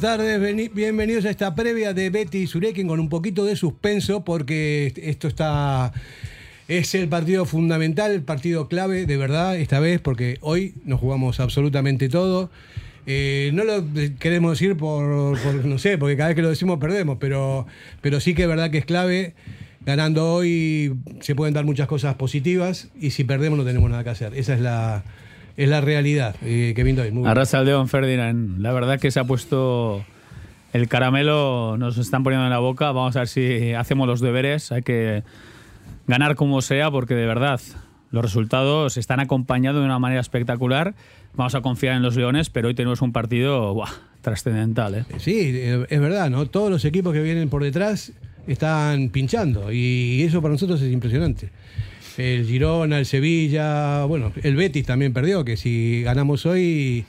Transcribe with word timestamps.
buenas 0.00 0.18
tardes, 0.18 0.40
veni- 0.40 0.68
bienvenidos 0.68 1.24
a 1.24 1.30
esta 1.30 1.56
previa 1.56 1.92
de 1.92 2.08
Betty 2.10 2.46
Surekin 2.46 2.86
con 2.86 3.00
un 3.00 3.08
poquito 3.08 3.44
de 3.44 3.56
suspenso 3.56 4.24
porque 4.24 4.92
esto 4.96 5.26
está 5.26 5.92
es 6.68 6.94
el 6.94 7.08
partido 7.08 7.44
fundamental, 7.46 8.12
el 8.12 8.22
partido 8.22 8.68
clave 8.68 9.06
de 9.06 9.16
verdad 9.16 9.56
esta 9.56 9.80
vez 9.80 10.00
porque 10.00 10.38
hoy 10.40 10.74
nos 10.84 11.00
jugamos 11.00 11.40
absolutamente 11.40 12.08
todo. 12.08 12.48
Eh, 13.06 13.50
no 13.54 13.64
lo 13.64 13.84
queremos 14.20 14.52
decir 14.52 14.76
por, 14.76 15.36
por, 15.42 15.64
no 15.64 15.78
sé, 15.78 15.98
porque 15.98 16.16
cada 16.16 16.28
vez 16.28 16.36
que 16.36 16.42
lo 16.42 16.50
decimos 16.50 16.78
perdemos, 16.78 17.16
pero, 17.18 17.66
pero 18.00 18.20
sí 18.20 18.34
que 18.34 18.42
es 18.42 18.48
verdad 18.48 18.70
que 18.70 18.78
es 18.78 18.84
clave. 18.84 19.34
Ganando 19.84 20.32
hoy 20.32 20.94
se 21.22 21.34
pueden 21.34 21.54
dar 21.54 21.64
muchas 21.64 21.88
cosas 21.88 22.14
positivas 22.14 22.88
y 23.00 23.10
si 23.10 23.24
perdemos 23.24 23.58
no 23.58 23.64
tenemos 23.64 23.90
nada 23.90 24.04
que 24.04 24.10
hacer. 24.10 24.34
Esa 24.34 24.54
es 24.54 24.60
la, 24.60 25.02
es 25.58 25.68
la 25.68 25.80
realidad. 25.80 26.36
Eh, 26.42 26.72
Kevin 26.76 26.94
Doyle, 26.94 27.10
muy 27.10 27.22
bien. 27.22 27.30
Arrasaldeón 27.30 27.88
Ferdinand. 27.88 28.60
La 28.60 28.72
verdad 28.72 29.00
que 29.00 29.10
se 29.10 29.18
ha 29.18 29.24
puesto 29.24 30.04
el 30.72 30.86
caramelo, 30.86 31.76
nos 31.76 31.98
están 31.98 32.22
poniendo 32.22 32.46
en 32.46 32.50
la 32.50 32.60
boca. 32.60 32.92
Vamos 32.92 33.16
a 33.16 33.20
ver 33.20 33.28
si 33.28 33.74
hacemos 33.74 34.06
los 34.06 34.20
deberes. 34.20 34.70
Hay 34.70 34.82
que 34.82 35.24
ganar 36.06 36.36
como 36.36 36.62
sea, 36.62 36.92
porque 36.92 37.16
de 37.16 37.26
verdad 37.26 37.60
los 38.12 38.22
resultados 38.22 38.96
están 38.96 39.18
acompañados 39.18 39.80
de 39.80 39.84
una 39.84 39.98
manera 39.98 40.20
espectacular. 40.20 40.94
Vamos 41.34 41.56
a 41.56 41.60
confiar 41.60 41.96
en 41.96 42.02
los 42.02 42.14
Leones, 42.14 42.50
pero 42.50 42.68
hoy 42.68 42.74
tenemos 42.74 43.02
un 43.02 43.12
partido 43.12 43.74
buah, 43.74 43.90
trascendental. 44.20 44.94
¿eh? 44.94 45.04
Sí, 45.18 45.40
eh, 45.54 45.86
es 45.90 46.00
verdad, 46.00 46.30
¿no? 46.30 46.46
Todos 46.46 46.70
los 46.70 46.84
equipos 46.84 47.12
que 47.12 47.20
vienen 47.20 47.48
por 47.48 47.64
detrás 47.64 48.12
están 48.46 49.08
pinchando 49.08 49.72
y 49.72 50.22
eso 50.22 50.40
para 50.40 50.52
nosotros 50.52 50.80
es 50.80 50.92
impresionante. 50.92 51.50
El 52.18 52.46
Girona, 52.46 52.98
el 52.98 53.06
Sevilla, 53.06 54.04
bueno, 54.04 54.32
el 54.42 54.56
Betis 54.56 54.84
también 54.84 55.12
perdió, 55.12 55.44
que 55.44 55.56
si 55.56 56.02
ganamos 56.02 56.44
hoy 56.46 57.06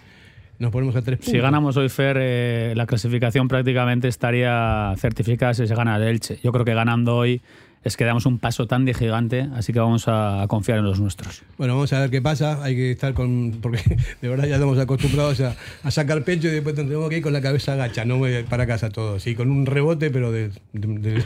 nos 0.59 0.71
ponemos 0.71 0.95
a 0.95 1.01
tres 1.01 1.17
puntos. 1.17 1.31
Si 1.31 1.39
ganamos 1.39 1.77
hoy, 1.77 1.89
Fer, 1.89 2.17
eh, 2.19 2.73
la 2.75 2.85
clasificación 2.85 3.47
prácticamente 3.47 4.07
estaría 4.07 4.93
certificada 4.97 5.53
si 5.53 5.65
se 5.65 5.73
gana 5.73 5.95
el 5.95 6.03
Elche. 6.03 6.37
Yo 6.43 6.51
creo 6.51 6.65
que 6.65 6.73
ganando 6.73 7.15
hoy 7.15 7.41
es 7.83 7.95
que 7.95 8.03
damos 8.03 8.25
un 8.25 8.39
paso 8.39 8.67
tan 8.67 8.83
de 8.85 8.93
gigante, 8.93 9.47
así 9.55 9.71
que 9.71 9.79
vamos 9.79 10.03
a 10.07 10.45
confiar 10.49 10.79
en 10.79 10.83
los 10.85 10.99
nuestros. 10.99 11.43
Bueno, 11.57 11.75
vamos 11.75 11.93
a 11.93 12.01
ver 12.01 12.09
qué 12.09 12.21
pasa. 12.21 12.61
Hay 12.63 12.75
que 12.75 12.91
estar 12.91 13.13
con. 13.13 13.59
Porque 13.61 13.79
de 14.21 14.27
verdad 14.27 14.47
ya 14.47 14.55
estamos 14.55 14.77
acostumbrados 14.77 15.39
a, 15.41 15.55
a 15.83 15.91
sacar 15.91 16.23
pecho 16.23 16.47
y 16.49 16.51
después 16.51 16.75
tenemos 16.75 17.09
que 17.09 17.17
ir 17.17 17.23
con 17.23 17.31
la 17.33 17.41
cabeza 17.41 17.73
agacha, 17.73 18.03
no 18.05 18.17
voy 18.17 18.43
para 18.49 18.67
casa 18.67 18.89
todos. 18.89 19.23
Sí, 19.23 19.33
con 19.35 19.49
un 19.49 19.65
rebote, 19.65 20.09
pero 20.11 20.31
de, 20.31 20.49
de- 20.73 20.99
de- 21.13 21.23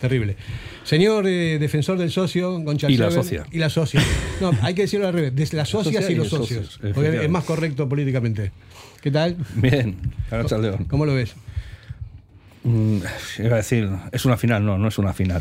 terrible. 0.00 0.36
Señor 0.84 1.26
eh, 1.26 1.58
defensor 1.58 1.98
del 1.98 2.10
socio, 2.12 2.60
Goncha 2.60 2.88
Y 2.88 2.96
la 2.96 3.10
Seven, 3.10 3.24
socia. 3.24 3.46
Y 3.50 3.58
la 3.58 3.68
socia. 3.70 4.00
No, 4.40 4.52
hay 4.62 4.74
que 4.74 4.82
decirlo 4.82 5.08
al 5.08 5.12
revés: 5.14 5.34
de 5.34 5.56
las 5.56 5.68
socias 5.68 5.94
socia 6.04 6.10
y 6.10 6.12
y 6.14 6.16
los 6.16 6.28
socios. 6.28 6.66
socios, 6.66 6.92
porque 6.94 7.24
es 7.24 7.30
más 7.30 7.44
correcto 7.44 7.88
políticamente. 7.88 8.52
¿Qué 9.02 9.10
tal? 9.10 9.36
Bien. 9.56 9.96
¿Cómo 10.88 11.04
lo 11.06 11.14
ves? 11.14 11.34
Mm, 12.68 12.98
iba 13.44 13.52
a 13.54 13.56
decir, 13.58 13.88
es 14.10 14.24
una 14.24 14.36
final, 14.36 14.64
no, 14.64 14.76
no 14.76 14.88
es 14.88 14.98
una 14.98 15.12
final. 15.12 15.40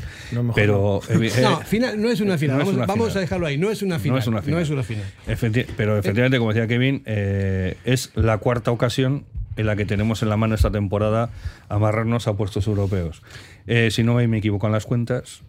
pero 0.53 1.02
evi- 1.09 1.31
eh, 1.36 1.41
No, 1.41 1.59
final, 1.62 2.00
no 2.00 2.09
es 2.12 2.22
una 2.22 2.38
final. 2.38 2.58
no 2.58 2.62
es 2.62 2.68
vamos 2.68 2.78
una 2.78 2.86
vamos 2.86 3.08
final. 3.08 3.18
a 3.18 3.22
dejarlo 3.22 3.47
ahí. 3.47 3.58
No 3.58 3.72
es 3.72 3.81
una 3.81 3.97
final. 4.00 4.16
no 4.16 4.19
es 4.22 4.28
una 4.28 4.41
final. 4.44 4.56
No 4.59 4.63
es 4.63 4.69
una 4.69 4.84
final. 4.84 5.03
Efecti- 5.28 5.66
pero 5.75 5.97
efectivamente, 5.97 6.38
como 6.38 6.53
decía 6.53 6.68
Kevin, 6.68 7.02
eh, 7.06 7.78
es 7.84 8.12
la 8.16 8.38
cuarta 8.38 8.69
ocasión 8.72 9.25
en 9.58 9.66
la 9.66 9.75
que 9.75 9.86
tenemos 9.86 10.22
en 10.22 10.30
la 10.30 10.38
mano 10.38 10.53
esta 10.53 10.69
temporada 10.69 11.30
amarrarnos 11.69 12.28
a 12.28 12.34
puestos 12.36 12.68
europeos. 12.68 13.24
Eh, 13.68 13.90
si 13.90 14.03
no 14.03 14.13
me 14.16 14.38
equivoco 14.38 14.68
en 14.68 14.74
las 14.74 14.86
cuentas, 14.86 15.42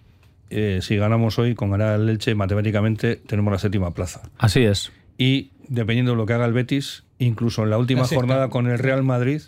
eh, 0.49 0.79
si 0.81 0.97
ganamos 0.97 1.39
hoy, 1.39 1.55
con 1.55 1.71
ganar 1.73 2.01
el 2.01 2.09
Elche, 2.09 2.35
matemáticamente 2.35 3.17
tenemos 3.17 3.53
la 3.53 3.59
séptima 3.59 3.93
plaza. 3.93 4.23
Así 4.39 4.63
es. 4.65 4.93
Y 5.19 5.51
dependiendo 5.69 6.13
de 6.13 6.17
lo 6.17 6.25
que 6.25 6.33
haga 6.33 6.47
el 6.47 6.53
Betis, 6.53 7.03
incluso 7.19 7.65
en 7.65 7.71
la 7.71 7.79
última 7.79 8.05
jornada 8.07 8.49
con 8.49 8.67
el 8.69 8.79
Real 8.79 9.03
Madrid, 9.03 9.43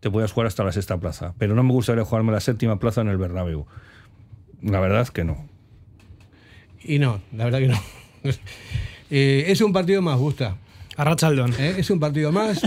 te 0.00 0.10
puedes 0.10 0.32
jugar 0.32 0.46
hasta 0.46 0.64
la 0.64 0.72
sexta 0.72 0.98
plaza. 0.98 1.34
Pero 1.38 1.54
no 1.54 1.62
me 1.62 1.72
gustaría 1.72 2.04
jugarme 2.04 2.32
la 2.32 2.40
séptima 2.40 2.78
plaza 2.78 3.00
en 3.00 3.08
el 3.08 3.18
Bernabéu. 3.18 3.66
La 4.62 4.80
verdad 4.80 5.06
que 5.08 5.24
no. 5.24 5.46
Y 6.82 6.98
no, 6.98 7.20
la 7.32 7.44
verdad 7.44 7.58
que 7.58 7.68
no. 7.68 7.80
Eh, 9.10 9.46
es 9.50 9.62
un 9.62 9.72
partido 9.72 10.02
más, 10.02 10.18
gusta. 10.18 10.58
Arrachaldeón. 10.98 11.54
¿eh? 11.58 11.76
Es 11.78 11.88
un 11.88 11.98
partido 11.98 12.30
más 12.30 12.60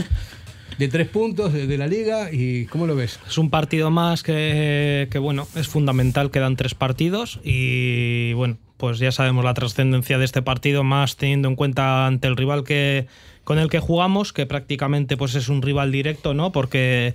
de 0.80 0.88
tres 0.88 1.08
puntos 1.08 1.53
de, 1.53 1.68
de 1.68 1.78
la 1.78 1.86
liga. 1.86 2.31
¿Y 2.31 2.66
cómo 2.66 2.88
lo 2.88 2.96
ves? 2.96 3.19
Es 3.28 3.38
un 3.38 3.52
partido 3.52 3.92
más 3.92 4.24
que, 4.24 5.08
que, 5.12 5.19
bueno, 5.19 5.48
es 5.53 5.68
fundamental, 5.68 6.31
quedan 6.31 6.56
tres 6.56 6.74
partidos 6.74 7.40
y 7.44 8.34
bueno, 8.34 8.58
pues 8.78 8.98
ya 8.98 9.12
sabemos 9.12 9.46
la 9.46 9.53
trascendencia 9.53 10.18
de 10.18 10.25
este 10.25 10.42
partido, 10.42 10.84
más 10.84 11.16
teniendo 11.16 11.48
en 11.48 11.56
cuenta 11.56 12.08
ante 12.08 12.28
el 12.28 12.36
rival 12.36 12.63
que 12.63 13.06
con 13.44 13.59
el 13.59 13.69
que 13.69 13.79
jugamos, 13.79 14.34
que 14.34 14.46
prácticamente 14.46 15.18
pues 15.18 15.35
es 15.35 15.50
un 15.50 15.62
rival 15.62 15.91
directo, 15.91 16.34
¿no? 16.34 16.52
Porque 16.52 17.13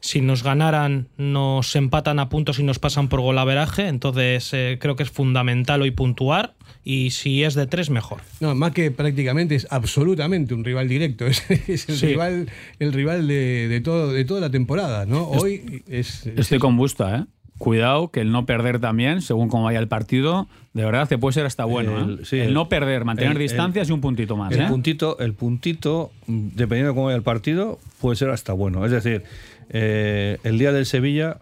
si 0.00 0.20
nos 0.20 0.44
ganaran, 0.44 1.08
nos 1.16 1.74
empatan 1.74 2.20
a 2.20 2.28
puntos 2.28 2.58
y 2.60 2.62
nos 2.62 2.78
pasan 2.78 3.08
por 3.08 3.20
golaveraje, 3.20 3.88
entonces 3.88 4.48
eh, 4.52 4.78
creo 4.80 4.94
que 4.94 5.02
es 5.02 5.10
fundamental 5.10 5.82
hoy 5.82 5.90
puntuar 5.90 6.54
y 6.84 7.10
si 7.10 7.42
es 7.42 7.54
de 7.54 7.66
tres, 7.66 7.90
mejor. 7.90 8.20
No, 8.38 8.54
más 8.54 8.70
que 8.72 8.92
prácticamente 8.92 9.56
es 9.56 9.66
absolutamente 9.70 10.54
un 10.54 10.64
rival 10.64 10.88
directo. 10.88 11.26
Es, 11.28 11.42
es 11.68 11.88
el 11.88 11.96
Sí. 11.96 12.06
rival, 12.06 12.48
el 12.78 12.92
rival 12.92 13.26
de, 13.26 13.66
de 13.68 13.80
todo, 13.80 14.12
de 14.12 14.24
toda 14.24 14.40
la 14.40 14.50
temporada, 14.50 15.04
¿no? 15.04 15.24
Hoy 15.28 15.82
es. 15.88 16.26
es- 16.26 16.38
Estoy 16.38 16.60
con 16.60 16.76
Busta, 16.76 17.16
¿eh? 17.18 17.24
Cuidado, 17.58 18.10
que 18.10 18.20
el 18.20 18.30
no 18.30 18.46
perder 18.46 18.78
también, 18.80 19.20
según 19.20 19.48
cómo 19.48 19.64
vaya 19.64 19.80
el 19.80 19.88
partido, 19.88 20.46
de 20.74 20.84
verdad 20.84 21.08
te 21.08 21.18
puede 21.18 21.32
ser 21.34 21.44
hasta 21.44 21.64
bueno. 21.64 21.98
¿eh? 21.98 22.02
El- 22.20 22.24
sí, 22.26 22.36
el 22.38 22.48
el- 22.48 22.54
no 22.54 22.68
perder, 22.68 23.04
mantener 23.04 23.32
el- 23.32 23.38
distancias 23.38 23.88
y 23.88 23.92
un 23.92 24.00
puntito 24.00 24.36
más. 24.36 24.52
El 24.52 24.60
¿eh? 24.62 24.66
puntito, 24.68 25.18
el 25.18 25.34
puntito, 25.34 26.12
dependiendo 26.26 26.90
de 26.90 26.94
cómo 26.94 27.06
vaya 27.06 27.16
el 27.16 27.22
partido, 27.22 27.78
puede 28.00 28.16
ser 28.16 28.30
hasta 28.30 28.52
bueno. 28.52 28.84
Es 28.84 28.92
decir, 28.92 29.24
eh, 29.70 30.38
el 30.44 30.58
día 30.58 30.70
del 30.72 30.86
Sevilla, 30.86 31.38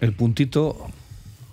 el 0.00 0.12
puntito 0.12 0.76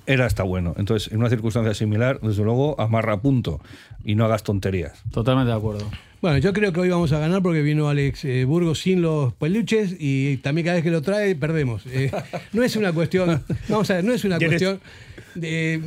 era 0.05 0.25
hasta 0.25 0.43
bueno. 0.43 0.75
Entonces, 0.77 1.11
en 1.11 1.19
una 1.19 1.29
circunstancia 1.29 1.73
similar, 1.73 2.19
desde 2.21 2.43
luego, 2.43 2.79
amarra 2.79 3.17
punto 3.21 3.59
y 4.03 4.15
no 4.15 4.25
hagas 4.25 4.43
tonterías. 4.43 5.01
Totalmente 5.11 5.49
de 5.51 5.57
acuerdo. 5.57 5.89
Bueno, 6.23 6.37
yo 6.37 6.53
creo 6.53 6.71
que 6.71 6.79
hoy 6.79 6.87
vamos 6.87 7.11
a 7.11 7.19
ganar 7.19 7.41
porque 7.43 7.61
vino 7.61 7.89
Alex 7.89 8.23
eh, 8.23 8.45
Burgos 8.45 8.79
sin 8.79 9.01
los 9.01 9.33
peluches 9.33 9.93
y 9.99 10.37
también 10.37 10.63
cada 10.63 10.75
vez 10.75 10.83
que 10.85 10.89
lo 10.89 11.01
trae 11.01 11.35
perdemos. 11.35 11.83
Eh, 11.87 12.11
no 12.53 12.63
es 12.63 12.77
una 12.77 12.93
cuestión, 12.93 13.43
vamos 13.67 13.89
a 13.91 13.95
ver, 13.95 14.05
no 14.05 14.13
es 14.13 14.23
una 14.23 14.37
¿Quieres- 14.37 14.61
cuestión 14.63 14.79
de, 15.35 15.81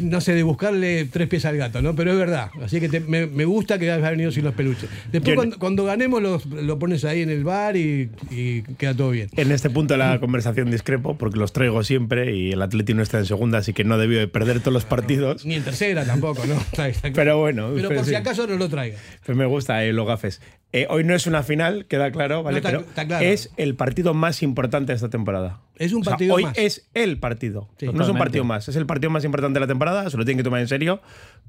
no 0.00 0.20
sé, 0.20 0.34
de 0.34 0.42
buscarle 0.42 1.04
tres 1.06 1.28
pies 1.28 1.44
al 1.44 1.56
gato, 1.56 1.82
¿no? 1.82 1.94
Pero 1.94 2.12
es 2.12 2.18
verdad. 2.18 2.50
Así 2.62 2.80
que 2.80 2.88
te- 2.88 3.00
me, 3.00 3.26
me 3.26 3.44
gusta 3.44 3.78
que 3.78 3.90
hayas 3.90 4.10
venido 4.10 4.30
sin 4.30 4.44
los 4.44 4.54
peluches. 4.54 4.88
Después 5.12 5.34
cuando, 5.36 5.58
cuando 5.58 5.84
ganemos 5.84 6.22
los- 6.22 6.46
lo 6.46 6.78
pones 6.78 7.04
ahí 7.04 7.22
en 7.22 7.30
el 7.30 7.44
bar 7.44 7.76
y, 7.76 8.10
y 8.30 8.62
queda 8.78 8.94
todo 8.94 9.10
bien. 9.10 9.28
En 9.36 9.52
este 9.52 9.70
punto 9.70 9.94
de 9.94 9.98
la 9.98 10.18
conversación 10.20 10.70
discrepo 10.70 11.16
porque 11.18 11.38
los 11.38 11.52
traigo 11.52 11.82
siempre 11.84 12.34
y 12.34 12.52
el 12.52 12.62
Atleti 12.62 12.94
no 12.94 13.02
está 13.02 13.18
en 13.18 13.26
segunda, 13.26 13.58
así 13.58 13.72
que 13.72 13.84
no 13.84 13.98
debió 13.98 14.18
de 14.18 14.28
perder 14.28 14.60
todos 14.60 14.72
los 14.72 14.84
partidos. 14.84 15.44
Ni 15.44 15.54
en 15.54 15.62
tercera 15.64 16.04
tampoco, 16.04 16.44
¿no? 16.46 16.54
Está- 16.72 16.88
está 16.88 17.12
claro. 17.12 17.14
Pero 17.14 17.38
bueno, 17.38 17.70
Pero 17.74 17.88
por 17.90 18.04
sí. 18.04 18.10
si 18.10 18.14
acaso 18.16 18.46
no 18.46 18.56
lo 18.56 18.68
traiga. 18.68 18.96
Pues 19.24 19.36
me 19.36 19.46
gusta 19.46 19.84
eh, 19.84 19.92
los 19.92 20.06
gafes. 20.06 20.40
Eh, 20.72 20.86
hoy 20.90 21.04
no 21.04 21.14
es 21.14 21.26
una 21.26 21.42
final, 21.42 21.86
queda 21.86 22.10
claro, 22.10 22.42
¿vale? 22.42 22.58
está- 22.58 22.70
pero 22.70 22.80
está 22.82 23.06
claro. 23.06 23.24
es 23.24 23.50
el 23.56 23.74
partido 23.76 24.14
más 24.14 24.42
importante 24.42 24.92
de 24.92 24.96
esta 24.96 25.08
temporada. 25.10 25.60
Es 25.78 25.92
un 25.92 26.00
O 26.00 26.04
sea, 26.04 26.12
partido 26.12 26.34
hoy 26.34 26.44
más. 26.44 26.58
es 26.58 26.88
el 26.94 27.18
partido. 27.18 27.68
Sí. 27.78 27.86
no 27.92 28.02
es 28.02 28.08
un 28.08 28.18
partido 28.18 28.44
más, 28.44 28.68
es 28.68 28.76
el 28.76 28.86
partido 28.86 29.10
más 29.10 29.24
importante 29.24 29.54
de 29.54 29.60
la 29.60 29.66
temporada, 29.66 30.08
se 30.10 30.16
lo 30.16 30.24
tienen 30.24 30.38
que 30.38 30.44
tomar 30.44 30.60
en 30.60 30.68
serio. 30.68 31.00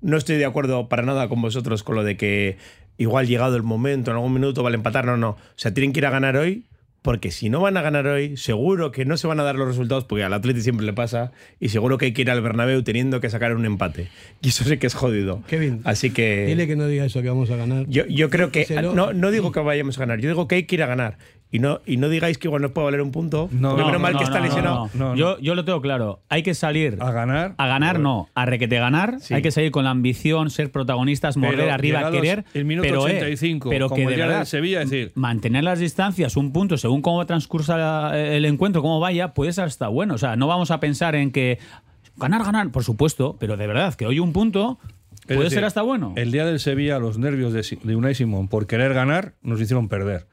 No 0.01 0.17
estoy 0.17 0.37
de 0.37 0.45
acuerdo 0.45 0.89
para 0.89 1.03
nada 1.03 1.27
con 1.29 1.41
vosotros 1.41 1.83
con 1.83 1.95
lo 1.95 2.03
de 2.03 2.17
que 2.17 2.57
igual 2.97 3.27
llegado 3.27 3.55
el 3.55 3.63
momento, 3.63 4.11
en 4.11 4.17
algún 4.17 4.33
minuto 4.33 4.63
vale 4.63 4.75
empatar, 4.75 5.05
no, 5.05 5.17
no. 5.17 5.29
O 5.31 5.37
sea, 5.55 5.73
tienen 5.73 5.93
que 5.93 5.99
ir 5.99 6.05
a 6.05 6.09
ganar 6.09 6.35
hoy 6.37 6.65
porque 7.07 7.31
si 7.31 7.49
no 7.49 7.61
van 7.61 7.77
a 7.77 7.81
ganar 7.81 8.05
hoy, 8.05 8.35
seguro 8.35 8.91
que 8.91 9.05
no 9.05 9.15
se 9.15 9.27
van 9.27 9.39
a 9.39 9.43
dar 9.43 9.55
los 9.55 9.65
resultados, 9.65 10.03
porque 10.03 10.25
al 10.25 10.33
Atleti 10.33 10.59
siempre 10.59 10.85
le 10.85 10.91
pasa, 10.91 11.31
y 11.57 11.69
seguro 11.69 11.97
que 11.97 12.07
hay 12.07 12.11
que 12.11 12.23
ir 12.23 12.29
al 12.29 12.41
Bernabéu 12.41 12.83
teniendo 12.83 13.21
que 13.21 13.29
sacar 13.29 13.55
un 13.55 13.65
empate. 13.65 14.09
Y 14.41 14.49
eso 14.49 14.65
sí 14.65 14.77
que 14.77 14.87
es 14.87 14.93
jodido. 14.93 15.41
Kevin, 15.47 15.79
Así 15.85 16.09
que... 16.09 16.45
Dile 16.47 16.67
que 16.67 16.75
no 16.75 16.85
diga 16.85 17.05
eso, 17.05 17.21
que 17.21 17.29
vamos 17.29 17.49
a 17.49 17.55
ganar. 17.55 17.85
Yo, 17.87 18.05
yo 18.07 18.29
creo 18.29 18.51
que. 18.51 18.65
No, 18.93 19.13
no 19.13 19.31
digo 19.31 19.53
que 19.53 19.61
vayamos 19.61 19.97
a 19.97 20.01
ganar, 20.01 20.19
yo 20.19 20.27
digo 20.27 20.49
que 20.49 20.55
hay 20.55 20.63
que 20.63 20.75
ir 20.75 20.83
a 20.83 20.87
ganar. 20.87 21.17
Y 21.49 21.59
no, 21.59 21.79
y 21.85 21.95
no 21.95 22.09
digáis 22.09 22.37
que 22.37 22.47
igual 22.49 22.61
nos 22.61 22.71
puede 22.71 22.85
valer 22.85 23.01
un 23.01 23.11
punto. 23.11 23.47
No, 23.51 23.69
porque 23.69 23.81
no, 23.83 23.87
menos 23.87 24.01
mal 24.01 24.13
no, 24.13 24.19
que 24.19 24.25
no, 24.25 24.29
está 24.29 24.39
no, 24.39 24.45
lesionado. 24.45 24.75
no, 24.75 24.89
no. 24.93 25.05
No, 25.05 25.09
no. 25.11 25.15
Yo, 25.15 25.39
yo 25.39 25.55
lo 25.55 25.63
tengo 25.63 25.81
claro. 25.81 26.19
Hay 26.27 26.43
que 26.43 26.53
salir 26.53 26.97
A 26.99 27.11
ganar. 27.11 27.53
A 27.57 27.67
ganar 27.67 27.99
no, 27.99 28.27
a 28.35 28.45
requete 28.45 28.77
ganar. 28.79 29.19
Sí. 29.21 29.33
Hay 29.33 29.41
que 29.41 29.51
salir 29.51 29.71
con 29.71 29.85
la 29.85 29.91
ambición, 29.91 30.49
ser 30.49 30.71
protagonistas, 30.73 31.37
morder 31.37 31.59
Pero 31.59 31.73
arriba, 31.73 32.11
querer. 32.11 32.43
el 32.53 32.65
minuto 32.65 32.85
pero, 32.87 33.07
eh, 33.07 33.15
85, 33.17 33.69
pero 33.69 33.87
como 33.87 33.95
que 33.95 34.03
el 34.03 34.09
de 34.19 34.25
verdad, 34.27 34.43
Sevilla, 34.45 34.81
es 34.81 34.89
decir- 34.89 35.11
mantener 35.15 35.63
las 35.63 35.79
distancias, 35.79 36.35
un 36.35 36.51
punto, 36.51 36.77
según 36.77 37.01
cómo 37.01 37.25
transcursa 37.25 38.17
el 38.19 38.43
encuentro, 38.43 38.81
cómo 38.81 38.99
vaya, 38.99 39.33
puede 39.33 39.53
ser 39.53 39.63
hasta 39.65 39.87
bueno. 39.87 40.15
O 40.15 40.17
sea, 40.17 40.35
no 40.35 40.47
vamos 40.47 40.69
a 40.71 40.81
pensar 40.81 41.15
en 41.15 41.31
que 41.31 41.59
ganar, 42.17 42.43
ganar, 42.43 42.71
por 42.71 42.83
supuesto, 42.83 43.37
pero 43.39 43.55
de 43.55 43.67
verdad, 43.67 43.93
que 43.95 44.05
hoy 44.05 44.19
un 44.19 44.33
punto 44.33 44.79
puede 45.25 45.39
decir, 45.43 45.55
ser 45.59 45.63
hasta 45.65 45.81
bueno. 45.81 46.13
El 46.17 46.31
día 46.33 46.45
del 46.45 46.59
Sevilla, 46.59 46.99
los 46.99 47.17
nervios 47.17 47.53
de, 47.53 47.63
Si- 47.63 47.77
de 47.81 47.95
Unai 47.95 48.15
Simón 48.15 48.47
por 48.49 48.67
querer 48.67 48.93
ganar 48.93 49.33
nos 49.41 49.61
hicieron 49.61 49.87
perder. 49.87 50.27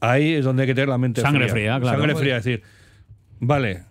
Ahí 0.00 0.34
es 0.34 0.44
donde 0.44 0.62
hay 0.62 0.66
que 0.68 0.74
tener 0.74 0.88
la 0.88 0.98
mente 0.98 1.20
Sangre 1.20 1.48
fría, 1.48 1.78
claro. 1.80 1.98
Sangre 1.98 2.14
fría, 2.16 2.36
es 2.38 2.44
decir, 2.44 2.62
vale, 3.40 3.82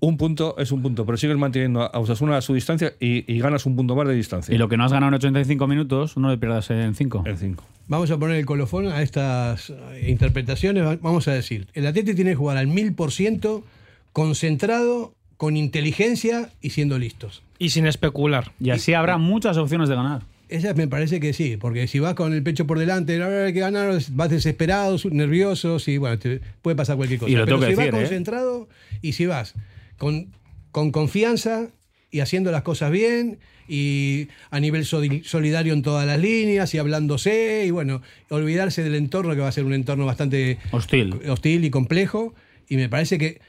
un 0.00 0.16
punto 0.16 0.56
es 0.58 0.70
un 0.72 0.82
punto, 0.82 1.04
pero 1.06 1.16
sigues 1.18 1.36
manteniendo 1.36 1.82
a 1.82 1.98
Osasuna 1.98 2.36
a 2.36 2.40
su 2.40 2.54
distancia 2.54 2.92
y, 3.00 3.30
y 3.32 3.38
ganas 3.40 3.66
un 3.66 3.76
punto 3.76 3.94
más 3.96 4.06
de 4.08 4.14
distancia. 4.14 4.54
Y 4.54 4.58
lo 4.58 4.68
que 4.68 4.76
no 4.76 4.84
has 4.84 4.92
ganado 4.92 5.08
en 5.08 5.14
85 5.14 5.66
minutos, 5.66 6.16
no 6.16 6.30
le 6.30 6.38
pierdas 6.38 6.70
en 6.70 6.94
5. 6.94 7.24
En 7.26 7.36
5. 7.38 7.64
Vamos 7.88 8.10
a 8.10 8.18
poner 8.18 8.36
el 8.36 8.46
colofón 8.46 8.86
a 8.88 9.00
estas 9.02 9.72
interpretaciones. 10.06 10.84
Va- 10.84 10.98
Vamos 11.00 11.26
a 11.28 11.32
decir, 11.32 11.66
el 11.72 11.86
Atleti 11.86 12.14
tiene 12.14 12.30
que 12.32 12.36
jugar 12.36 12.56
al 12.58 12.66
mil 12.66 12.92
por 12.94 13.12
ciento 13.12 13.64
concentrado, 14.12 15.12
con 15.36 15.56
inteligencia 15.56 16.50
y 16.60 16.70
siendo 16.70 16.98
listos. 16.98 17.42
Y 17.60 17.70
sin 17.70 17.86
especular. 17.86 18.50
Y 18.60 18.70
así 18.70 18.92
habrá 18.94 19.18
muchas 19.18 19.56
opciones 19.56 19.88
de 19.88 19.94
ganar. 19.94 20.22
Esa 20.48 20.72
me 20.74 20.88
parece 20.88 21.20
que 21.20 21.32
sí, 21.32 21.56
porque 21.58 21.86
si 21.88 21.98
vas 21.98 22.14
con 22.14 22.32
el 22.32 22.42
pecho 22.42 22.66
por 22.66 22.78
delante, 22.78 23.22
hay 23.22 23.52
que 23.52 23.60
ganar, 23.60 23.98
vas 24.12 24.30
desesperado, 24.30 24.96
nervioso, 25.10 25.76
y 25.86 25.98
bueno, 25.98 26.18
te 26.18 26.40
puede 26.62 26.74
pasar 26.76 26.96
cualquier 26.96 27.20
cosa. 27.20 27.30
Y 27.30 27.34
lo 27.34 27.44
Pero 27.44 27.58
si 27.58 27.62
decir, 27.64 27.76
vas 27.76 27.86
¿eh? 27.86 27.90
concentrado 27.90 28.68
y 29.02 29.12
si 29.12 29.26
vas 29.26 29.54
con, 29.98 30.32
con 30.70 30.90
confianza 30.90 31.68
y 32.10 32.20
haciendo 32.20 32.50
las 32.50 32.62
cosas 32.62 32.90
bien 32.90 33.38
y 33.68 34.28
a 34.50 34.60
nivel 34.60 34.86
soli- 34.86 35.22
solidario 35.24 35.74
en 35.74 35.82
todas 35.82 36.06
las 36.06 36.18
líneas 36.18 36.72
y 36.72 36.78
hablándose 36.78 37.64
y 37.66 37.70
bueno, 37.70 38.00
olvidarse 38.30 38.82
del 38.82 38.94
entorno 38.94 39.34
que 39.34 39.42
va 39.42 39.48
a 39.48 39.52
ser 39.52 39.64
un 39.64 39.74
entorno 39.74 40.06
bastante 40.06 40.56
Hostil. 40.70 41.14
hostil 41.28 41.64
y 41.66 41.70
complejo 41.70 42.34
y 42.66 42.76
me 42.76 42.88
parece 42.88 43.18
que 43.18 43.42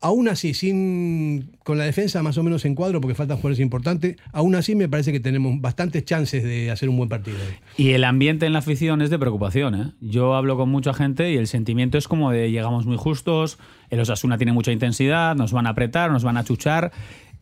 aún 0.00 0.28
así 0.28 0.54
sin 0.54 1.50
con 1.62 1.76
la 1.76 1.84
defensa 1.84 2.22
más 2.22 2.38
o 2.38 2.42
menos 2.42 2.64
en 2.64 2.74
cuadro 2.74 3.00
porque 3.00 3.14
faltan 3.14 3.36
jugadores 3.36 3.60
importantes, 3.60 4.16
aún 4.32 4.54
así 4.54 4.74
me 4.74 4.88
parece 4.88 5.12
que 5.12 5.20
tenemos 5.20 5.60
bastantes 5.60 6.04
chances 6.04 6.42
de 6.42 6.70
hacer 6.70 6.88
un 6.88 6.96
buen 6.96 7.08
partido. 7.08 7.36
Y 7.76 7.90
el 7.90 8.04
ambiente 8.04 8.46
en 8.46 8.54
la 8.54 8.60
afición 8.60 9.02
es 9.02 9.10
de 9.10 9.18
preocupación. 9.18 9.74
¿eh? 9.74 9.92
Yo 10.00 10.34
hablo 10.34 10.56
con 10.56 10.70
mucha 10.70 10.94
gente 10.94 11.30
y 11.30 11.36
el 11.36 11.46
sentimiento 11.46 11.98
es 11.98 12.08
como 12.08 12.30
de 12.30 12.50
llegamos 12.50 12.86
muy 12.86 12.96
justos, 12.96 13.58
el 13.90 14.00
Osasuna 14.00 14.38
tiene 14.38 14.52
mucha 14.52 14.72
intensidad, 14.72 15.36
nos 15.36 15.52
van 15.52 15.66
a 15.66 15.70
apretar, 15.70 16.10
nos 16.10 16.24
van 16.24 16.38
a 16.38 16.44
chuchar. 16.44 16.92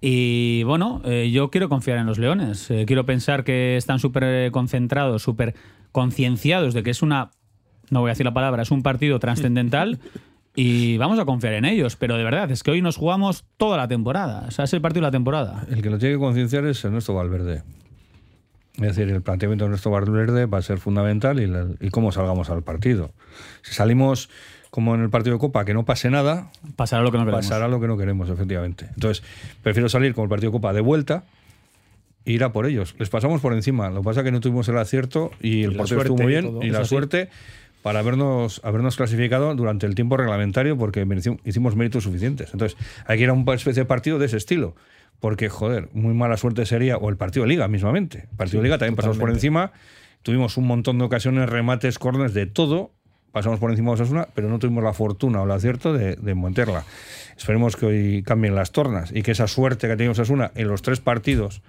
Y 0.00 0.62
bueno, 0.64 1.02
eh, 1.04 1.30
yo 1.32 1.50
quiero 1.50 1.68
confiar 1.68 1.98
en 1.98 2.06
los 2.06 2.18
Leones. 2.18 2.70
Eh, 2.70 2.84
quiero 2.86 3.04
pensar 3.04 3.44
que 3.44 3.76
están 3.76 3.98
súper 3.98 4.50
concentrados, 4.52 5.22
súper 5.22 5.54
concienciados 5.90 6.74
de 6.74 6.82
que 6.82 6.90
es 6.90 7.02
una, 7.02 7.30
no 7.90 8.00
voy 8.00 8.10
a 8.10 8.12
decir 8.12 8.26
la 8.26 8.34
palabra, 8.34 8.62
es 8.62 8.70
un 8.70 8.82
partido 8.82 9.18
trascendental. 9.18 9.98
Y 10.60 10.96
vamos 10.96 11.20
a 11.20 11.24
confiar 11.24 11.52
en 11.52 11.64
ellos, 11.64 11.94
pero 11.94 12.16
de 12.16 12.24
verdad, 12.24 12.50
es 12.50 12.64
que 12.64 12.72
hoy 12.72 12.82
nos 12.82 12.96
jugamos 12.96 13.44
toda 13.58 13.76
la 13.76 13.86
temporada. 13.86 14.46
O 14.48 14.50
sea, 14.50 14.64
es 14.64 14.72
el 14.72 14.80
partido 14.80 15.02
de 15.02 15.06
la 15.06 15.10
temporada. 15.12 15.64
El 15.70 15.82
que 15.82 15.88
lo 15.90 15.98
tiene 15.98 16.16
que 16.16 16.18
concienciar 16.18 16.64
es 16.66 16.84
Ernesto 16.84 17.14
Valverde. 17.14 17.62
Es 18.74 18.96
decir, 18.96 19.08
el 19.08 19.22
planteamiento 19.22 19.64
de 19.64 19.68
Ernesto 19.68 19.90
Valverde 19.90 20.46
va 20.46 20.58
a 20.58 20.62
ser 20.62 20.78
fundamental 20.78 21.38
y, 21.38 21.46
la- 21.46 21.68
y 21.80 21.90
cómo 21.90 22.10
salgamos 22.10 22.50
al 22.50 22.62
partido. 22.62 23.12
Si 23.62 23.72
salimos 23.72 24.30
como 24.70 24.96
en 24.96 25.02
el 25.02 25.10
partido 25.10 25.36
de 25.36 25.40
Copa, 25.40 25.64
que 25.64 25.74
no 25.74 25.84
pase 25.84 26.10
nada, 26.10 26.50
Pasará 26.74 27.02
lo 27.04 27.12
que 27.12 27.18
no 27.18 27.24
queremos. 27.24 27.46
pasará 27.46 27.68
lo 27.68 27.80
que 27.80 27.86
no 27.86 27.96
queremos, 27.96 28.28
efectivamente. 28.28 28.86
Entonces, 28.94 29.22
prefiero 29.62 29.88
salir 29.88 30.12
como 30.12 30.24
el 30.24 30.28
partido 30.28 30.50
de 30.50 30.56
Copa 30.58 30.72
de 30.72 30.80
vuelta 30.80 31.22
e 32.24 32.32
ir 32.32 32.42
a 32.42 32.52
por 32.52 32.66
ellos. 32.66 32.96
Les 32.98 33.08
pasamos 33.10 33.40
por 33.40 33.52
encima. 33.54 33.90
Lo 33.90 34.00
que 34.00 34.04
pasa 34.06 34.20
es 34.20 34.24
que 34.24 34.32
no 34.32 34.40
tuvimos 34.40 34.68
el 34.68 34.76
acierto 34.78 35.30
y 35.40 35.62
el 35.62 35.76
portero 35.76 36.00
suerte 36.02 36.02
estuvo 36.14 36.22
muy 36.24 36.32
y 36.34 36.40
bien 36.40 36.58
y 36.62 36.66
Es 36.66 36.72
la 36.72 36.80
así. 36.80 36.88
suerte 36.88 37.28
para 37.82 38.00
habernos, 38.00 38.60
habernos 38.64 38.96
clasificado 38.96 39.54
durante 39.54 39.86
el 39.86 39.94
tiempo 39.94 40.16
reglamentario 40.16 40.76
porque 40.76 41.06
hicimos 41.44 41.76
méritos 41.76 42.04
suficientes. 42.04 42.50
Entonces, 42.52 42.78
hay 43.06 43.18
que 43.18 43.24
ir 43.24 43.30
a 43.30 43.32
una 43.32 43.54
especie 43.54 43.82
de 43.82 43.86
partido 43.86 44.18
de 44.18 44.26
ese 44.26 44.36
estilo. 44.36 44.74
Porque, 45.20 45.48
joder, 45.48 45.88
muy 45.94 46.14
mala 46.14 46.36
suerte 46.36 46.64
sería, 46.64 46.96
o 46.96 47.08
el 47.08 47.16
partido 47.16 47.44
de 47.44 47.48
Liga 47.48 47.66
mismamente. 47.66 48.28
El 48.30 48.36
partido 48.36 48.62
de 48.62 48.68
Liga 48.68 48.78
también 48.78 48.94
pasamos 48.94 49.18
por 49.18 49.30
encima. 49.30 49.72
Tuvimos 50.22 50.56
un 50.56 50.66
montón 50.66 50.98
de 50.98 51.04
ocasiones, 51.04 51.48
remates, 51.48 51.98
corners, 51.98 52.34
de 52.34 52.46
todo. 52.46 52.92
Pasamos 53.32 53.58
por 53.58 53.70
encima 53.70 53.90
de 53.90 53.94
Osasuna, 53.94 54.28
pero 54.34 54.48
no 54.48 54.58
tuvimos 54.58 54.82
la 54.82 54.92
fortuna 54.92 55.42
o 55.42 55.44
el 55.44 55.50
acierto 55.50 55.92
de, 55.92 56.16
de 56.16 56.34
montarla. 56.34 56.84
Esperemos 57.36 57.76
que 57.76 57.86
hoy 57.86 58.22
cambien 58.22 58.54
las 58.54 58.72
tornas 58.72 59.10
y 59.12 59.22
que 59.22 59.32
esa 59.32 59.48
suerte 59.48 59.86
que 59.86 59.92
ha 59.92 59.96
tenido 59.96 60.12
Osasuna 60.12 60.52
en 60.54 60.68
los 60.68 60.82
tres 60.82 61.00
partidos 61.00 61.62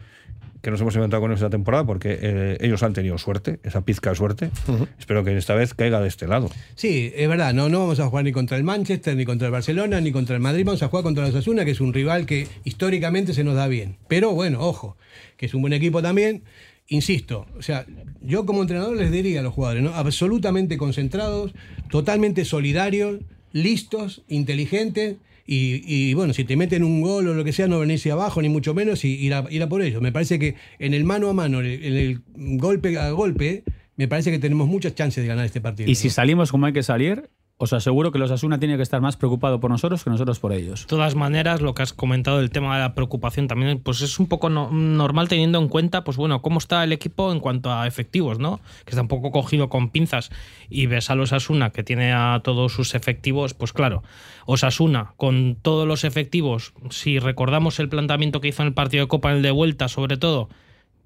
que 0.61 0.71
nos 0.71 0.81
hemos 0.81 0.95
inventado 0.95 1.21
con 1.21 1.31
esta 1.31 1.49
temporada, 1.49 1.85
porque 1.85 2.17
eh, 2.21 2.57
ellos 2.61 2.83
han 2.83 2.93
tenido 2.93 3.17
suerte, 3.17 3.59
esa 3.63 3.81
pizca 3.81 4.09
de 4.09 4.15
suerte. 4.15 4.51
Espero 4.99 5.23
que 5.23 5.37
esta 5.37 5.55
vez 5.55 5.73
caiga 5.73 6.01
de 6.01 6.07
este 6.07 6.27
lado. 6.27 6.49
Sí, 6.75 7.11
es 7.15 7.29
verdad, 7.29 7.53
no, 7.53 7.69
no 7.69 7.79
vamos 7.79 7.99
a 7.99 8.07
jugar 8.07 8.25
ni 8.25 8.31
contra 8.31 8.57
el 8.57 8.63
Manchester, 8.63 9.15
ni 9.15 9.25
contra 9.25 9.47
el 9.47 9.51
Barcelona, 9.51 10.01
ni 10.01 10.11
contra 10.11 10.35
el 10.35 10.41
Madrid, 10.41 10.65
vamos 10.65 10.83
a 10.83 10.89
jugar 10.89 11.03
contra 11.03 11.25
el 11.25 11.29
Osasuna, 11.29 11.65
que 11.65 11.71
es 11.71 11.81
un 11.81 11.93
rival 11.93 12.25
que 12.25 12.47
históricamente 12.63 13.33
se 13.33 13.43
nos 13.43 13.55
da 13.55 13.67
bien. 13.67 13.97
Pero 14.07 14.31
bueno, 14.31 14.59
ojo, 14.61 14.97
que 15.37 15.45
es 15.45 15.53
un 15.53 15.61
buen 15.61 15.73
equipo 15.73 16.01
también. 16.01 16.43
Insisto, 16.91 17.45
o 17.57 17.61
sea, 17.61 17.85
yo 18.21 18.47
como 18.47 18.61
entrenador 18.61 18.97
les 18.97 19.11
diría 19.11 19.41
a 19.41 19.43
los 19.43 19.53
jugadores, 19.53 19.83
¿no? 19.83 19.93
Absolutamente 19.93 20.77
concentrados, 20.77 21.53
totalmente 21.91 22.45
solidarios, 22.45 23.19
listos, 23.51 24.23
inteligentes. 24.27 25.17
Y, 25.51 25.81
y, 25.83 26.13
bueno, 26.13 26.31
si 26.35 26.43
te 26.43 26.55
meten 26.55 26.83
un 26.83 27.01
gol 27.01 27.27
o 27.27 27.33
lo 27.33 27.43
que 27.43 27.53
sea, 27.53 27.67
no 27.67 27.79
venirse 27.79 28.11
abajo, 28.11 28.39
ni 28.39 28.49
mucho 28.49 28.75
menos, 28.75 29.03
y 29.03 29.15
ir 29.15 29.33
a, 29.33 29.47
ir 29.49 29.63
a 29.63 29.67
por 29.67 29.81
ello. 29.81 29.99
Me 29.99 30.11
parece 30.11 30.37
que 30.37 30.53
en 30.77 30.93
el 30.93 31.05
mano 31.05 31.27
a 31.27 31.33
mano, 31.33 31.61
en 31.61 31.65
el, 31.65 32.21
golpe 32.35 32.99
a 32.99 33.09
golpe, 33.09 33.63
me 33.95 34.07
parece 34.07 34.29
que 34.29 34.37
tenemos 34.37 34.67
muchas 34.67 34.93
chances 34.93 35.23
de 35.23 35.27
ganar 35.27 35.45
este 35.47 35.59
partido. 35.59 35.89
Y 35.89 35.95
si 35.95 36.11
salimos 36.11 36.51
como 36.51 36.67
hay 36.67 36.73
que 36.73 36.83
salir, 36.83 37.31
os 37.61 37.73
aseguro 37.73 38.13
que 38.13 38.19
los 38.19 38.31
Asuna 38.31 38.57
tiene 38.57 38.77
que 38.77 38.83
estar 38.83 39.01
más 39.01 39.17
preocupado 39.17 39.59
por 39.59 39.69
nosotros 39.69 40.01
que 40.05 40.09
nosotros 40.09 40.39
por 40.39 40.53
ellos. 40.53 40.83
De 40.83 40.87
todas 40.87 41.15
maneras, 41.15 41.59
lo 41.59 41.73
que 41.73 41.83
has 41.83 41.91
comentado 41.91 42.37
del 42.37 42.51
tema 42.51 42.73
de 42.75 42.81
la 42.83 42.95
preocupación 42.95 43.49
también, 43.49 43.79
pues 43.79 44.01
es 44.01 44.17
un 44.17 44.27
poco 44.27 44.49
no- 44.49 44.71
normal 44.71 45.27
teniendo 45.27 45.59
en 45.59 45.67
cuenta, 45.67 46.05
pues 46.05 46.15
bueno, 46.15 46.41
cómo 46.41 46.59
está 46.59 46.85
el 46.85 46.93
equipo 46.93 47.33
en 47.33 47.41
cuanto 47.41 47.69
a 47.73 47.85
efectivos, 47.85 48.39
¿no? 48.39 48.61
Que 48.85 48.91
está 48.91 49.01
un 49.01 49.09
poco 49.09 49.31
cogido 49.31 49.67
con 49.67 49.89
pinzas 49.89 50.31
y 50.69 50.85
ves 50.85 51.09
a 51.09 51.15
los 51.15 51.33
Asuna 51.33 51.71
que 51.71 51.83
tiene 51.83 52.13
a 52.13 52.39
todos 52.41 52.71
sus 52.71 52.95
efectivos, 52.95 53.53
pues 53.53 53.73
claro, 53.73 54.03
Osasuna 54.45 55.11
con 55.17 55.57
todos 55.61 55.85
los 55.85 56.05
efectivos, 56.05 56.73
si 56.91 57.19
recordamos 57.19 57.79
el 57.81 57.89
planteamiento 57.89 58.39
que 58.39 58.47
hizo 58.47 58.61
en 58.61 58.69
el 58.69 58.73
partido 58.73 59.03
de 59.03 59.09
Copa 59.09 59.31
en 59.31 59.37
el 59.37 59.43
de 59.43 59.51
vuelta, 59.51 59.89
sobre 59.89 60.15
todo, 60.15 60.47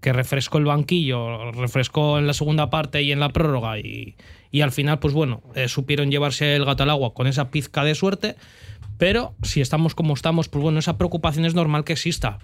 que 0.02 0.14
refrescó 0.14 0.60
el 0.60 0.66
banquillo, 0.66 1.52
refrescó 1.52 2.20
en 2.20 2.28
la 2.28 2.34
segunda 2.34 2.70
parte 2.70 3.02
y 3.02 3.12
en 3.12 3.20
la 3.22 3.30
prórroga 3.30 3.80
y, 3.80 4.16
y 4.54 4.62
al 4.62 4.72
final, 4.72 5.00
pues 5.00 5.16
bueno, 5.16 5.42
eh, 5.56 5.68
supieron 5.68 6.12
llevarse 6.12 6.56
el 6.56 6.64
gato 6.64 6.84
al 6.84 6.92
agua 6.92 7.16
con 7.16 7.26
esa 7.26 7.50
pizca 7.50 7.84
de 7.84 7.96
suerte, 7.96 8.36
pero 9.00 9.34
si 9.42 9.62
estamos 9.62 9.96
como 9.96 10.14
estamos, 10.14 10.48
pues 10.48 10.62
bueno, 10.62 10.78
esa 10.78 10.96
preocupación 10.96 11.46
es 11.46 11.56
normal 11.56 11.84
que 11.84 11.94
exista. 11.94 12.38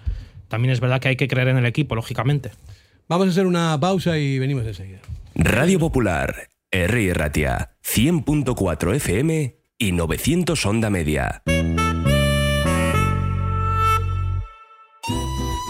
También 0.48 0.72
es 0.72 0.80
verdad 0.80 1.00
que 1.00 1.06
hay 1.06 1.16
que 1.16 1.28
creer 1.28 1.46
en 1.46 1.58
el 1.58 1.66
equipo, 1.66 1.94
lógicamente. 1.94 2.50
Vamos 3.08 3.28
a 3.28 3.30
hacer 3.30 3.46
una 3.46 3.78
pausa 3.78 4.18
y 4.18 4.40
venimos 4.40 4.66
enseguida. 4.66 4.98
Radio 5.36 5.78
Popular, 5.78 6.48
R. 6.72 7.14
Ratia, 7.14 7.76
100.4 7.84 8.96
FM 8.96 9.56
y 9.78 9.92
900 9.92 10.66
Onda 10.66 10.90
Media. 10.90 11.44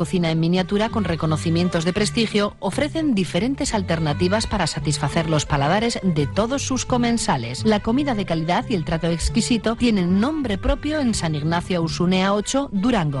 cocina 0.00 0.30
en 0.30 0.40
miniatura 0.40 0.88
con 0.88 1.04
reconocimientos 1.04 1.84
de 1.84 1.92
prestigio, 1.92 2.56
ofrecen 2.58 3.14
diferentes 3.14 3.74
alternativas 3.74 4.46
para 4.46 4.66
satisfacer 4.66 5.28
los 5.28 5.44
paladares 5.44 6.00
de 6.02 6.26
todos 6.26 6.62
sus 6.62 6.86
comensales. 6.86 7.66
La 7.66 7.80
comida 7.80 8.14
de 8.14 8.24
calidad 8.24 8.64
y 8.70 8.76
el 8.76 8.86
trato 8.86 9.08
exquisito 9.08 9.76
tienen 9.76 10.18
nombre 10.18 10.56
propio 10.56 11.00
en 11.00 11.12
San 11.12 11.34
Ignacio 11.34 11.82
Usunea 11.82 12.32
8, 12.32 12.70
Durango. 12.72 13.20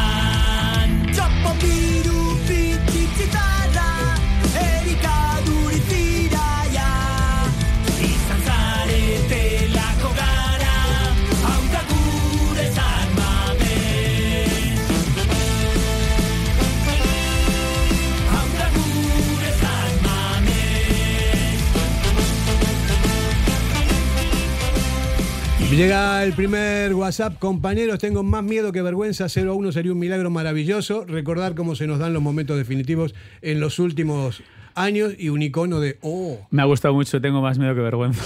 Llega 26.21 26.29
el 26.29 26.35
primer 26.35 26.93
WhatsApp, 26.93 27.39
compañeros, 27.39 27.97
tengo 27.97 28.21
más 28.21 28.43
miedo 28.43 28.71
que 28.71 28.83
vergüenza, 28.83 29.27
0 29.27 29.53
a 29.53 29.55
1 29.55 29.71
sería 29.71 29.91
un 29.91 29.97
milagro 29.97 30.29
maravilloso. 30.29 31.03
Recordar 31.03 31.55
cómo 31.55 31.73
se 31.73 31.87
nos 31.87 31.97
dan 31.97 32.13
los 32.13 32.21
momentos 32.21 32.59
definitivos 32.59 33.15
en 33.41 33.59
los 33.59 33.79
últimos 33.79 34.43
años 34.75 35.15
y 35.17 35.29
un 35.29 35.41
icono 35.41 35.79
de, 35.79 35.97
oh, 36.01 36.37
Me 36.51 36.61
ha 36.61 36.65
gustado 36.65 36.93
mucho, 36.93 37.19
tengo 37.19 37.41
más 37.41 37.57
miedo 37.57 37.73
que 37.73 37.81
vergüenza. 37.81 38.23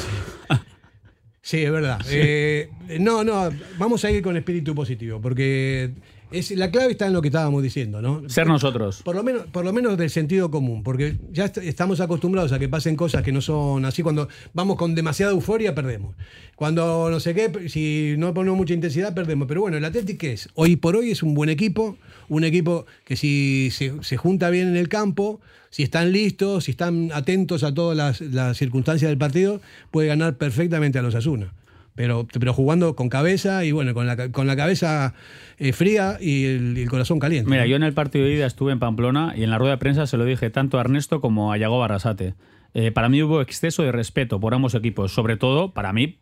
Sí, 1.42 1.64
es 1.64 1.72
verdad. 1.72 2.02
Eh, 2.10 2.70
no, 3.00 3.24
no, 3.24 3.50
vamos 3.78 4.04
a 4.04 4.12
ir 4.12 4.22
con 4.22 4.36
espíritu 4.36 4.76
positivo, 4.76 5.22
porque 5.22 5.92
es, 6.32 6.52
la 6.52 6.72
clave 6.72 6.92
está 6.92 7.08
en 7.08 7.14
lo 7.14 7.22
que 7.22 7.30
estábamos 7.30 7.62
diciendo, 7.64 8.02
¿no? 8.02 8.28
Ser 8.30 8.48
nosotros. 8.48 9.02
Por 9.04 9.16
lo 9.16 9.24
menos, 9.24 9.44
por 9.52 9.64
lo 9.64 9.72
menos 9.74 9.98
del 9.98 10.10
sentido 10.10 10.52
común, 10.52 10.84
porque 10.84 11.18
ya 11.32 11.46
est- 11.46 11.58
estamos 11.60 12.00
acostumbrados 12.02 12.52
a 12.52 12.60
que 12.60 12.68
pasen 12.68 12.96
cosas 12.96 13.24
que 13.24 13.32
no 13.32 13.42
son 13.42 13.86
así. 13.86 14.04
Cuando 14.04 14.28
vamos 14.54 14.76
con 14.78 14.96
demasiada 14.96 15.32
euforia, 15.32 15.74
perdemos. 15.76 16.16
Cuando 16.56 17.10
no 17.10 17.20
sé 17.20 17.34
qué, 17.34 17.70
si 17.70 18.16
no 18.18 18.34
ponemos 18.34 18.58
mucha 18.58 18.74
intensidad, 18.74 19.14
perdemos. 19.14 19.48
Pero 19.48 19.62
bueno, 19.62 19.78
el 19.78 19.86
Athletic 19.86 20.18
¿qué 20.18 20.34
es? 20.34 20.50
Hoy 20.56 20.76
por 20.76 20.96
hoy 20.96 21.12
es 21.12 21.22
un 21.24 21.34
buen 21.34 21.50
equipo, 21.50 21.98
un 22.30 22.44
equipo 22.44 22.86
que 23.06 23.16
si 23.16 23.70
se, 23.72 23.94
se 24.04 24.18
junta 24.18 24.50
bien 24.50 24.68
en 24.70 24.78
el 24.78 24.88
campo, 24.90 25.40
si 25.70 25.84
están 25.84 26.12
listos, 26.14 26.64
si 26.66 26.72
están 26.72 27.12
atentos 27.14 27.64
a 27.64 27.74
todas 27.74 27.98
las, 27.98 28.22
las 28.22 28.58
circunstancias 28.58 29.10
del 29.10 29.18
partido, 29.18 29.60
puede 29.92 30.08
ganar 30.08 30.36
perfectamente 30.38 30.98
a 31.00 31.02
los 31.02 31.16
Asuna. 31.16 31.54
Pero, 31.96 32.28
pero 32.38 32.54
jugando 32.54 32.96
con 32.96 33.08
cabeza 33.08 33.64
y 33.64 33.72
bueno, 33.72 33.94
con 33.94 34.06
la, 34.06 34.30
con 34.30 34.48
la 34.48 34.56
cabeza 34.58 35.14
eh, 35.58 35.72
fría 35.72 36.18
y 36.20 36.46
el, 36.46 36.78
el 36.78 36.90
corazón 36.90 37.20
caliente. 37.20 37.50
Mira, 37.50 37.66
yo 37.66 37.78
en 37.78 37.84
el 37.84 37.94
partido 37.94 38.26
de 38.26 38.34
ida 38.34 38.46
estuve 38.46 38.74
en 38.74 38.80
Pamplona 38.80 39.34
y 39.36 39.44
en 39.44 39.50
la 39.50 39.58
rueda 39.58 39.74
de 39.74 39.78
prensa 39.78 40.06
se 40.06 40.18
lo 40.18 40.26
dije 40.26 40.50
tanto 40.50 40.78
a 40.78 40.82
Ernesto 40.82 41.22
como 41.22 41.54
a 41.54 41.58
Yago 41.58 41.80
Barrasate. 41.80 42.36
Eh, 42.74 42.92
para 42.92 43.08
mí 43.08 43.24
hubo 43.24 43.40
exceso 43.40 43.84
de 43.84 43.94
respeto 43.94 44.42
por 44.42 44.54
ambos 44.54 44.76
equipos, 44.76 45.14
sobre 45.14 45.38
todo 45.38 45.72
para 45.72 45.94
mí 45.94 46.18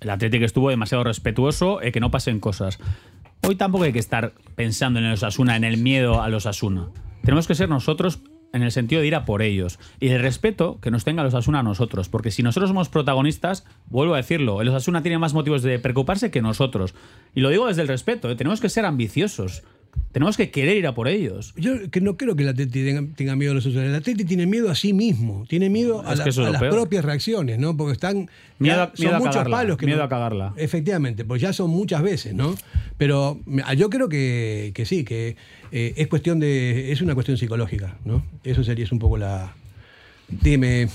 el 0.00 0.10
Atlético 0.10 0.44
estuvo 0.44 0.70
demasiado 0.70 1.02
respetuoso, 1.02 1.82
eh, 1.82 1.90
que 1.90 1.98
no 1.98 2.12
pasen 2.12 2.38
cosas. 2.38 2.78
Hoy 3.42 3.56
tampoco 3.56 3.84
hay 3.84 3.92
que 3.92 3.98
estar 3.98 4.32
pensando 4.54 5.00
en 5.00 5.10
los 5.10 5.24
Asuna, 5.24 5.56
en 5.56 5.64
el 5.64 5.78
miedo 5.78 6.22
a 6.22 6.28
los 6.28 6.46
Asuna. 6.46 6.88
Tenemos 7.22 7.48
que 7.48 7.56
ser 7.56 7.68
nosotros 7.68 8.20
en 8.56 8.62
el 8.62 8.72
sentido 8.72 9.00
de 9.00 9.06
ir 9.06 9.14
a 9.14 9.24
por 9.24 9.42
ellos. 9.42 9.78
Y 10.00 10.08
el 10.08 10.20
respeto 10.22 10.78
que 10.80 10.90
nos 10.90 11.04
tenga 11.04 11.22
los 11.22 11.34
Asuna 11.34 11.60
a 11.60 11.62
nosotros. 11.62 12.08
Porque 12.08 12.30
si 12.30 12.42
nosotros 12.42 12.70
somos 12.70 12.88
protagonistas, 12.88 13.64
vuelvo 13.88 14.14
a 14.14 14.16
decirlo, 14.18 14.62
los 14.64 14.74
Asuna 14.74 15.02
tienen 15.02 15.20
más 15.20 15.34
motivos 15.34 15.62
de 15.62 15.78
preocuparse 15.78 16.30
que 16.30 16.42
nosotros. 16.42 16.94
Y 17.34 17.40
lo 17.40 17.50
digo 17.50 17.66
desde 17.68 17.82
el 17.82 17.88
respeto, 17.88 18.30
¿eh? 18.30 18.36
tenemos 18.36 18.60
que 18.60 18.68
ser 18.68 18.84
ambiciosos. 18.84 19.62
Tenemos 20.12 20.36
que 20.36 20.50
querer 20.50 20.76
ir 20.76 20.86
a 20.86 20.94
por 20.94 21.08
ellos. 21.08 21.54
Yo 21.56 21.90
que 21.90 22.02
no 22.02 22.18
creo 22.18 22.36
que 22.36 22.42
el 22.42 22.50
Atleti 22.50 22.84
tenga, 22.84 23.14
tenga 23.16 23.34
miedo 23.34 23.52
a 23.52 23.54
los 23.54 23.64
usuarios. 23.64 23.90
El 23.92 23.98
Atleti 23.98 24.24
tiene 24.26 24.44
miedo 24.46 24.70
a 24.70 24.74
sí 24.74 24.92
mismo, 24.92 25.44
tiene 25.48 25.70
miedo 25.70 26.00
a, 26.00 26.14
la- 26.14 26.22
a 26.24 26.26
las 26.26 26.36
peor. 26.60 26.70
propias 26.70 27.02
reacciones, 27.04 27.58
¿no? 27.58 27.76
Porque 27.78 27.92
están. 27.94 28.28
Miedo 28.58 28.76
ya 28.76 28.92
miedo 28.98 29.10
son 29.10 29.14
a 29.14 29.18
muchos 29.18 29.34
cagarla, 29.36 29.56
palos 29.56 29.76
que 29.78 29.86
miedo 29.86 29.98
no- 29.98 30.04
a 30.04 30.08
cagarla. 30.10 30.52
Efectivamente, 30.58 31.24
pues 31.24 31.40
ya 31.40 31.52
son 31.54 31.70
muchas 31.70 32.02
veces, 32.02 32.34
¿no? 32.34 32.54
Pero 32.98 33.38
ah, 33.64 33.74
yo 33.74 33.90
creo 33.90 34.08
que, 34.08 34.72
que 34.74 34.86
sí, 34.86 35.04
que 35.04 35.36
eh, 35.72 35.94
es 35.96 36.08
cuestión 36.08 36.40
de. 36.40 36.92
es 36.92 37.00
una 37.02 37.14
cuestión 37.14 37.36
psicológica, 37.36 37.96
¿no? 38.04 38.24
Eso 38.44 38.64
sería 38.64 38.84
es 38.84 38.92
un 38.92 38.98
poco 38.98 39.16
la. 39.18 39.54
Dime. 40.28 40.88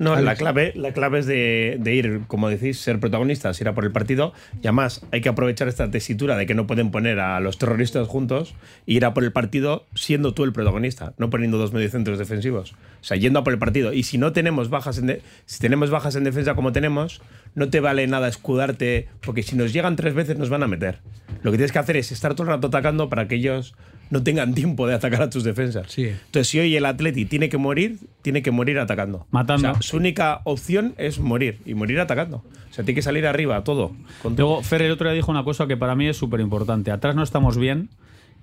No, 0.00 0.14
Alex. 0.14 0.24
la 0.24 0.34
clave, 0.34 0.72
la 0.74 0.92
clave 0.92 1.18
es 1.20 1.26
de, 1.26 1.76
de 1.78 1.94
ir, 1.94 2.22
como 2.26 2.48
decís, 2.48 2.80
ser 2.80 2.98
protagonistas, 2.98 3.60
ir 3.60 3.68
a 3.68 3.74
por 3.74 3.84
el 3.84 3.92
partido. 3.92 4.32
Y 4.62 4.66
además 4.66 5.02
hay 5.12 5.20
que 5.20 5.28
aprovechar 5.28 5.68
esta 5.68 5.90
tesitura 5.90 6.36
de 6.36 6.46
que 6.46 6.54
no 6.54 6.66
pueden 6.66 6.90
poner 6.90 7.20
a 7.20 7.38
los 7.40 7.58
terroristas 7.58 8.08
juntos 8.08 8.54
e 8.86 8.94
ir 8.94 9.04
a 9.04 9.14
por 9.14 9.24
el 9.24 9.30
partido 9.32 9.86
siendo 9.94 10.32
tú 10.34 10.44
el 10.44 10.52
protagonista, 10.52 11.12
no 11.18 11.28
poniendo 11.30 11.58
dos 11.58 11.72
mediocentros 11.72 12.18
defensivos. 12.18 12.72
O 12.72 13.04
sea, 13.04 13.16
yendo 13.18 13.38
a 13.38 13.44
por 13.44 13.52
el 13.52 13.58
partido. 13.58 13.92
Y 13.92 14.02
si 14.02 14.16
no 14.18 14.32
tenemos 14.32 14.70
bajas 14.70 14.98
en 14.98 15.06
de- 15.06 15.22
si 15.44 15.60
tenemos 15.60 15.90
bajas 15.90 16.16
en 16.16 16.24
defensa 16.24 16.54
como 16.54 16.72
tenemos, 16.72 17.20
no 17.54 17.68
te 17.68 17.80
vale 17.80 18.06
nada 18.06 18.26
escudarte, 18.28 19.08
porque 19.20 19.42
si 19.42 19.54
nos 19.54 19.72
llegan 19.72 19.96
tres 19.96 20.14
veces 20.14 20.38
nos 20.38 20.48
van 20.48 20.62
a 20.62 20.66
meter. 20.66 20.98
Lo 21.42 21.50
que 21.50 21.58
tienes 21.58 21.72
que 21.72 21.78
hacer 21.78 21.96
es 21.98 22.10
estar 22.10 22.34
todo 22.34 22.44
el 22.44 22.48
rato 22.54 22.68
atacando 22.68 23.08
para 23.10 23.28
que 23.28 23.34
ellos 23.34 23.74
no 24.10 24.22
tengan 24.22 24.54
tiempo 24.54 24.86
de 24.86 24.94
atacar 24.94 25.22
a 25.22 25.30
tus 25.30 25.44
defensas. 25.44 25.86
Sí. 25.90 26.06
Entonces, 26.06 26.48
si 26.48 26.58
hoy 26.58 26.76
el 26.76 26.84
Atleti 26.84 27.24
tiene 27.24 27.48
que 27.48 27.56
morir, 27.56 27.98
tiene 28.22 28.42
que 28.42 28.50
morir 28.50 28.78
atacando. 28.78 29.26
Matando. 29.30 29.70
O 29.70 29.74
sea, 29.74 29.82
su 29.82 29.96
única 29.96 30.42
opción 30.44 30.94
es 30.98 31.18
morir 31.20 31.58
y 31.64 31.74
morir 31.74 32.00
atacando. 32.00 32.38
O 32.38 32.72
sea, 32.72 32.84
tiene 32.84 32.96
que 32.96 33.02
salir 33.02 33.26
arriba 33.26 33.64
todo. 33.64 33.92
Con 34.22 34.36
todo. 34.36 34.46
Luego, 34.48 34.62
Fer 34.62 34.82
el 34.82 34.92
otro 34.92 35.08
día 35.08 35.14
dijo 35.14 35.30
una 35.30 35.44
cosa 35.44 35.66
que 35.66 35.76
para 35.76 35.94
mí 35.94 36.08
es 36.08 36.16
súper 36.16 36.40
importante. 36.40 36.90
Atrás 36.90 37.14
no 37.14 37.22
estamos 37.22 37.56
bien 37.56 37.88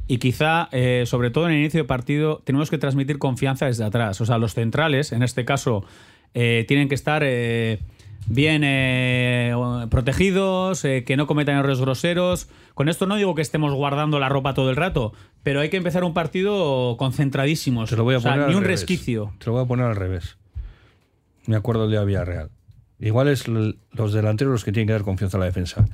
y 0.07 0.19
quizá, 0.19 0.69
eh, 0.71 1.03
sobre 1.05 1.31
todo 1.31 1.47
en 1.47 1.53
el 1.53 1.59
inicio 1.59 1.81
de 1.81 1.88
partido, 1.88 2.41
tenemos 2.45 2.69
que 2.69 2.77
transmitir 2.77 3.19
confianza 3.19 3.65
desde 3.65 3.83
atrás. 3.83 4.21
O 4.21 4.25
sea, 4.25 4.38
los 4.38 4.53
centrales, 4.53 5.12
en 5.12 5.21
este 5.21 5.43
caso, 5.43 5.83
eh, 6.33 6.65
tienen 6.67 6.88
que 6.88 6.95
estar 6.95 7.24
eh, 7.25 7.79
bien 8.27 8.62
eh, 8.65 9.53
protegidos, 9.89 10.84
eh, 10.86 11.03
que 11.05 11.17
no 11.17 11.27
cometan 11.27 11.57
errores 11.57 11.79
groseros. 11.79 12.50
Con 12.74 12.89
esto 12.89 13.07
no 13.07 13.15
digo 13.15 13.36
que 13.36 13.41
estemos 13.41 13.74
guardando 13.74 14.19
la 14.19 14.29
ropa 14.29 14.53
todo 14.53 14.69
el 14.69 14.75
rato, 14.75 15.13
pero 15.43 15.60
hay 15.62 15.69
que 15.69 15.77
empezar 15.77 16.03
un 16.03 16.13
partido 16.13 16.96
concentradísimos. 16.98 17.89
Te 17.89 17.96
lo 17.96 18.03
voy 18.03 18.15
a 18.15 18.17
O 18.17 18.22
sea, 18.22 18.31
poner 18.34 18.48
ni 18.48 18.53
al 18.53 18.57
un 18.57 18.63
revés. 18.63 18.81
resquicio. 18.81 19.34
Te 19.39 19.46
lo 19.48 19.53
voy 19.53 19.63
a 19.63 19.67
poner 19.67 19.86
al 19.86 19.96
revés. 19.96 20.38
Me 21.46 21.55
acuerdo 21.55 21.86
el 21.86 21.91
día 21.91 22.01
de 22.01 22.05
Villarreal. 22.05 22.50
Igual 23.00 23.27
es 23.27 23.48
los 23.48 24.13
delanteros 24.13 24.51
los 24.51 24.63
que 24.65 24.72
tienen 24.72 24.88
que 24.88 24.93
dar 24.93 25.03
confianza 25.03 25.38
a 25.38 25.39
la 25.39 25.46
defensa. 25.46 25.86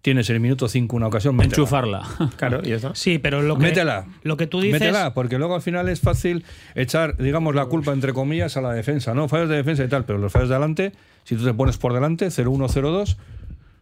Tienes 0.00 0.28
en 0.30 0.36
el 0.36 0.40
minuto 0.40 0.68
5 0.68 0.96
una 0.96 1.06
ocasión, 1.06 1.36
métela. 1.36 1.54
Enchufarla. 1.54 2.02
Claro, 2.36 2.60
y 2.64 2.72
eso. 2.72 2.92
Sí, 2.94 3.18
pero 3.18 3.42
lo 3.42 3.56
que, 3.56 3.62
Métela. 3.66 4.06
lo 4.22 4.36
que 4.36 4.46
tú 4.48 4.60
dices. 4.60 4.80
Métela, 4.80 5.14
porque 5.14 5.38
luego 5.38 5.54
al 5.54 5.62
final 5.62 5.88
es 5.88 6.00
fácil 6.00 6.44
echar, 6.74 7.16
digamos, 7.18 7.54
la 7.54 7.66
culpa, 7.66 7.92
entre 7.92 8.12
comillas, 8.12 8.56
a 8.56 8.60
la 8.62 8.72
defensa. 8.72 9.14
No, 9.14 9.28
fallos 9.28 9.48
de 9.48 9.56
defensa 9.56 9.84
y 9.84 9.88
tal, 9.88 10.04
pero 10.04 10.18
los 10.18 10.32
fallos 10.32 10.48
de 10.48 10.54
adelante, 10.56 10.92
si 11.24 11.36
tú 11.36 11.44
te 11.44 11.54
pones 11.54 11.76
por 11.78 11.92
delante, 11.92 12.26
0-1, 12.26 12.68
0-2, 12.68 13.16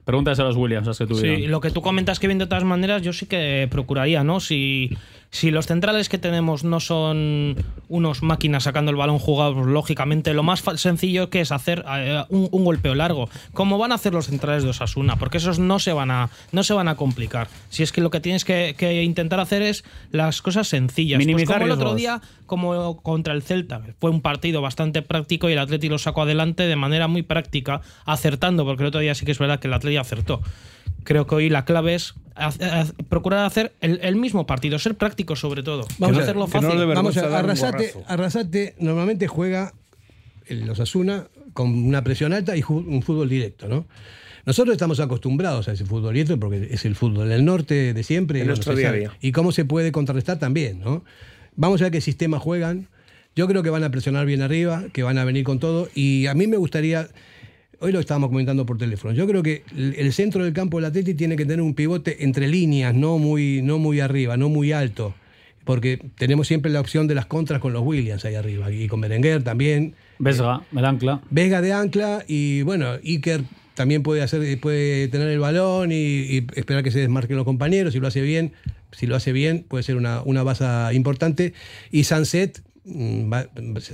Pregúntase 0.04 0.40
a 0.42 0.44
los 0.46 0.56
Williams, 0.56 0.86
las 0.88 0.98
que 0.98 1.04
Sí, 1.06 1.12
tuvieron. 1.12 1.50
lo 1.50 1.60
que 1.60 1.70
tú 1.70 1.82
comentas, 1.82 2.18
Kevin, 2.18 2.38
de 2.38 2.46
todas 2.46 2.64
maneras, 2.64 3.02
yo 3.02 3.12
sí 3.12 3.26
que 3.26 3.68
procuraría, 3.70 4.24
¿no? 4.24 4.40
Si, 4.40 4.90
si 5.30 5.50
los 5.50 5.66
centrales 5.66 6.08
que 6.08 6.18
tenemos 6.18 6.64
no 6.64 6.80
son 6.80 7.56
unos 7.88 8.22
máquinas 8.22 8.64
sacando 8.64 8.90
el 8.90 8.96
balón 8.96 9.18
jugado, 9.18 9.54
pues, 9.54 9.66
lógicamente 9.66 10.34
lo 10.34 10.42
más 10.42 10.62
sencillo 10.76 11.30
que 11.30 11.40
es 11.40 11.52
hacer 11.52 11.84
eh, 11.88 12.24
un, 12.30 12.48
un 12.50 12.64
golpeo 12.64 12.94
largo, 12.94 13.28
como 13.52 13.78
van 13.78 13.92
a 13.92 13.94
hacer 13.94 14.12
los 14.12 14.26
centrales 14.26 14.64
de 14.64 14.70
Osasuna, 14.70 15.16
porque 15.16 15.38
esos 15.38 15.58
no 15.58 15.78
se 15.78 15.92
van 15.92 16.10
a, 16.10 16.30
no 16.50 16.64
se 16.64 16.74
van 16.74 16.88
a 16.88 16.96
complicar. 16.96 17.48
Si 17.68 17.82
es 17.82 17.92
que 17.92 18.00
lo 18.00 18.10
que 18.10 18.20
tienes 18.20 18.44
que, 18.44 18.74
que 18.76 19.02
intentar 19.04 19.38
hacer 19.38 19.62
es 19.62 19.84
las 20.10 20.42
cosas 20.42 20.66
sencillas. 20.66 21.18
Pues 21.18 21.26
Minimizar 21.26 21.58
como 21.58 21.66
el 21.66 21.72
otro 21.72 21.94
día, 21.94 22.20
como 22.46 23.00
contra 23.00 23.32
el 23.32 23.42
Celta, 23.42 23.82
fue 24.00 24.10
un 24.10 24.22
partido 24.22 24.60
bastante 24.60 25.02
práctico 25.02 25.48
y 25.48 25.52
el 25.52 25.58
Atleti 25.60 25.88
lo 25.88 25.98
sacó 25.98 26.22
adelante 26.22 26.64
de 26.64 26.76
manera 26.76 27.06
muy 27.06 27.22
práctica, 27.22 27.82
acertando, 28.04 28.64
porque 28.64 28.82
el 28.82 28.88
otro 28.88 29.00
día 29.00 29.14
sí 29.14 29.24
que 29.24 29.32
es 29.32 29.38
verdad 29.38 29.60
que 29.60 29.68
el 29.68 29.74
Atleti 29.74 29.96
acertó. 29.96 30.42
Creo 31.04 31.26
que 31.26 31.34
hoy 31.34 31.48
la 31.50 31.64
clave 31.64 31.94
es 31.94 32.14
procurar 33.08 33.44
hacer 33.44 33.72
el, 33.80 34.00
el 34.02 34.16
mismo 34.16 34.46
partido, 34.46 34.78
ser 34.78 34.94
práctico 34.96 35.36
sobre 35.36 35.62
todo, 35.62 35.86
Vamos 35.98 36.14
no 36.16 36.20
a- 36.20 36.22
hacerlo 36.22 36.42
no 36.42 36.46
fácil. 36.48 36.78
le 36.78 36.84
Vamos 36.86 37.16
a 37.16 37.38
Arrasate. 37.38 37.94
Arrasate 38.06 38.74
normalmente 38.78 39.26
juega 39.28 39.72
el 40.46 40.68
Osasuna 40.68 41.26
con 41.52 41.72
una 41.86 42.02
presión 42.04 42.32
alta 42.32 42.56
y 42.56 42.62
un 42.68 43.02
fútbol 43.02 43.28
directo, 43.28 43.68
¿no? 43.68 43.86
Nosotros 44.46 44.72
estamos 44.72 45.00
acostumbrados 45.00 45.68
a 45.68 45.72
ese 45.72 45.84
fútbol 45.84 46.14
directo 46.14 46.38
porque 46.40 46.68
es 46.70 46.84
el 46.86 46.94
fútbol 46.96 47.28
del 47.28 47.44
norte 47.44 47.92
de 47.92 48.02
siempre. 48.02 48.38
El 48.40 48.46
y 48.46 48.48
nuestro 48.48 48.74
día 48.74 48.88
a 48.88 48.92
día. 48.92 49.12
Y 49.20 49.32
cómo 49.32 49.52
se 49.52 49.64
puede 49.66 49.92
contrarrestar 49.92 50.38
también, 50.38 50.80
¿no? 50.80 51.04
Vamos 51.56 51.80
a 51.82 51.84
ver 51.84 51.92
qué 51.92 52.00
sistema 52.00 52.38
juegan. 52.38 52.88
Yo 53.36 53.46
creo 53.46 53.62
que 53.62 53.70
van 53.70 53.84
a 53.84 53.90
presionar 53.90 54.24
bien 54.26 54.40
arriba, 54.42 54.84
que 54.92 55.02
van 55.02 55.18
a 55.18 55.24
venir 55.24 55.44
con 55.44 55.58
todo. 55.58 55.88
Y 55.94 56.26
a 56.26 56.34
mí 56.34 56.46
me 56.46 56.56
gustaría, 56.56 57.08
hoy 57.80 57.92
lo 57.92 58.00
estábamos 58.00 58.30
comentando 58.30 58.64
por 58.64 58.78
teléfono, 58.78 59.14
yo 59.14 59.26
creo 59.26 59.42
que 59.42 59.64
el 59.76 60.12
centro 60.12 60.44
del 60.44 60.52
campo 60.52 60.78
del 60.78 60.86
Atleti 60.86 61.14
tiene 61.14 61.36
que 61.36 61.44
tener 61.44 61.60
un 61.60 61.74
pivote 61.74 62.24
entre 62.24 62.48
líneas, 62.48 62.94
no 62.94 63.18
muy, 63.18 63.60
no 63.62 63.78
muy 63.78 64.00
arriba, 64.00 64.36
no 64.36 64.48
muy 64.48 64.72
alto. 64.72 65.14
Porque 65.64 66.00
tenemos 66.16 66.46
siempre 66.46 66.70
la 66.70 66.80
opción 66.80 67.06
de 67.06 67.14
las 67.14 67.26
contras 67.26 67.60
con 67.60 67.72
los 67.72 67.82
Williams 67.82 68.24
ahí 68.24 68.34
arriba. 68.34 68.72
Y 68.72 68.88
con 68.88 69.00
Berenguer 69.02 69.42
también. 69.42 69.94
Vesga, 70.18 70.62
el 70.74 70.84
ancla. 70.84 71.20
Vega 71.30 71.60
de 71.60 71.72
ancla 71.72 72.24
y 72.26 72.62
bueno, 72.62 72.92
Iker 73.04 73.42
también 73.74 74.02
puede 74.02 74.22
hacer, 74.22 74.58
puede 74.58 75.08
tener 75.08 75.28
el 75.28 75.38
balón 75.38 75.92
y, 75.92 75.94
y 75.94 76.46
esperar 76.56 76.82
que 76.82 76.90
se 76.90 77.00
desmarquen 77.00 77.36
los 77.36 77.44
compañeros. 77.44 77.92
Si 77.92 78.00
lo 78.00 78.08
hace 78.08 78.22
bien, 78.22 78.52
si 78.92 79.06
lo 79.06 79.16
hace 79.16 79.32
bien, 79.32 79.64
puede 79.68 79.82
ser 79.82 79.96
una, 79.96 80.22
una 80.22 80.42
base 80.42 80.64
importante. 80.92 81.54
Y 81.90 82.04
Sunset, 82.04 82.62
mm, 82.84 83.32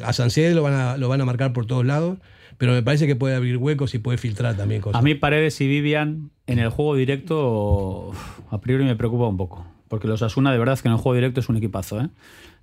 a 0.04 0.12
Sunset 0.12 0.54
lo 0.54 0.62
van 0.62 0.74
a, 0.74 0.96
lo 0.96 1.08
van 1.08 1.20
a 1.20 1.24
marcar 1.24 1.52
por 1.52 1.66
todos 1.66 1.84
lados, 1.84 2.18
pero 2.58 2.72
me 2.72 2.82
parece 2.82 3.06
que 3.06 3.16
puede 3.16 3.34
abrir 3.34 3.56
huecos 3.56 3.94
y 3.94 3.98
puede 3.98 4.18
filtrar 4.18 4.56
también 4.56 4.80
cosas. 4.80 4.98
A 4.98 5.02
mí 5.02 5.14
Paredes 5.14 5.60
y 5.60 5.66
Vivian 5.68 6.30
en 6.46 6.58
el 6.58 6.70
juego 6.70 6.94
directo 6.94 8.12
a 8.50 8.60
priori 8.60 8.84
me 8.84 8.96
preocupa 8.96 9.26
un 9.26 9.36
poco. 9.36 9.66
Porque 9.88 10.08
los 10.08 10.22
Asuna 10.22 10.52
de 10.52 10.58
verdad 10.58 10.78
que 10.80 10.88
en 10.88 10.94
el 10.94 11.00
juego 11.00 11.14
directo 11.14 11.40
es 11.40 11.48
un 11.48 11.56
equipazo. 11.56 12.00
¿eh? 12.00 12.08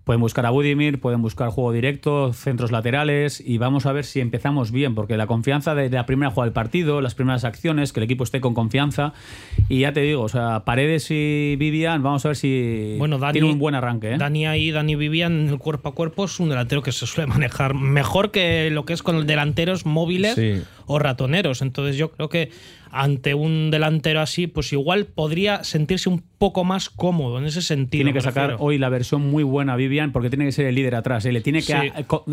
Pueden 0.03 0.19
buscar 0.19 0.45
a 0.45 0.49
Budimir, 0.49 0.99
pueden 0.99 1.21
buscar 1.21 1.49
juego 1.49 1.71
directo, 1.71 2.33
centros 2.33 2.71
laterales 2.71 3.41
y 3.45 3.57
vamos 3.57 3.85
a 3.85 3.93
ver 3.93 4.03
si 4.03 4.19
empezamos 4.19 4.71
bien, 4.71 4.95
porque 4.95 5.15
la 5.15 5.27
confianza 5.27 5.75
de, 5.75 5.89
la 5.89 6.05
primera 6.05 6.29
jugada 6.29 6.47
del 6.47 6.53
partido, 6.53 6.99
las 6.99 7.15
primeras 7.15 7.45
acciones, 7.45 7.93
que 7.93 8.01
el 8.01 8.03
equipo 8.03 8.25
esté 8.25 8.41
con 8.41 8.53
confianza 8.53 9.13
y 9.69 9.79
ya 9.79 9.93
te 9.93 10.01
digo, 10.01 10.23
o 10.23 10.27
sea, 10.29 10.65
Paredes 10.65 11.07
y 11.09 11.55
Vivian, 11.57 12.03
vamos 12.03 12.25
a 12.25 12.29
ver 12.29 12.35
si 12.35 12.95
Bueno, 12.99 13.17
Dani, 13.17 13.31
tiene 13.33 13.49
un 13.49 13.59
buen 13.59 13.75
arranque. 13.75 14.11
¿eh? 14.11 14.17
Dani 14.17 14.45
ahí, 14.45 14.71
Dani 14.71 14.95
Vivian 14.95 15.47
en 15.47 15.49
el 15.49 15.57
cuerpo 15.57 15.87
a 15.87 15.95
cuerpo 15.95 16.25
es 16.25 16.37
un 16.39 16.49
delantero 16.49 16.81
que 16.81 16.91
se 16.91 17.07
suele 17.07 17.27
manejar 17.27 17.73
mejor 17.73 18.31
que 18.31 18.69
lo 18.71 18.83
que 18.83 18.91
es 18.91 19.03
con 19.03 19.25
delanteros 19.25 19.85
móviles 19.85 20.35
Sí. 20.35 20.61
o 20.85 20.99
ratoneros. 20.99 21.61
Entonces 21.61 21.95
yo 21.95 22.11
creo 22.11 22.27
que 22.27 22.51
ante 22.93 23.33
un 23.33 23.71
delantero 23.71 24.21
así, 24.21 24.47
pues 24.47 24.71
igual 24.73 25.05
podría 25.07 25.63
sentirse 25.63 26.09
un 26.09 26.23
poco 26.37 26.63
más 26.63 26.89
cómodo 26.89 27.39
en 27.39 27.45
ese 27.45 27.61
sentido. 27.61 27.99
tiene 28.03 28.13
que 28.13 28.21
sacar 28.21 28.49
refiero. 28.51 28.63
hoy 28.63 28.77
la 28.77 28.89
versión 28.89 29.21
muy 29.29 29.43
buena 29.43 29.75
Vivian 29.75 30.11
porque 30.11 30.29
tiene 30.29 30.45
que 30.45 30.51
ser 30.51 30.65
el 30.67 30.75
líder 30.75 30.95
atrás. 30.95 31.25
¿eh? 31.25 31.31
Le 31.31 31.41
tiene 31.41 31.59
que 31.59 31.65
Sí. 31.73 31.73
a- 31.95 32.03
co- 32.03 32.25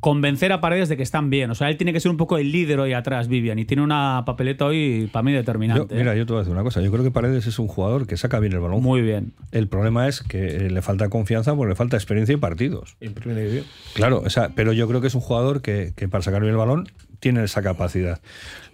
convencer 0.00 0.52
a 0.52 0.60
Paredes 0.60 0.88
de 0.88 0.96
que 0.96 1.02
están 1.02 1.30
bien. 1.30 1.50
O 1.50 1.54
sea, 1.54 1.68
él 1.68 1.76
tiene 1.76 1.92
que 1.92 2.00
ser 2.00 2.10
un 2.10 2.16
poco 2.16 2.38
el 2.38 2.52
líder 2.52 2.78
hoy 2.80 2.92
atrás, 2.92 3.28
Vivian. 3.28 3.58
Y 3.58 3.64
tiene 3.64 3.82
una 3.82 4.22
papeleta 4.24 4.64
hoy 4.66 5.08
para 5.12 5.22
mí 5.22 5.32
Yo- 5.32 5.38
determinante. 5.38 5.94
¿eh? 5.94 5.98
mira, 5.98 6.14
yo 6.14 6.26
te 6.26 6.32
voy 6.32 6.38
a 6.38 6.42
decir 6.42 6.52
una 6.52 6.62
cosa. 6.62 6.80
Yo 6.80 6.90
creo 6.92 7.02
que 7.02 7.10
Paredes 7.10 7.46
es 7.46 7.58
un 7.58 7.66
jugador 7.66 8.06
que 8.06 8.16
saca 8.16 8.38
bien 8.38 8.52
el 8.52 8.60
balón. 8.60 8.82
Muy 8.82 9.00
bien. 9.02 9.32
El 9.52 9.68
problema 9.68 10.06
es 10.08 10.22
que 10.22 10.46
eh, 10.66 10.70
le 10.70 10.82
falta 10.82 11.08
confianza 11.08 11.54
porque 11.56 11.70
le 11.70 11.74
falta 11.76 11.96
experiencia 11.96 12.32
y 12.34 12.36
partidos. 12.36 12.96
En 13.00 13.14
primera 13.14 13.40
división. 13.40 13.64
Claro, 13.94 14.22
o 14.24 14.30
sea, 14.30 14.50
pero 14.54 14.72
yo 14.72 14.86
creo 14.88 15.00
que 15.00 15.08
es 15.08 15.14
un 15.14 15.20
jugador 15.22 15.60
que, 15.62 15.92
que 15.96 16.08
para 16.08 16.22
sacar 16.22 16.40
bien 16.40 16.52
el 16.52 16.58
balón 16.58 16.88
tiene 17.20 17.44
esa 17.44 17.62
capacidad. 17.62 18.20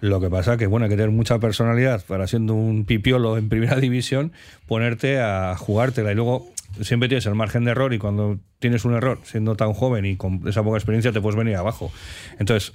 Lo 0.01 0.21
que 0.21 0.31
pasa 0.31 0.57
que, 0.57 0.67
bueno, 0.67 0.85
hay 0.85 0.91
que 0.91 0.97
tener 0.97 1.11
mucha 1.11 1.39
personalidad 1.39 2.05
para 2.07 2.27
siendo 2.27 2.55
un 2.55 2.85
pipiolo 2.85 3.39
en 3.39 3.49
primera 3.49 3.77
división, 3.81 4.33
ponerte 4.67 5.21
a 5.21 5.57
jugártela 5.57 6.13
y 6.13 6.15
luego 6.15 6.53
siempre 6.81 7.09
tienes 7.09 7.27
el 7.27 7.35
margen 7.35 7.65
de 7.65 7.73
error 7.73 7.93
y 7.93 7.99
cuando 7.99 8.39
tienes 8.59 8.85
un 8.85 8.95
error 8.95 9.21
siendo 9.25 9.57
tan 9.57 9.73
joven 9.73 10.05
y 10.05 10.17
con 10.17 10.47
esa 10.49 10.63
poca 10.63 10.79
experiencia 10.79 11.13
te 11.13 11.21
puedes 11.21 11.37
venir 11.37 11.57
abajo. 11.57 11.93
Entonces, 12.39 12.73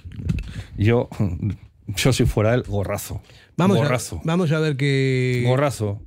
yo, 0.76 1.08
yo 1.86 2.12
si 2.12 2.24
fuera 2.24 2.54
él, 2.54 2.62
gorrazo. 2.66 3.20
Vamos 3.56 3.78
gorrazo. 3.78 4.16
a, 4.16 4.20
vamos 4.24 4.52
a 4.52 4.60
ver 4.60 4.76
qué. 4.76 5.42
Gorrazo. 5.46 6.00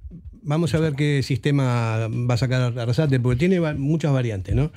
Vamos 0.43 0.73
a 0.73 0.79
ver 0.79 0.93
qué 0.93 1.21
sistema 1.21 2.07
va 2.07 2.33
a 2.33 2.37
sacar 2.37 2.77
Arrasate, 2.79 3.19
porque 3.19 3.37
tiene 3.37 3.59
muchas 3.75 4.11
variantes, 4.11 4.55
¿no? 4.55 4.71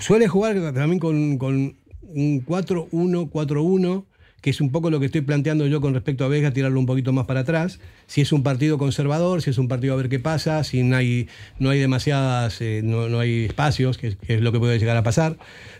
Suele 0.00 0.28
jugar 0.28 0.56
también 0.74 0.98
con, 0.98 1.38
con 1.38 1.76
un 2.02 2.44
4-1-4-1, 2.44 4.04
que 4.40 4.50
es 4.50 4.60
un 4.60 4.70
poco 4.70 4.90
lo 4.90 5.00
que 5.00 5.06
estoy 5.06 5.22
planteando 5.22 5.66
yo 5.66 5.80
con 5.80 5.94
respecto 5.94 6.24
a 6.24 6.28
Vega, 6.28 6.52
tirarlo 6.52 6.78
un 6.78 6.86
poquito 6.86 7.12
más 7.12 7.26
para 7.26 7.40
atrás. 7.40 7.80
Si 8.06 8.20
es 8.20 8.32
un 8.32 8.42
partido 8.42 8.78
conservador, 8.78 9.42
si 9.42 9.50
es 9.50 9.58
un 9.58 9.68
partido 9.68 9.94
a 9.94 9.96
ver 9.96 10.08
qué 10.08 10.20
pasa, 10.20 10.62
si 10.64 10.82
no 10.82 10.96
hay, 10.96 11.28
no 11.58 11.70
hay 11.70 11.80
demasiadas, 11.80 12.60
eh, 12.60 12.82
no, 12.84 13.08
no 13.08 13.18
hay 13.18 13.46
espacios, 13.46 13.98
que, 13.98 14.16
es 14.26 14.40
lo 14.40 14.52
que 14.52 14.58
puede 14.58 14.78
llegar 14.78 14.96
a 14.96 15.02
pasar. 15.02 15.36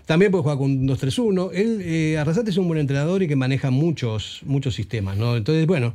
También 0.06 0.30
puede 0.32 0.42
jugar 0.42 0.58
con 0.58 0.70
un 0.70 0.88
2-3-1. 0.88 1.50
Él, 1.54 1.80
eh, 1.82 2.18
Arrasate 2.18 2.50
es 2.50 2.56
un 2.56 2.66
buen 2.66 2.80
entrenador 2.80 3.22
y 3.22 3.28
que 3.28 3.36
maneja 3.36 3.70
muchos, 3.70 4.40
muchos 4.44 4.74
sistemas, 4.74 5.16
¿no? 5.16 5.36
Entonces, 5.36 5.66
bueno, 5.66 5.94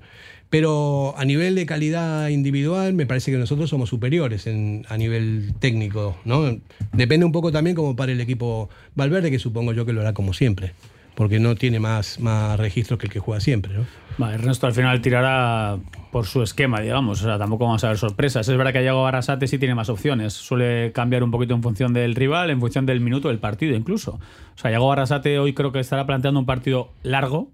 pero 0.54 1.15
a 1.17 1.26
nivel 1.26 1.56
de 1.56 1.65
calidad 1.65 2.28
individual, 2.30 2.93
me 2.93 3.08
parece 3.08 3.32
que 3.32 3.39
nosotros 3.39 3.71
somos 3.71 3.89
superiores 3.89 4.45
en, 4.45 4.86
a 4.88 4.97
nivel 4.97 5.56
técnico, 5.60 6.15
¿no? 6.26 6.60
Depende 6.91 7.26
un 7.26 7.32
poco 7.32 7.52
también 7.52 7.76
como 7.76 7.95
para 7.95 8.12
el 8.12 8.21
equipo 8.21 8.69
Valverde, 8.93 9.32
que 9.32 9.39
supongo 9.39 9.73
yo 9.73 9.84
que 9.84 9.93
lo 9.93 10.02
hará 10.02 10.13
como 10.13 10.32
siempre, 10.32 10.73
porque 11.15 11.39
no 11.39 11.56
tiene 11.56 11.80
más, 11.80 12.19
más 12.19 12.60
registros 12.60 12.99
que 12.99 13.08
el 13.08 13.13
que 13.13 13.19
juega 13.19 13.39
siempre, 13.39 13.73
¿no? 13.73 13.86
Va, 14.21 14.34
Ernesto 14.34 14.67
al 14.67 14.73
final 14.73 15.02
tirará 15.02 15.78
por 16.12 16.28
su 16.28 16.43
esquema, 16.43 16.80
digamos. 16.80 17.21
O 17.21 17.26
sea, 17.26 17.39
tampoco 17.39 17.65
vamos 17.65 17.84
a 17.84 17.88
ver 17.88 17.97
sorpresas. 17.97 18.47
Es 18.47 18.56
verdad 18.56 18.71
que 18.71 18.82
Diego 18.82 19.06
Arrasate 19.08 19.47
sí 19.47 19.58
tiene 19.58 19.73
más 19.73 19.89
opciones. 19.89 20.34
Suele 20.34 20.91
cambiar 20.91 21.23
un 21.23 21.32
poquito 21.32 21.56
en 21.56 21.63
función 21.63 21.93
del 21.93 22.13
rival, 22.13 22.52
en 22.52 22.60
función 22.60 22.86
del 22.86 22.99
minuto 23.02 23.30
del 23.30 23.39
partido 23.39 23.76
incluso. 23.76 24.19
O 24.56 24.58
sea, 24.58 24.69
Diego 24.69 24.91
Arrasate 24.91 25.39
hoy 25.39 25.54
creo 25.54 25.71
que 25.71 25.80
estará 25.80 26.06
planteando 26.06 26.39
un 26.39 26.45
partido 26.45 26.91
largo, 27.02 27.49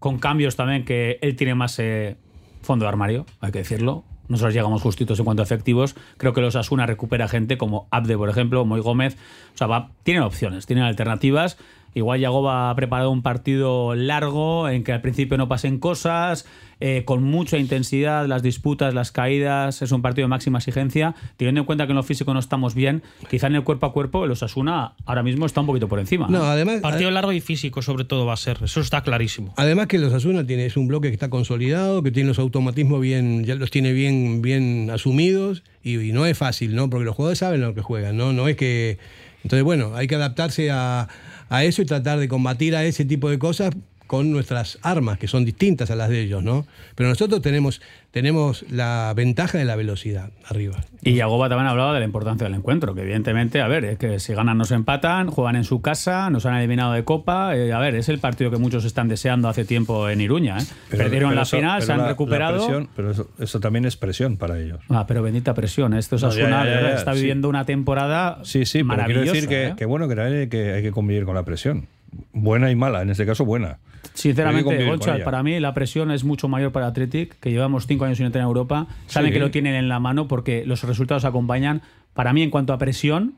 con 0.00 0.18
cambios 0.18 0.56
también 0.56 0.84
que 0.84 1.18
él 1.22 1.36
tiene 1.36 1.54
más 1.54 1.78
eh, 1.78 2.16
fondo 2.62 2.84
de 2.84 2.88
armario, 2.88 3.26
hay 3.40 3.52
que 3.52 3.58
decirlo. 3.58 4.04
Nosotros 4.28 4.54
llegamos 4.54 4.82
justitos 4.82 5.18
en 5.18 5.24
cuanto 5.24 5.42
a 5.42 5.44
efectivos. 5.44 5.94
Creo 6.16 6.32
que 6.32 6.40
los 6.40 6.56
Asuna 6.56 6.86
recupera 6.86 7.28
gente 7.28 7.58
como 7.58 7.86
Abde, 7.90 8.16
por 8.16 8.30
ejemplo, 8.30 8.64
Moy 8.64 8.80
Gómez. 8.80 9.16
O 9.54 9.58
sea, 9.58 9.66
va, 9.66 9.90
tienen 10.04 10.22
opciones, 10.22 10.64
tienen 10.64 10.84
alternativas. 10.84 11.58
Igual 11.94 12.20
Yagoba 12.20 12.70
ha 12.70 12.74
preparado 12.74 13.10
un 13.10 13.22
partido 13.22 13.94
largo 13.94 14.68
en 14.68 14.84
que 14.84 14.92
al 14.92 15.00
principio 15.02 15.36
no 15.36 15.48
pasen 15.48 15.78
cosas, 15.78 16.46
eh, 16.80 17.04
con 17.04 17.22
mucha 17.22 17.58
intensidad, 17.58 18.26
las 18.26 18.42
disputas, 18.42 18.92
las 18.92 19.12
caídas. 19.12 19.82
Es 19.82 19.92
un 19.92 20.02
partido 20.02 20.24
de 20.24 20.30
máxima 20.30 20.58
exigencia. 20.58 21.14
Teniendo 21.36 21.60
en 21.60 21.64
cuenta 21.64 21.86
que 21.86 21.92
en 21.92 21.96
lo 21.96 22.02
físico 22.02 22.34
no 22.34 22.40
estamos 22.40 22.74
bien, 22.74 23.02
quizá 23.30 23.46
en 23.46 23.54
el 23.54 23.62
cuerpo 23.62 23.86
a 23.86 23.92
cuerpo, 23.92 24.24
el 24.24 24.32
Osasuna 24.32 24.94
ahora 25.04 25.22
mismo 25.22 25.46
está 25.46 25.60
un 25.60 25.66
poquito 25.66 25.88
por 25.88 26.00
encima. 26.00 26.26
No, 26.28 26.42
además, 26.42 26.80
Partido 26.80 27.10
largo 27.12 27.32
y 27.32 27.40
físico, 27.40 27.82
sobre 27.82 28.04
todo, 28.04 28.26
va 28.26 28.32
a 28.32 28.36
ser. 28.36 28.58
Eso 28.64 28.80
está 28.80 29.02
clarísimo. 29.02 29.54
Además 29.56 29.86
que 29.86 29.98
los 29.98 30.12
Asuna 30.12 30.44
tiene, 30.44 30.66
es 30.66 30.76
un 30.76 30.88
bloque 30.88 31.08
que 31.08 31.14
está 31.14 31.30
consolidado, 31.30 32.02
que 32.02 32.10
tiene 32.10 32.28
los 32.28 32.40
automatismos 32.40 33.00
bien, 33.00 33.44
ya 33.44 33.54
los 33.54 33.70
tiene 33.70 33.92
bien, 33.92 34.42
bien 34.42 34.90
asumidos 34.90 35.62
y, 35.84 36.00
y 36.00 36.12
no 36.12 36.26
es 36.26 36.36
fácil, 36.36 36.74
¿no? 36.74 36.90
Porque 36.90 37.04
los 37.04 37.14
jugadores 37.14 37.38
saben 37.38 37.60
lo 37.60 37.74
que 37.74 37.82
juegan, 37.82 38.16
¿no? 38.16 38.32
No 38.32 38.48
es 38.48 38.56
que. 38.56 38.98
Entonces, 39.44 39.64
bueno, 39.64 39.94
hay 39.94 40.06
que 40.06 40.14
adaptarse 40.14 40.70
a, 40.70 41.08
a 41.52 41.64
eso 41.64 41.82
y 41.82 41.84
tratar 41.84 42.18
de 42.18 42.28
combatir 42.28 42.74
a 42.74 42.82
ese 42.82 43.04
tipo 43.04 43.28
de 43.28 43.38
cosas 43.38 43.74
con 44.12 44.30
nuestras 44.30 44.78
armas, 44.82 45.16
que 45.16 45.26
son 45.26 45.46
distintas 45.46 45.90
a 45.90 45.96
las 45.96 46.10
de 46.10 46.20
ellos, 46.20 46.42
¿no? 46.42 46.66
Pero 46.96 47.08
nosotros 47.08 47.40
tenemos, 47.40 47.80
tenemos 48.10 48.62
la 48.70 49.10
ventaja 49.16 49.56
de 49.56 49.64
la 49.64 49.74
velocidad 49.74 50.28
arriba. 50.46 50.76
Y 51.00 51.14
Yagoba 51.14 51.48
también 51.48 51.66
hablaba 51.66 51.94
de 51.94 52.00
la 52.00 52.04
importancia 52.04 52.44
del 52.46 52.54
encuentro, 52.54 52.94
que 52.94 53.00
evidentemente, 53.00 53.62
a 53.62 53.68
ver, 53.68 53.86
es 53.86 53.96
que 53.96 54.20
si 54.20 54.34
ganan 54.34 54.58
nos 54.58 54.70
empatan, 54.70 55.28
juegan 55.28 55.56
en 55.56 55.64
su 55.64 55.80
casa, 55.80 56.28
nos 56.28 56.44
han 56.44 56.56
eliminado 56.56 56.92
de 56.92 57.04
Copa, 57.04 57.56
eh, 57.56 57.72
a 57.72 57.78
ver, 57.78 57.94
es 57.94 58.10
el 58.10 58.18
partido 58.18 58.50
que 58.50 58.58
muchos 58.58 58.84
están 58.84 59.08
deseando 59.08 59.48
hace 59.48 59.64
tiempo 59.64 60.06
en 60.10 60.20
Iruña. 60.20 60.58
¿eh? 60.58 60.64
Perdieron 60.90 61.30
pero 61.30 61.34
la 61.36 61.42
eso- 61.44 61.56
final, 61.56 61.80
se 61.82 61.90
han 61.92 61.96
la- 61.98 62.04
la 62.04 62.10
recuperado. 62.10 62.56
presión- 62.66 62.88
pero 62.94 63.12
eso, 63.12 63.30
eso 63.38 63.60
también 63.60 63.86
es 63.86 63.96
presión 63.96 64.36
para 64.36 64.58
ellos. 64.60 64.80
Ah, 64.90 65.06
pero 65.08 65.22
bendita 65.22 65.54
presión, 65.54 65.94
esto 65.94 66.16
es 66.16 66.22
No, 66.22 66.28
Asuna, 66.28 66.66
ya, 66.66 66.80
ya, 66.82 66.94
está 66.96 67.14
sí. 67.14 67.20
viviendo 67.20 67.48
una 67.48 67.64
temporada 67.64 68.40
Sí, 68.44 68.66
sí, 68.66 68.84
pero 68.84 68.88
quiero 69.06 69.20
maravillosa. 69.20 69.32
decir 69.32 69.48
que, 69.48 69.66
¿eh? 69.68 69.74
que 69.74 69.86
bueno, 69.86 70.06
que 70.06 70.16
también 70.16 70.38
hay 70.42 70.48
que, 70.50 70.72
hay 70.74 70.82
que 70.82 70.90
convivir 70.90 71.24
con 71.24 71.34
la 71.34 71.44
presión. 71.44 71.88
Buena 72.32 72.70
y 72.70 72.76
mala, 72.76 73.02
en 73.02 73.10
este 73.10 73.24
caso 73.26 73.44
buena. 73.44 73.78
Sinceramente, 74.14 74.84
Goncha, 74.86 75.18
para 75.24 75.42
mí 75.42 75.58
la 75.60 75.72
presión 75.74 76.10
es 76.10 76.24
mucho 76.24 76.48
mayor 76.48 76.72
para 76.72 76.86
Athletic, 76.88 77.38
que 77.40 77.50
llevamos 77.50 77.86
cinco 77.86 78.04
años 78.04 78.18
sin 78.18 78.26
entrar 78.26 78.42
en 78.42 78.48
Europa. 78.48 78.86
Saben 79.06 79.30
Sí. 79.30 79.34
que 79.34 79.40
lo 79.40 79.50
tienen 79.50 79.74
en 79.74 79.88
la 79.88 80.00
mano 80.00 80.28
porque 80.28 80.64
los 80.66 80.82
resultados 80.84 81.24
acompañan. 81.24 81.82
Para 82.12 82.32
mí, 82.32 82.42
en 82.42 82.50
cuanto 82.50 82.72
a 82.74 82.78
presión, 82.78 83.34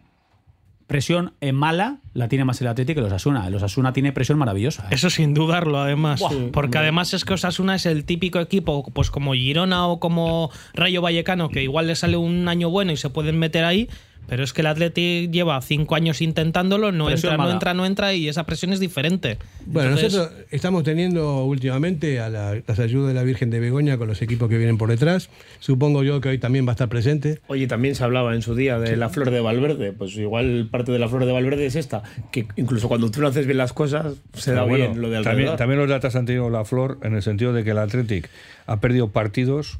presión 0.86 1.32
eh, 1.40 1.52
mala 1.52 1.98
la 2.12 2.28
tiene 2.28 2.44
más 2.44 2.60
el 2.60 2.66
Atlético 2.68 2.98
que 2.98 3.04
los 3.04 3.12
Asuna. 3.12 3.46
El 3.46 3.54
Osasuna 3.54 3.92
tiene 3.92 4.12
presión 4.12 4.38
maravillosa. 4.38 4.84
¿eh? 4.84 4.94
Eso 4.94 5.10
sin 5.10 5.32
dudarlo, 5.34 5.78
además. 5.80 6.22
Porque 6.52 6.78
además 6.78 7.14
es 7.14 7.24
que 7.24 7.34
Osasuna 7.34 7.76
es 7.76 7.86
el 7.86 8.04
típico 8.04 8.40
equipo, 8.40 8.84
pues 8.92 9.10
como 9.10 9.34
Girona 9.34 9.86
o 9.86 10.00
como 10.00 10.50
Rayo 10.74 11.00
Vallecano, 11.02 11.48
que 11.48 11.62
igual 11.62 11.86
le 11.86 11.94
sale 11.96 12.16
un 12.16 12.48
año 12.48 12.68
bueno 12.70 12.92
y 12.92 12.96
se 12.96 13.10
pueden 13.10 13.38
meter 13.38 13.64
ahí. 13.64 13.88
Pero 14.26 14.42
es 14.42 14.52
que 14.52 14.62
el 14.62 14.66
Atleti 14.68 15.28
lleva 15.30 15.60
cinco 15.60 15.94
años 15.94 16.22
intentándolo, 16.22 16.92
no 16.92 17.06
Presión 17.06 17.32
entra, 17.32 17.36
no 17.36 17.42
mala. 17.42 17.52
entra, 17.54 17.74
no 17.74 17.86
entra 17.86 18.14
y 18.14 18.28
esa 18.28 18.44
presión 18.44 18.72
es 18.72 18.80
diferente. 18.80 19.38
Bueno, 19.66 19.90
Entonces, 19.90 20.14
nosotros 20.14 20.40
estamos 20.50 20.82
teniendo 20.82 21.44
últimamente 21.44 22.20
a 22.20 22.28
la- 22.30 22.60
las 22.66 22.78
ayudas 22.78 23.08
de 23.08 23.14
la 23.14 23.22
Virgen 23.22 23.50
de 23.50 23.60
Begoña 23.60 23.98
con 23.98 24.08
los 24.08 24.22
equipos 24.22 24.48
que 24.48 24.56
vienen 24.56 24.78
por 24.78 24.88
detrás. 24.88 25.28
Supongo 25.60 26.02
yo 26.02 26.20
que 26.20 26.30
hoy 26.30 26.38
también 26.38 26.66
va 26.66 26.70
a 26.70 26.72
estar 26.72 26.88
presente. 26.88 27.40
Oye, 27.48 27.66
también 27.66 27.94
se 27.94 28.04
hablaba 28.04 28.34
en 28.34 28.42
su 28.42 28.54
día 28.54 28.78
de 28.78 28.96
la 28.96 29.08
flor 29.10 29.30
de 29.30 29.40
Valverde. 29.40 29.92
Pues 29.92 30.16
igual 30.16 30.68
parte 30.70 30.90
de 30.92 30.98
la 30.98 31.08
flor 31.08 31.26
de 31.26 31.32
Valverde 31.32 31.66
es 31.66 31.76
esta, 31.76 32.02
que 32.32 32.46
incluso 32.56 32.88
cuando 32.88 33.10
tú 33.10 33.20
no 33.20 33.28
haces 33.28 33.46
bien 33.46 33.58
las 33.58 33.72
cosas, 33.72 34.14
se 34.34 34.52
da 34.52 34.64
Pero 34.64 34.68
bueno, 34.68 34.86
bien 34.90 35.02
lo 35.02 35.10
de 35.10 35.22
también, 35.22 35.56
también 35.56 35.78
los 35.80 35.88
datos 35.88 36.16
han 36.16 36.26
tenido 36.26 36.48
la 36.50 36.64
flor 36.64 36.98
en 37.02 37.14
el 37.14 37.22
sentido 37.22 37.52
de 37.52 37.62
que 37.64 37.70
el 37.70 37.78
Athletic 37.78 38.28
ha 38.66 38.80
perdido 38.80 39.08
partidos, 39.08 39.78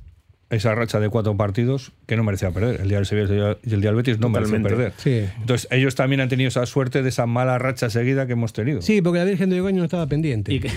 esa 0.54 0.74
racha 0.74 1.00
de 1.00 1.08
cuatro 1.08 1.36
partidos 1.36 1.92
que 2.06 2.16
no 2.16 2.24
merecía 2.24 2.50
perder. 2.50 2.80
El 2.80 2.88
día 2.88 2.98
del 2.98 3.06
Sevilla 3.06 3.56
y 3.62 3.74
el 3.74 3.80
día 3.80 3.90
del 3.90 3.96
Betis 3.96 4.18
no 4.18 4.28
Totalmente. 4.28 4.68
perder. 4.68 4.92
Sí. 4.96 5.24
Entonces 5.40 5.68
ellos 5.70 5.94
también 5.94 6.20
han 6.20 6.28
tenido 6.28 6.48
esa 6.48 6.64
suerte 6.66 7.02
de 7.02 7.08
esa 7.08 7.26
mala 7.26 7.58
racha 7.58 7.90
seguida 7.90 8.26
que 8.26 8.32
hemos 8.34 8.52
tenido. 8.52 8.82
Sí, 8.82 9.02
porque 9.02 9.18
la 9.20 9.24
Virgen 9.24 9.50
de 9.50 9.56
Begoña 9.56 9.78
no 9.78 9.84
estaba 9.84 10.06
pendiente. 10.06 10.52
Y 10.52 10.60
que, 10.60 10.70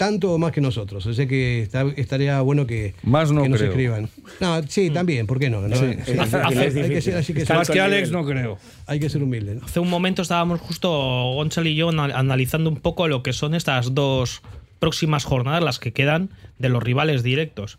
tanto 0.00 0.32
o 0.32 0.38
más 0.38 0.50
que 0.52 0.62
nosotros. 0.62 1.04
O 1.04 1.12
sea 1.12 1.26
que 1.26 1.60
está- 1.62 1.84
estaría 1.96 2.40
bueno 2.40 2.66
que, 2.66 2.94
Más 3.02 3.30
no 3.30 3.42
que 3.42 3.50
nos 3.50 3.58
creo. 3.58 3.70
escriban. 3.70 4.08
No, 4.40 4.62
sí, 4.66 4.88
también, 4.88 5.26
¿por 5.26 5.38
qué 5.38 5.50
no? 5.50 5.60
¿no? 5.60 5.76
Sí. 5.76 5.94
Sí, 6.06 6.12
hay, 6.44 6.58
hay 6.58 6.88
que 6.88 7.02
ser 7.02 7.16
así 7.18 7.34
que 7.34 7.44
Más 7.52 7.68
que 7.68 7.80
Alex 7.80 8.10
no 8.10 8.24
creo. 8.24 8.56
hay 8.86 8.98
que 8.98 9.10
ser 9.10 9.22
humilde. 9.22 9.56
¿no? 9.56 9.64
Hace 9.66 9.78
un 9.78 9.90
momento 9.90 10.22
estábamos 10.22 10.58
justo 10.60 10.88
Gonzalo 11.34 11.68
y 11.68 11.74
yo 11.74 11.90
anal- 11.90 12.12
analizando 12.14 12.70
un 12.70 12.76
poco 12.76 13.08
lo 13.08 13.22
que 13.22 13.34
son 13.34 13.54
estas 13.54 13.94
dos 13.94 14.40
próximas 14.78 15.24
jornadas, 15.24 15.62
las 15.62 15.78
que 15.78 15.92
quedan 15.92 16.30
de 16.58 16.70
los 16.70 16.82
rivales 16.82 17.22
directos. 17.22 17.78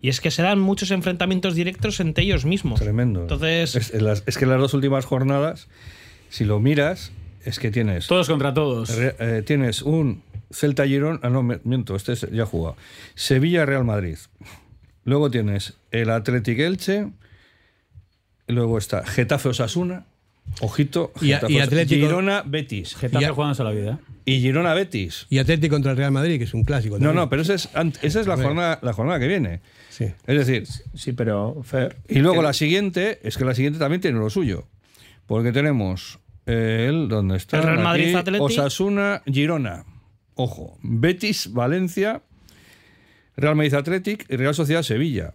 Y 0.00 0.08
es 0.08 0.20
que 0.20 0.32
se 0.32 0.42
dan 0.42 0.58
muchos 0.58 0.90
enfrentamientos 0.90 1.54
directos 1.54 2.00
entre 2.00 2.24
ellos 2.24 2.44
mismos. 2.44 2.80
Tremendo. 2.80 3.22
Entonces, 3.22 3.76
Es, 3.76 3.94
es 3.94 4.02
las- 4.02 4.24
es 4.26 4.36
que 4.36 4.46
las 4.46 4.58
dos 4.58 4.74
últimas 4.74 5.04
jornadas, 5.04 5.68
si 6.28 6.44
lo 6.44 6.58
miras, 6.58 7.12
es 7.44 7.60
que 7.60 7.70
tienes. 7.70 8.08
Todos 8.08 8.28
contra 8.28 8.52
todos. 8.52 8.96
Re- 8.96 9.14
eh, 9.20 9.42
tienes 9.46 9.82
un 9.82 10.22
Celta 10.52 10.86
Girón, 10.86 11.20
ah 11.22 11.30
no, 11.30 11.42
me- 11.42 11.60
miento, 11.64 11.96
este 11.96 12.12
es- 12.12 12.28
ya 12.30 12.42
ha 12.44 12.46
jugado. 12.46 12.76
Sevilla 13.14 13.64
Real 13.66 13.84
Madrid. 13.84 14.16
Luego 15.04 15.30
tienes 15.30 15.74
el 15.90 16.10
Athletic 16.10 16.58
Elche. 16.58 17.08
Luego 18.48 18.78
está 18.78 19.04
Getafe 19.04 19.48
Osasuna. 19.50 20.04
Ojito, 20.60 21.12
Y 21.20 21.28
Getafe 21.28 21.52
y 21.52 21.60
Atlético- 21.60 22.06
Girona 22.06 22.42
Betis. 22.44 22.96
Getafe 22.96 23.24
Ya- 23.24 23.32
jugándose 23.32 23.62
la 23.64 23.70
vida. 23.70 23.92
¿eh? 23.92 24.12
Y 24.24 24.40
Girona 24.40 24.74
Betis. 24.74 25.26
Y 25.30 25.38
Atlético 25.38 25.74
contra 25.74 25.92
el 25.92 25.96
Real 25.98 26.10
Madrid, 26.12 26.38
que 26.38 26.44
es 26.44 26.54
un 26.54 26.64
clásico. 26.64 26.96
No, 26.96 27.06
también. 27.06 27.16
no, 27.16 27.30
pero 27.30 27.42
esa 27.42 27.54
es, 27.54 27.68
esa 28.02 28.20
es 28.20 28.26
la, 28.26 28.36
jornada, 28.36 28.78
la 28.82 28.92
jornada 28.92 29.18
que 29.20 29.28
viene. 29.28 29.60
Sí. 29.88 30.04
Es 30.26 30.46
decir, 30.46 30.66
Sí, 30.94 31.12
pero 31.12 31.62
Fer. 31.62 31.96
y 32.08 32.18
luego 32.18 32.42
la 32.42 32.52
siguiente, 32.52 33.20
es 33.22 33.36
que 33.38 33.44
la 33.44 33.54
siguiente 33.54 33.78
también 33.78 34.00
tiene 34.00 34.18
lo 34.18 34.30
suyo. 34.30 34.66
Porque 35.26 35.52
tenemos 35.52 36.18
el, 36.46 37.08
¿dónde 37.08 37.36
está? 37.36 37.58
El 37.58 37.62
Real 37.64 37.78
Madrid, 37.80 38.14
Atleti. 38.16 38.42
Osasuna, 38.44 39.22
Girona. 39.26 39.84
Ojo, 40.34 40.78
Betis, 40.82 41.52
Valencia, 41.52 42.22
Real 43.36 43.56
Madrid 43.56 43.74
Athletic 43.74 44.26
y 44.28 44.36
Real 44.36 44.54
Sociedad 44.54 44.82
Sevilla. 44.82 45.34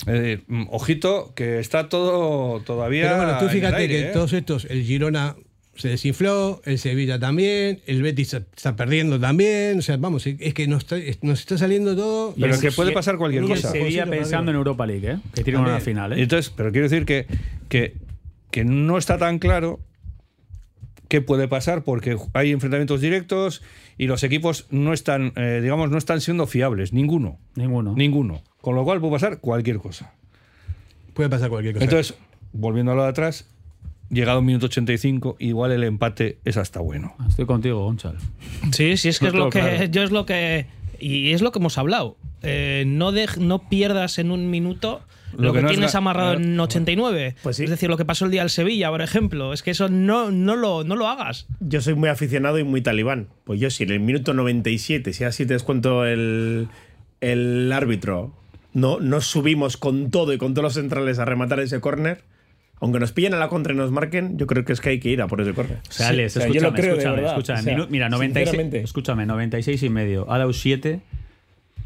Es 0.00 0.12
decir, 0.12 0.44
mm, 0.48 0.66
ojito, 0.70 1.32
que 1.34 1.58
está 1.60 1.88
todo 1.88 2.60
todavía. 2.60 3.04
Pero 3.04 3.16
bueno, 3.16 3.38
tú 3.38 3.44
en 3.44 3.50
el 3.50 3.56
fíjate 3.56 3.76
aire, 3.76 3.94
que 3.94 4.08
¿eh? 4.08 4.12
todos 4.12 4.32
estos, 4.32 4.66
el 4.66 4.82
Girona 4.82 5.36
se 5.76 5.88
desinfló, 5.88 6.60
el 6.64 6.78
Sevilla 6.78 7.18
también, 7.18 7.80
el 7.86 8.02
Betis 8.02 8.34
está 8.34 8.76
perdiendo 8.76 9.18
también. 9.18 9.78
O 9.78 9.82
sea, 9.82 9.96
vamos, 9.96 10.26
es 10.26 10.54
que 10.54 10.68
nos 10.68 10.82
está, 10.82 10.96
nos 11.22 11.40
está 11.40 11.58
saliendo 11.58 11.96
todo. 11.96 12.34
Pero 12.38 12.56
Y 12.56 12.60
que 12.60 12.72
puede 12.72 12.92
pasar 12.92 13.16
cualquier 13.16 13.44
Y 13.44 13.46
el 13.46 13.52
cosa. 13.52 13.72
Sevilla 13.72 14.06
pensando 14.06 14.50
en 14.50 14.56
Europa 14.56 14.86
League, 14.86 15.10
¿eh? 15.10 15.18
que 15.34 15.42
tiene 15.42 15.58
una 15.58 15.80
final. 15.80 16.12
¿eh? 16.12 16.22
Entonces, 16.22 16.52
pero 16.54 16.70
quiero 16.70 16.88
decir 16.88 17.06
que, 17.06 17.26
que, 17.68 17.94
que 18.50 18.64
no 18.64 18.98
está 18.98 19.18
tan 19.18 19.38
claro 19.38 19.80
qué 21.08 21.20
puede 21.20 21.48
pasar 21.48 21.82
porque 21.82 22.16
hay 22.32 22.52
enfrentamientos 22.52 23.00
directos 23.00 23.62
y 23.98 24.06
los 24.06 24.22
equipos 24.24 24.66
no 24.70 24.92
están, 24.92 25.32
eh, 25.36 25.60
digamos, 25.62 25.90
no 25.90 25.98
están 25.98 26.20
siendo 26.20 26.46
fiables, 26.46 26.92
ninguno. 26.92 27.38
Ninguno. 27.54 27.94
Ninguno. 27.96 28.42
Con 28.60 28.74
lo 28.74 28.84
cual 28.84 29.00
puede 29.00 29.12
pasar 29.12 29.38
cualquier 29.40 29.78
cosa. 29.78 30.12
Puede 31.12 31.28
pasar 31.28 31.48
cualquier 31.50 31.74
cosa. 31.74 31.84
Entonces, 31.84 32.14
volviendo 32.52 32.92
a 32.92 32.94
lo 32.94 33.02
de 33.04 33.08
atrás, 33.10 33.48
llegado 34.10 34.40
un 34.40 34.46
minuto 34.46 34.66
85, 34.66 35.36
igual 35.38 35.72
el 35.72 35.84
empate 35.84 36.38
es 36.44 36.56
hasta 36.56 36.80
bueno. 36.80 37.14
Estoy 37.28 37.46
contigo, 37.46 37.84
Gonzalo. 37.84 38.18
sí, 38.72 38.96
sí, 38.96 39.08
es 39.08 39.18
que 39.18 39.26
No 39.26 39.30
es 39.30 39.34
lo 39.36 39.50
que 39.50 39.60
claro. 39.60 39.84
yo 39.84 40.02
es 40.02 40.10
lo 40.10 40.26
que 40.26 40.66
y 40.98 41.32
es 41.32 41.42
lo 41.42 41.52
que 41.52 41.58
hemos 41.58 41.76
hablado. 41.78 42.16
Eh, 42.42 42.84
no, 42.86 43.12
dej- 43.12 43.38
no 43.38 43.68
pierdas 43.68 44.18
en 44.18 44.30
un 44.30 44.50
minuto 44.50 45.02
lo, 45.36 45.46
Lo 45.48 45.52
que 45.52 45.58
que, 45.58 45.62
no 45.62 45.68
has 45.68 45.74
tienes 45.74 45.94
amarrado 45.94 46.34
en 46.34 46.58
89. 46.58 47.36
Pues 47.42 47.56
sí. 47.56 47.64
Es 47.64 47.70
decir, 47.70 47.88
lo 47.88 47.96
que 47.96 48.04
pasó 48.04 48.24
el 48.24 48.30
día 48.30 48.42
del 48.42 48.50
Sevilla, 48.50 48.90
por 48.90 49.02
ejemplo. 49.02 49.52
Es 49.52 49.62
que 49.62 49.70
eso 49.72 49.88
no, 49.88 50.30
no, 50.30 50.56
lo, 50.56 50.84
no 50.84 50.96
lo 50.96 51.08
hagas. 51.08 51.46
Yo 51.60 51.80
soy 51.80 51.94
muy 51.94 52.08
aficionado 52.08 52.58
y 52.58 52.64
muy 52.64 52.80
talibán. 52.82 53.28
Pues 53.44 53.60
yo, 53.60 53.70
si 53.70 53.84
en 53.84 53.90
el 53.90 54.00
minuto 54.00 54.34
97, 54.34 55.12
si 55.12 55.24
así 55.24 55.46
te 55.46 55.54
descuento 55.54 56.04
el, 56.04 56.68
el 57.20 57.72
árbitro, 57.72 58.34
no, 58.72 59.00
no 59.00 59.20
subimos 59.20 59.76
con 59.76 60.10
todo 60.10 60.32
y 60.32 60.38
con 60.38 60.54
todos 60.54 60.64
los 60.64 60.74
centrales 60.74 61.18
a 61.18 61.24
rematar 61.24 61.60
ese 61.60 61.80
córner, 61.80 62.22
aunque 62.80 62.98
nos 62.98 63.12
pillen 63.12 63.34
a 63.34 63.38
la 63.38 63.48
contra 63.48 63.72
y 63.72 63.76
nos 63.76 63.90
marquen, 63.92 64.36
yo 64.36 64.46
creo 64.46 64.64
que 64.64 64.72
es 64.72 64.80
que 64.80 64.90
hay 64.90 65.00
que 65.00 65.08
ir 65.08 65.22
a 65.22 65.28
por 65.28 65.40
ese 65.40 65.54
córner. 65.54 65.78
O 65.88 65.92
sea, 65.92 66.08
Alex, 66.08 66.32
sea, 66.34 66.42
yo 66.48 66.54
escúchame, 66.54 66.70
lo 66.70 66.74
creo 66.74 66.92
de 66.94 66.98
escúchame, 66.98 67.16
verdad. 67.16 67.30
escúchame. 67.32 67.60
O 67.60 67.62
sea, 67.62 67.76
Minu- 67.76 67.88
mira, 67.88 68.08
96, 68.08 68.44
sinceramente. 68.48 68.80
escúchame, 68.84 69.26
96 69.26 69.82
y 69.82 69.88
medio. 69.88 70.30
Ha 70.30 70.38
dado 70.38 70.52
7, 70.52 71.00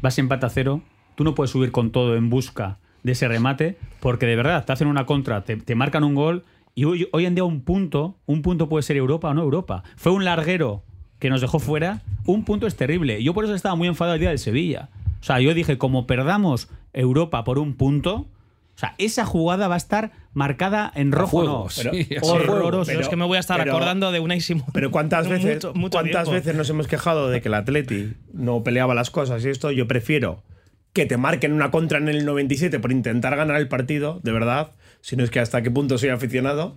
vas 0.01 0.17
empate 0.17 0.45
a 0.45 0.49
cero. 0.49 0.81
Tú 1.15 1.23
no 1.23 1.35
puedes 1.35 1.51
subir 1.51 1.71
con 1.71 1.91
todo 1.91 2.15
en 2.15 2.29
busca 2.29 2.79
de 3.03 3.11
ese 3.13 3.27
remate, 3.27 3.77
porque 3.99 4.25
de 4.25 4.35
verdad 4.35 4.65
te 4.65 4.71
hacen 4.73 4.87
una 4.87 5.05
contra, 5.05 5.43
te, 5.43 5.57
te 5.57 5.75
marcan 5.75 6.03
un 6.03 6.15
gol 6.15 6.43
y 6.75 6.85
hoy, 6.85 7.07
hoy 7.11 7.25
en 7.25 7.35
día 7.35 7.43
un 7.43 7.61
punto, 7.61 8.17
un 8.25 8.41
punto 8.41 8.69
puede 8.69 8.83
ser 8.83 8.97
Europa 8.97 9.29
o 9.29 9.33
no 9.33 9.41
Europa. 9.41 9.83
Fue 9.97 10.11
un 10.11 10.25
larguero 10.25 10.83
que 11.19 11.29
nos 11.29 11.41
dejó 11.41 11.59
fuera, 11.59 12.01
un 12.25 12.45
punto 12.45 12.67
es 12.67 12.75
terrible. 12.75 13.21
Yo 13.23 13.33
por 13.33 13.43
eso 13.45 13.53
estaba 13.55 13.75
muy 13.75 13.87
enfadado 13.87 14.15
el 14.15 14.21
día 14.21 14.29
del 14.29 14.39
Sevilla. 14.39 14.89
O 15.19 15.23
sea, 15.23 15.39
yo 15.41 15.53
dije, 15.53 15.77
como 15.77 16.07
perdamos 16.07 16.69
Europa 16.93 17.43
por 17.43 17.59
un 17.59 17.73
punto, 17.75 18.15
o 18.15 18.77
sea, 18.79 18.95
esa 18.97 19.25
jugada 19.25 19.67
va 19.67 19.73
a 19.73 19.77
estar 19.77 20.11
marcada 20.33 20.89
en 20.95 21.11
rojo. 21.11 21.67
fuego, 21.67 21.67
no. 21.83 21.91
Pero 21.91 22.21
horroroso. 22.27 22.85
Pero, 22.89 23.01
es 23.01 23.09
que 23.09 23.17
me 23.17 23.25
voy 23.25 23.35
a 23.35 23.41
estar 23.41 23.57
pero- 23.59 23.73
acordando 23.73 24.13
de 24.13 24.21
una 24.21 24.35
y 24.37 24.41
Simón. 24.41 24.67
Pero 24.71 24.91
cuántas 24.91 25.27
veces, 25.27 25.55
Mucho- 25.55 25.73
mucho 25.73 25.91
cuántas 25.97 26.23
tiempo. 26.23 26.31
veces 26.31 26.55
nos 26.55 26.69
hemos 26.69 26.87
quejado 26.87 27.29
de 27.29 27.41
que 27.41 27.49
el 27.49 27.55
Atleti 27.55 28.13
no 28.31 28.63
peleaba 28.63 28.93
las 28.95 29.09
cosas 29.11 29.43
y 29.43 29.49
esto, 29.49 29.71
yo 29.71 29.85
prefiero 29.89 30.43
que 30.93 31.05
te 31.05 31.17
marquen 31.17 31.53
una 31.53 31.71
contra 31.71 31.97
en 31.99 32.07
el 32.09 32.25
97 32.25 32.79
por 32.79 32.91
intentar 32.91 33.35
ganar 33.35 33.57
el 33.59 33.67
partido, 33.67 34.19
de 34.23 34.31
verdad, 34.31 34.71
si 35.01 35.15
no 35.15 35.23
es 35.23 35.29
que 35.29 35.39
hasta 35.39 35.61
qué 35.61 35.69
punto 35.71 35.97
soy 35.97 36.09
aficionado, 36.09 36.75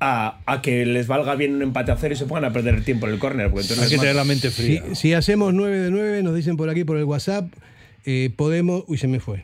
a, 0.00 0.38
a 0.46 0.62
que 0.62 0.86
les 0.86 1.06
valga 1.08 1.34
bien 1.34 1.54
un 1.56 1.62
empate 1.62 1.90
a 1.90 1.96
cero 1.96 2.14
y 2.14 2.16
se 2.16 2.26
pongan 2.26 2.44
a 2.44 2.52
perder 2.52 2.74
el 2.76 2.84
tiempo 2.84 3.06
en 3.08 3.14
el 3.14 3.18
córner. 3.18 3.50
Hay 3.52 3.88
que 3.88 3.98
tener 3.98 4.14
la 4.14 4.24
mente 4.24 4.50
Si, 4.50 4.62
fría. 4.78 4.94
si 4.94 5.12
hacemos 5.14 5.54
9 5.54 5.76
de 5.80 5.90
9, 5.90 6.22
nos 6.22 6.34
dicen 6.36 6.56
por 6.56 6.68
aquí 6.70 6.84
por 6.84 6.96
el 6.98 7.04
WhatsApp, 7.04 7.52
eh, 8.04 8.30
podemos. 8.36 8.84
Uy, 8.86 8.96
se 8.98 9.08
me 9.08 9.18
fue. 9.18 9.42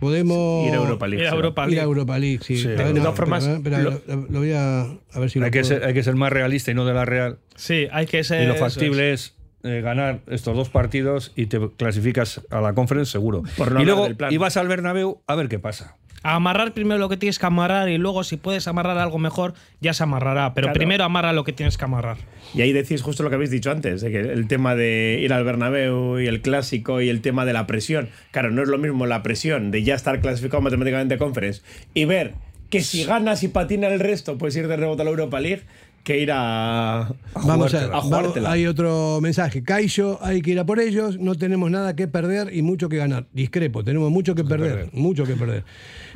Podemos. 0.00 0.66
ir 0.68 0.74
a 0.74 0.76
Europa 0.76 1.06
League. 1.06 1.22
Ir 1.24 1.28
a. 1.30 1.32
Europa 1.34 1.62
Ir 1.62 1.64
a 1.64 1.68
League. 1.70 1.82
Europa 1.84 2.18
League, 2.18 2.40
sí. 2.42 2.56
Sí. 2.58 2.66
Ver, 2.66 2.78
De 2.88 2.94
no, 2.94 3.00
todas 3.00 3.16
formas, 3.16 3.46
espera, 3.46 3.78
lo- 3.78 4.02
lo, 4.06 4.16
lo 4.28 4.38
voy 4.40 4.52
a, 4.52 4.82
a 4.82 5.18
ver 5.20 5.30
si 5.30 5.38
lo 5.38 5.46
Hay 5.46 5.50
que, 5.50 5.60
puedo- 5.60 5.74
ser, 5.76 5.84
hay 5.84 5.94
que 5.94 6.02
ser 6.02 6.14
más 6.16 6.30
realista 6.32 6.70
y 6.70 6.74
no 6.74 6.84
de 6.84 6.92
la 6.92 7.04
Real. 7.06 7.38
Sí, 7.54 7.86
hay 7.90 8.04
que 8.06 8.22
ser. 8.24 8.42
Y 8.42 8.46
lo 8.46 8.56
factible 8.56 9.12
es 9.14 9.34
eh, 9.64 9.80
ganar 9.80 10.20
estos 10.28 10.54
dos 10.56 10.68
partidos 10.68 11.32
y 11.36 11.46
te 11.46 11.58
clasificas 11.76 12.42
a 12.50 12.60
la 12.60 12.74
conference 12.74 13.10
seguro. 13.12 13.42
Por 13.56 13.72
no 13.72 13.82
y 13.82 13.84
luego 13.84 14.14
plan. 14.14 14.32
ibas 14.32 14.56
al 14.56 14.68
Bernabéu 14.68 15.20
a 15.26 15.34
ver 15.34 15.48
qué 15.48 15.58
pasa. 15.58 15.96
Amarrar 16.26 16.72
primero 16.72 16.98
lo 16.98 17.10
que 17.10 17.18
tienes 17.18 17.38
que 17.38 17.44
amarrar 17.44 17.90
y 17.90 17.98
luego 17.98 18.24
si 18.24 18.38
puedes 18.38 18.66
amarrar 18.66 18.96
algo 18.96 19.18
mejor, 19.18 19.52
ya 19.82 19.92
se 19.92 20.04
amarrará. 20.04 20.54
Pero 20.54 20.66
Claro. 20.68 20.78
primero 20.78 21.04
amarra 21.04 21.34
lo 21.34 21.44
que 21.44 21.52
tienes 21.52 21.76
que 21.76 21.84
amarrar. 21.84 22.16
Y 22.54 22.62
ahí 22.62 22.72
decís 22.72 23.02
justo 23.02 23.22
lo 23.22 23.28
que 23.28 23.34
habéis 23.34 23.50
dicho 23.50 23.70
antes, 23.70 24.00
de 24.00 24.10
que 24.10 24.20
el 24.20 24.48
tema 24.48 24.74
de 24.74 25.18
ir 25.20 25.34
al 25.34 25.44
Bernabéu 25.44 26.18
y 26.20 26.26
el 26.26 26.40
clásico 26.40 27.02
y 27.02 27.10
el 27.10 27.20
tema 27.20 27.44
de 27.44 27.52
la 27.52 27.66
presión. 27.66 28.08
Claro, 28.30 28.50
no 28.50 28.62
es 28.62 28.68
lo 28.68 28.78
mismo 28.78 29.04
la 29.04 29.22
presión 29.22 29.70
de 29.70 29.82
ya 29.82 29.94
estar 29.94 30.18
clasificado 30.20 30.62
matemáticamente 30.62 31.14
a 31.14 31.18
Conference 31.18 31.60
y 31.92 32.06
ver 32.06 32.32
que 32.70 32.80
si 32.80 33.04
ganas 33.04 33.42
y 33.42 33.48
patina 33.48 33.88
el 33.88 34.00
resto, 34.00 34.38
puedes 34.38 34.56
ir 34.56 34.66
de 34.66 34.76
rebote 34.76 35.02
a 35.02 35.04
la 35.04 35.10
Europa 35.10 35.38
League 35.40 35.62
que 36.04 36.20
ir 36.20 36.30
a, 36.32 37.12
Vamos 37.34 37.74
a, 37.74 37.84
a 37.86 37.88
vamos- 37.88 38.36
hay 38.46 38.66
otro 38.66 39.18
mensaje. 39.20 39.64
Caillo, 39.64 40.18
hay 40.22 40.42
que 40.42 40.52
ir 40.52 40.58
a 40.60 40.64
por 40.66 40.78
ellos. 40.78 41.18
No 41.18 41.34
tenemos 41.34 41.70
nada 41.70 41.96
que 41.96 42.06
perder 42.06 42.54
y 42.54 42.62
mucho 42.62 42.88
que 42.88 42.96
ganar. 42.98 43.26
Discrepo, 43.32 43.82
tenemos 43.82 44.10
mucho 44.12 44.34
que 44.34 44.44
perder, 44.44 44.90
mucho 44.92 45.24
que 45.24 45.34
perder. 45.34 45.64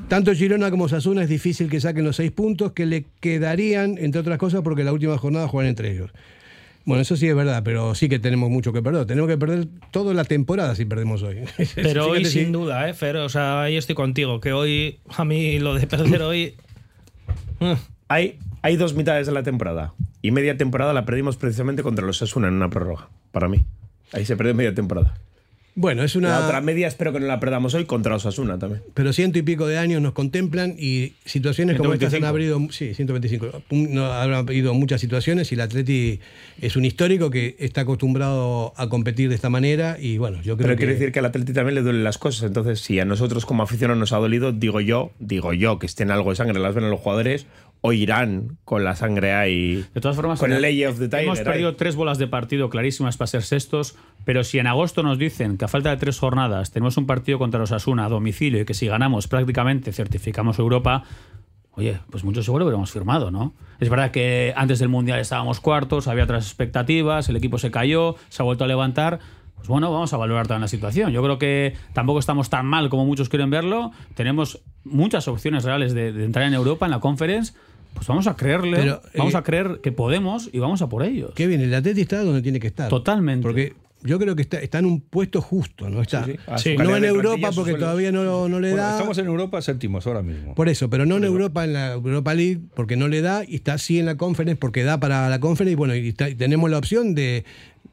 Tanto 0.08 0.32
Girona 0.34 0.70
como 0.70 0.88
Sasuna 0.88 1.22
es 1.24 1.28
difícil 1.28 1.68
que 1.68 1.80
saquen 1.80 2.04
los 2.04 2.16
seis 2.16 2.30
puntos 2.30 2.72
que 2.72 2.86
le 2.86 3.06
quedarían, 3.20 3.96
entre 3.98 4.20
otras 4.20 4.38
cosas, 4.38 4.60
porque 4.62 4.84
la 4.84 4.92
última 4.92 5.18
jornada 5.18 5.48
juegan 5.48 5.70
entre 5.70 5.90
ellos. 5.92 6.10
Bueno, 6.84 7.02
eso 7.02 7.16
sí 7.16 7.26
es 7.28 7.34
verdad, 7.34 7.62
pero 7.64 7.94
sí 7.94 8.08
que 8.08 8.18
tenemos 8.18 8.48
mucho 8.50 8.72
que 8.72 8.80
perder. 8.80 9.04
Tenemos 9.04 9.28
que 9.28 9.36
perder 9.36 9.66
toda 9.90 10.14
la 10.14 10.24
temporada 10.24 10.74
si 10.74 10.84
perdemos 10.86 11.22
hoy. 11.22 11.38
Pero 11.74 12.06
hoy 12.08 12.24
sin 12.24 12.50
duda, 12.50 12.88
¿eh, 12.88 12.94
Fer? 12.94 13.16
O 13.16 13.28
sea, 13.28 13.62
ahí 13.62 13.76
estoy 13.76 13.94
contigo. 13.94 14.40
Que 14.40 14.52
hoy, 14.54 14.98
a 15.16 15.24
mí 15.26 15.58
lo 15.58 15.74
de 15.74 15.86
perder 15.86 16.22
hoy. 16.22 16.54
Hay, 18.08 18.38
hay 18.68 18.76
dos 18.76 18.92
mitades 18.94 19.26
de 19.26 19.32
la 19.32 19.42
temporada 19.42 19.94
y 20.20 20.30
media 20.30 20.56
temporada 20.58 20.92
la 20.92 21.06
perdimos 21.06 21.36
precisamente 21.38 21.82
contra 21.82 22.04
los 22.04 22.20
Asuna 22.20 22.48
en 22.48 22.54
una 22.54 22.68
prórroga, 22.68 23.08
para 23.32 23.48
mí. 23.48 23.64
Ahí 24.12 24.26
se 24.26 24.36
perdió 24.36 24.54
media 24.54 24.74
temporada. 24.74 25.16
Bueno, 25.74 26.02
es 26.02 26.16
una. 26.16 26.30
La 26.40 26.46
otra 26.46 26.60
media 26.60 26.88
espero 26.88 27.12
que 27.12 27.20
no 27.20 27.26
la 27.26 27.38
perdamos 27.38 27.72
hoy 27.74 27.84
contra 27.84 28.12
los 28.12 28.26
Asuna 28.26 28.58
también. 28.58 28.82
Pero 28.94 29.12
ciento 29.12 29.38
y 29.38 29.42
pico 29.42 29.66
de 29.68 29.78
años 29.78 30.02
nos 30.02 30.12
contemplan 30.12 30.74
y 30.76 31.12
situaciones 31.24 31.76
como 31.76 31.92
estas 31.94 32.12
han 32.14 32.22
125. 32.22 32.56
habido, 32.56 32.72
sí, 32.72 32.94
125, 32.94 33.62
un- 33.70 33.94
no, 33.94 34.12
han 34.12 34.34
habido 34.34 34.74
muchas 34.74 35.00
situaciones 35.00 35.52
y 35.52 35.54
el 35.54 35.60
Atleti 35.60 36.18
es 36.60 36.74
un 36.74 36.84
histórico 36.84 37.30
que 37.30 37.54
está 37.60 37.82
acostumbrado 37.82 38.72
a 38.76 38.88
competir 38.88 39.28
de 39.28 39.36
esta 39.36 39.50
manera 39.50 39.96
y 40.00 40.18
bueno, 40.18 40.38
yo 40.42 40.56
creo 40.56 40.66
Pero 40.66 40.70
que... 40.74 40.78
quiere 40.78 40.92
decir 40.94 41.12
que 41.12 41.20
al 41.20 41.26
Atleti 41.26 41.52
también 41.52 41.76
le 41.76 41.82
duelen 41.82 42.02
las 42.02 42.18
cosas. 42.18 42.42
Entonces, 42.48 42.80
si 42.80 42.98
a 42.98 43.04
nosotros 43.04 43.46
como 43.46 43.62
aficionados 43.62 44.00
nos 44.00 44.12
ha 44.12 44.16
dolido, 44.16 44.50
digo 44.50 44.80
yo, 44.80 45.12
digo 45.20 45.52
yo, 45.52 45.78
que 45.78 45.86
estén 45.86 46.10
algo 46.10 46.30
de 46.30 46.36
sangre 46.36 46.56
en 46.56 46.62
las 46.64 46.74
venas 46.74 46.90
los 46.90 46.98
jugadores, 46.98 47.46
o 47.80 47.92
irán 47.92 48.58
con 48.64 48.84
la 48.84 48.96
sangre 48.96 49.32
ahí. 49.32 49.84
De 49.94 50.00
todas 50.00 50.16
formas, 50.16 50.38
con 50.38 50.50
el 50.50 50.58
eh, 50.58 50.60
Ley 50.60 50.84
of 50.84 50.98
the 50.98 51.08
Tiger. 51.08 51.24
hemos 51.24 51.38
ahí. 51.38 51.44
perdido 51.44 51.76
tres 51.76 51.96
bolas 51.96 52.18
de 52.18 52.26
partido 52.26 52.70
clarísimas 52.70 53.16
para 53.16 53.28
ser 53.28 53.42
sextos, 53.42 53.96
pero 54.24 54.44
si 54.44 54.58
en 54.58 54.66
agosto 54.66 55.02
nos 55.02 55.18
dicen 55.18 55.58
que 55.58 55.64
a 55.64 55.68
falta 55.68 55.90
de 55.90 55.96
tres 55.96 56.18
jornadas 56.18 56.70
tenemos 56.72 56.96
un 56.96 57.06
partido 57.06 57.38
contra 57.38 57.60
los 57.60 57.72
Asuna 57.72 58.06
a 58.06 58.08
domicilio 58.08 58.60
y 58.60 58.64
que 58.64 58.74
si 58.74 58.86
ganamos 58.86 59.28
prácticamente 59.28 59.92
certificamos 59.92 60.58
Europa, 60.58 61.04
oye, 61.72 62.00
pues 62.10 62.24
mucho 62.24 62.42
seguro 62.42 62.64
hubiéramos 62.64 62.90
firmado, 62.90 63.30
¿no? 63.30 63.54
Es 63.78 63.88
verdad 63.88 64.10
que 64.10 64.52
antes 64.56 64.80
del 64.80 64.88
Mundial 64.88 65.20
estábamos 65.20 65.60
cuartos, 65.60 66.08
había 66.08 66.24
otras 66.24 66.44
expectativas, 66.44 67.28
el 67.28 67.36
equipo 67.36 67.58
se 67.58 67.70
cayó, 67.70 68.16
se 68.28 68.42
ha 68.42 68.44
vuelto 68.44 68.64
a 68.64 68.66
levantar. 68.66 69.20
Pues 69.58 69.68
bueno, 69.68 69.92
vamos 69.92 70.12
a 70.12 70.16
valorar 70.16 70.46
también 70.46 70.62
la 70.62 70.68
situación. 70.68 71.12
Yo 71.12 71.22
creo 71.22 71.38
que 71.38 71.74
tampoco 71.92 72.18
estamos 72.18 72.48
tan 72.48 72.66
mal 72.66 72.88
como 72.88 73.04
muchos 73.04 73.28
quieren 73.28 73.50
verlo. 73.50 73.92
Tenemos 74.14 74.60
muchas 74.84 75.28
opciones 75.28 75.64
reales 75.64 75.92
de, 75.94 76.12
de 76.12 76.24
entrar 76.24 76.46
en 76.46 76.54
Europa, 76.54 76.86
en 76.86 76.92
la 76.92 77.00
conference. 77.00 77.52
Pues 77.94 78.06
vamos 78.06 78.26
a 78.26 78.36
creerle, 78.36 78.76
Pero, 78.78 79.02
vamos 79.16 79.34
eh, 79.34 79.36
a 79.38 79.42
creer 79.42 79.80
que 79.82 79.92
podemos 79.92 80.48
y 80.52 80.58
vamos 80.58 80.82
a 80.82 80.88
por 80.88 81.02
ellos. 81.02 81.32
Qué 81.34 81.46
bien, 81.46 81.60
el 81.60 81.74
Atleti 81.74 82.02
está 82.02 82.22
donde 82.22 82.42
tiene 82.42 82.60
que 82.60 82.68
estar. 82.68 82.88
Totalmente. 82.88 83.42
Porque 83.42 83.74
yo 84.02 84.20
creo 84.20 84.36
que 84.36 84.42
está, 84.42 84.60
está 84.60 84.78
en 84.78 84.86
un 84.86 85.00
puesto 85.00 85.40
justo, 85.40 85.88
¿no? 85.90 86.00
Está, 86.02 86.24
Sí, 86.24 86.36
sí. 86.58 86.76
No 86.76 86.94
en 86.96 87.04
Europa 87.04 87.50
porque 87.52 87.74
todavía 87.74 88.12
no, 88.12 88.48
no 88.48 88.60
le 88.60 88.70
Bueno, 88.70 88.84
da... 88.84 88.92
estamos 88.92 89.18
en 89.18 89.26
Europa 89.26 89.60
séptimos 89.60 90.06
ahora 90.06 90.22
mismo. 90.22 90.54
Por 90.54 90.68
eso, 90.68 90.88
pero 90.88 91.04
no 91.06 91.16
en 91.16 91.24
Europa, 91.24 91.64
en 91.64 91.72
la 91.72 91.92
Europa 91.94 92.32
League, 92.34 92.60
porque 92.76 92.96
no 92.96 93.08
le 93.08 93.20
da, 93.22 93.42
y 93.44 93.56
está 93.56 93.72
así 93.72 93.98
en 93.98 94.06
la 94.06 94.16
Conference, 94.16 94.56
porque 94.60 94.84
da 94.84 95.00
para 95.00 95.28
la 95.28 95.40
Conference, 95.40 95.72
y 95.72 95.74
bueno, 95.74 95.96
y 95.96 96.08
está- 96.08 96.28
y 96.28 96.36
tenemos 96.36 96.70
la 96.70 96.78
opción 96.78 97.16
de, 97.16 97.44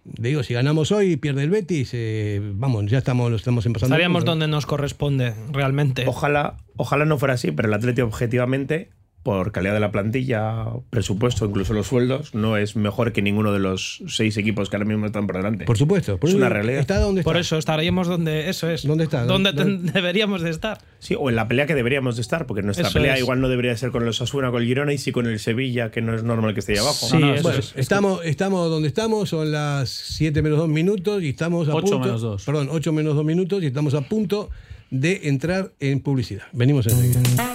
digo, 0.06 0.44
si 0.44 0.54
ganamos 0.54 0.91
hoy 0.91 1.13
y 1.13 1.18
pierde 1.18 1.44
el 1.44 1.50
Betis, 1.50 1.89
eh, 1.94 2.39
vamos, 2.56 2.86
ya 2.86 2.98
estamos, 3.00 3.30
lo 3.30 3.36
estamos 3.38 3.65
empezando. 3.65 3.94
Estaríamos 3.96 4.24
Pero- 4.24 4.32
donde 4.34 4.48
nos 4.48 4.65
corresponde, 4.65 5.34
realmente. 5.52 6.06
Ojalá, 6.08 6.58
ojalá 6.78 7.06
no 7.06 7.18
fuera 7.18 7.34
así, 7.34 7.52
pero 7.52 7.68
el 7.68 7.74
Atleti 7.74 8.02
objetivamente, 8.02 8.89
por 9.26 9.52
calidad 9.52 9.74
de 9.74 9.80
la 9.80 9.92
plantilla, 9.92 10.68
presupuesto, 10.92 11.46
incluso 11.48 11.74
los 11.74 11.88
sueldos, 11.88 12.36
no 12.36 12.58
es 12.58 12.76
mejor 12.76 13.12
que 13.12 13.24
ninguno 13.24 13.52
de 13.52 13.58
los 13.58 14.04
seis 14.08 14.38
equipos 14.38 14.70
que 14.70 14.76
ahora 14.76 14.86
mismo 14.88 15.08
están 15.08 15.26
por 15.26 15.38
delante. 15.38 15.66
Por 15.66 15.80
supuesto, 15.80 16.20
por 16.20 16.30
Es 16.30 16.36
una 16.36 16.48
realidad. 16.48 16.80
Está 16.80 17.00
donde 17.00 17.22
está. 17.22 17.30
Por 17.32 17.38
eso 17.38 17.58
estaríamos 17.58 18.08
donde. 18.08 18.52
Eso 18.52 18.70
es. 18.70 18.86
¿Dónde 18.86 19.06
está? 19.06 19.26
Donde 19.26 19.52
¿Dónde- 19.52 19.92
deberíamos 19.94 20.44
de 20.44 20.52
estar. 20.52 20.78
Sí, 21.00 21.16
o 21.20 21.28
en 21.32 21.36
la 21.36 21.48
pelea 21.48 21.66
que 21.66 21.74
deberíamos 21.74 22.18
de 22.18 22.22
estar, 22.22 22.46
porque 22.46 22.62
nuestra 22.62 22.86
Eso 22.88 22.94
pelea 22.94 23.16
es. 23.16 23.22
igual 23.22 23.42
no 23.42 23.50
debería 23.50 23.76
ser 23.76 23.90
con 23.90 24.06
los 24.06 24.22
Asuna, 24.22 24.52
con 24.52 24.62
el 24.62 24.68
Girona 24.68 24.94
y 24.94 25.00
sí 25.00 25.12
con 25.12 25.26
el 25.26 25.40
Sevilla, 25.40 25.90
que 25.90 26.02
no 26.04 26.14
es 26.14 26.22
normal 26.24 26.54
que 26.54 26.60
esté 26.60 26.74
ahí 26.74 26.78
abajo. 26.78 27.08
Sí, 27.08 27.18
no, 27.18 27.34
eso 27.34 27.42
Bueno, 27.42 27.58
es. 27.60 27.74
estamos, 27.76 28.24
estamos 28.26 28.70
donde 28.70 28.88
estamos, 28.88 29.28
son 29.30 29.52
las 29.52 29.90
7 29.90 30.44
menos 30.44 30.60
2 30.60 30.70
minutos 30.70 31.24
y 31.24 31.30
estamos 31.30 31.68
a 31.68 31.74
Ocho 31.74 31.82
punto. 31.94 32.00
menos 32.06 32.22
dos. 32.22 32.44
Perdón, 32.46 32.68
8 32.70 32.94
menos 32.94 33.16
2 33.16 33.26
minutos 33.26 33.64
y 33.64 33.66
estamos 33.66 33.96
a 33.96 34.02
punto 34.02 34.52
de 34.92 35.22
entrar 35.24 35.72
en 35.80 36.00
publicidad. 36.02 36.44
Venimos 36.54 36.86
enseguida. 36.86 37.55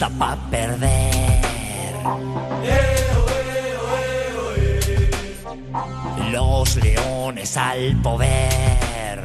Hasta 0.00 0.18
pa' 0.18 0.50
perder. 0.50 1.92
Los 6.32 6.76
leones 6.82 7.54
al 7.58 8.00
poder. 8.00 9.20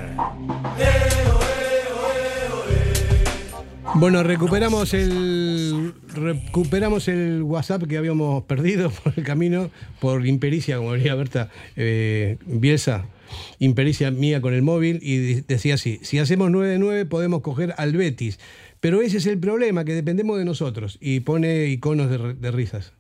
Bueno, 3.94 4.24
recuperamos 4.24 4.94
el 4.94 5.94
recuperamos 6.14 7.08
el 7.08 7.42
WhatsApp 7.44 7.84
que 7.84 7.98
habíamos 7.98 8.44
perdido 8.44 8.90
por 9.04 9.14
el 9.16 9.24
camino 9.24 9.70
por 10.02 10.28
impericia, 10.28 10.76
como 10.76 10.94
diría 10.96 11.16
Berta 11.16 11.50
eh, 11.78 12.36
Bielsa, 12.46 13.06
impericia 13.60 14.12
mía 14.12 14.42
con 14.42 14.54
el 14.54 14.62
móvil 14.62 15.00
y 15.02 15.18
de- 15.36 15.42
decía 15.48 15.76
así: 15.76 16.00
si 16.02 16.20
hacemos 16.20 16.52
9-9 16.52 17.08
podemos 17.08 17.40
coger 17.40 17.74
al 17.78 17.94
Betis, 17.94 18.40
pero 18.86 19.02
ese 19.02 19.18
es 19.18 19.26
el 19.26 19.40
problema 19.40 19.84
que 19.84 19.94
dependemos 19.94 20.38
de 20.38 20.46
nosotros 20.46 20.98
y 21.02 21.22
pone 21.22 21.66
iconos 21.68 22.10
de, 22.10 22.34
de 22.36 22.52
risas. 22.52 22.94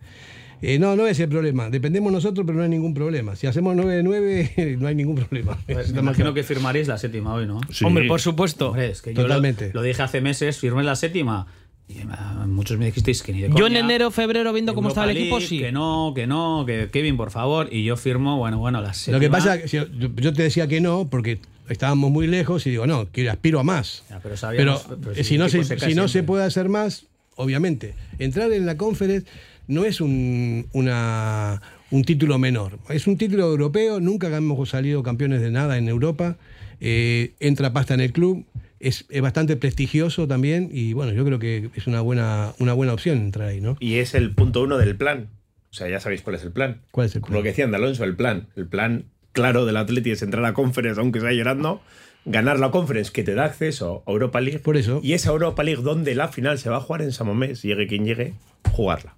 Eh, 0.61 0.79
no, 0.79 0.95
no 0.95 1.05
es 1.05 1.19
el 1.19 1.29
problema. 1.29 1.69
Dependemos 1.69 2.11
nosotros, 2.11 2.43
pero 2.47 2.57
no 2.57 2.63
hay 2.63 2.69
ningún 2.69 2.93
problema. 2.95 3.35
Si 3.35 3.45
hacemos 3.45 3.75
9-9, 3.75 4.77
no 4.79 4.87
hay 4.87 4.95
ningún 4.95 5.15
problema. 5.15 5.59
Pues 5.67 5.87
Es 5.89 5.93
me 5.93 5.99
imagino 5.99 6.33
que- 6.33 6.41
firmaréis 6.43 6.87
la 6.87 6.97
séptima 6.97 7.33
hoy, 7.35 7.45
¿no? 7.45 7.61
Sí. 7.69 7.85
Hombre, 7.85 8.07
por 8.07 8.19
supuesto. 8.19 8.69
Hombre, 8.69 8.89
es 8.89 9.01
que 9.03 9.13
yo 9.13 9.21
lo- 9.21 9.27
Totalmente. 9.27 9.69
Lo, 9.73 9.83
dije 9.83 10.01
hace 10.01 10.21
meses, 10.21 10.57
firmé 10.57 10.81
la 10.83 10.95
séptima. 10.95 11.45
Y 11.87 11.99
eh, 11.99 12.05
muchos 12.47 12.79
me 12.79 12.85
dijisteis 12.85 13.21
que 13.21 13.31
ni 13.33 13.41
de 13.41 13.49
Yo 13.49 13.55
en 13.57 13.61
coña. 13.61 13.79
enero, 13.81 14.09
febrero, 14.09 14.51
viendo 14.53 14.73
cómo 14.73 14.87
Europa 14.87 15.01
estaba 15.01 15.11
el 15.11 15.17
equipo, 15.17 15.37
League, 15.37 15.47
sí. 15.49 15.59
Que 15.59 15.71
no, 15.71 16.13
que 16.15 16.25
no, 16.25 16.63
que 16.65 16.89
Kevin, 16.91 17.15
por 17.15 17.29
favor. 17.29 17.67
Y 17.71 17.83
yo 17.83 17.95
firmo, 17.95 18.37
bueno, 18.37 18.57
bueno, 18.57 18.81
la 18.81 18.93
séptima. 18.95 19.17
Lo 19.17 19.21
que 19.21 19.29
pasa 19.29 19.63
yo 19.65 20.33
te 20.33 20.41
decía 20.41 20.67
que 20.67 20.81
no, 20.81 21.07
porque 21.11 21.39
estábamos 21.69 22.11
muy 22.11 22.27
lejos 22.27 22.65
y 22.67 22.71
digo, 22.71 22.85
no, 22.87 23.11
que 23.11 23.29
aspiro 23.29 23.59
a 23.59 23.63
más. 23.63 24.03
pero 24.07 24.19
pero 24.23 24.37
sabíamos- 24.37 24.85
pero 25.01 25.11
eh, 25.11 25.15
si 25.15 25.23
si, 25.23 25.33
el 25.35 25.39
no 25.39 25.49
se, 25.49 25.79
si 25.79 25.95
no 25.95 26.07
se 26.07 26.23
puede 26.23 26.43
hacer 26.43 26.69
más, 26.69 27.05
obviamente, 27.35 27.93
entrar 28.19 28.51
en 28.53 28.65
la 28.65 28.77
conference 28.77 29.27
no 29.67 29.83
es 29.85 29.99
un, 30.01 30.67
una- 30.73 31.61
un 31.91 32.03
título 32.03 32.37
menor. 32.39 32.79
Es 32.89 33.07
un 33.07 33.17
título 33.17 33.43
europeo, 33.45 33.99
nunca 33.99 34.35
hemos 34.35 34.69
salido 34.69 35.03
campeones 35.03 35.41
de 35.41 35.51
nada 35.51 35.77
en 35.77 35.87
Europa. 35.87 36.37
eh, 36.81 37.33
entra 37.39 37.71
pasta 37.71 37.93
en 37.93 38.01
el 38.01 38.11
club. 38.11 38.45
Es, 38.81 39.05
es 39.09 39.21
bastante 39.21 39.55
prestigioso 39.55 40.27
también 40.27 40.69
y 40.71 40.91
bueno, 40.93 41.13
yo 41.13 41.23
creo 41.25 41.39
que 41.39 41.69
es 41.75 41.87
una 41.87 42.01
buena, 42.01 42.53
una 42.59 42.73
buena 42.73 42.91
opción 42.93 43.17
entrar 43.19 43.47
ahí, 43.47 43.61
¿no? 43.61 43.77
Y 43.79 43.95
es 43.95 44.13
el 44.13 44.31
punto 44.35 44.61
uno 44.61 44.77
del 44.77 44.95
plan. 44.97 45.29
O 45.71 45.73
sea, 45.73 45.87
ya 45.89 45.99
sabéis 46.01 46.21
cuál 46.21 46.35
es 46.35 46.43
el 46.43 46.51
plan. 46.51 46.81
¿Cuál 46.91 47.07
es 47.07 47.15
el 47.15 47.21
plan? 47.21 47.33
Lo 47.33 47.41
que 47.43 47.49
decían 47.49 47.71
de 47.71 47.77
Alonso, 47.77 48.03
el 48.03 48.15
plan. 48.15 48.47
El 48.57 48.67
plan 48.67 49.05
claro 49.35 49.65
del 49.65 49.77
Atleti 49.77 50.09
es 50.11 50.23
entrar 50.23 50.43
a 50.45 50.53
Conference, 50.53 50.99
aunque 50.99 51.19
sea 51.19 51.31
llorando, 51.31 51.81
ganar 52.25 52.59
la 52.59 52.71
Conference 52.71 53.11
que 53.11 53.23
te 53.23 53.35
da 53.35 53.45
acceso 53.45 54.01
a 54.07 54.11
Europa 54.11 54.41
League. 54.41 54.59
Por 54.59 54.77
eso. 54.77 54.99
Y 55.03 55.13
esa 55.13 55.29
Europa 55.29 55.61
League 55.63 55.83
donde 55.83 56.15
la 56.15 56.29
final 56.29 56.57
se 56.57 56.69
va 56.71 56.77
a 56.77 56.81
jugar 56.81 57.03
en 57.03 57.11
Samomés, 57.11 57.61
llegue 57.61 57.85
quien 57.85 58.05
llegue, 58.05 58.33
jugarla. 58.71 59.13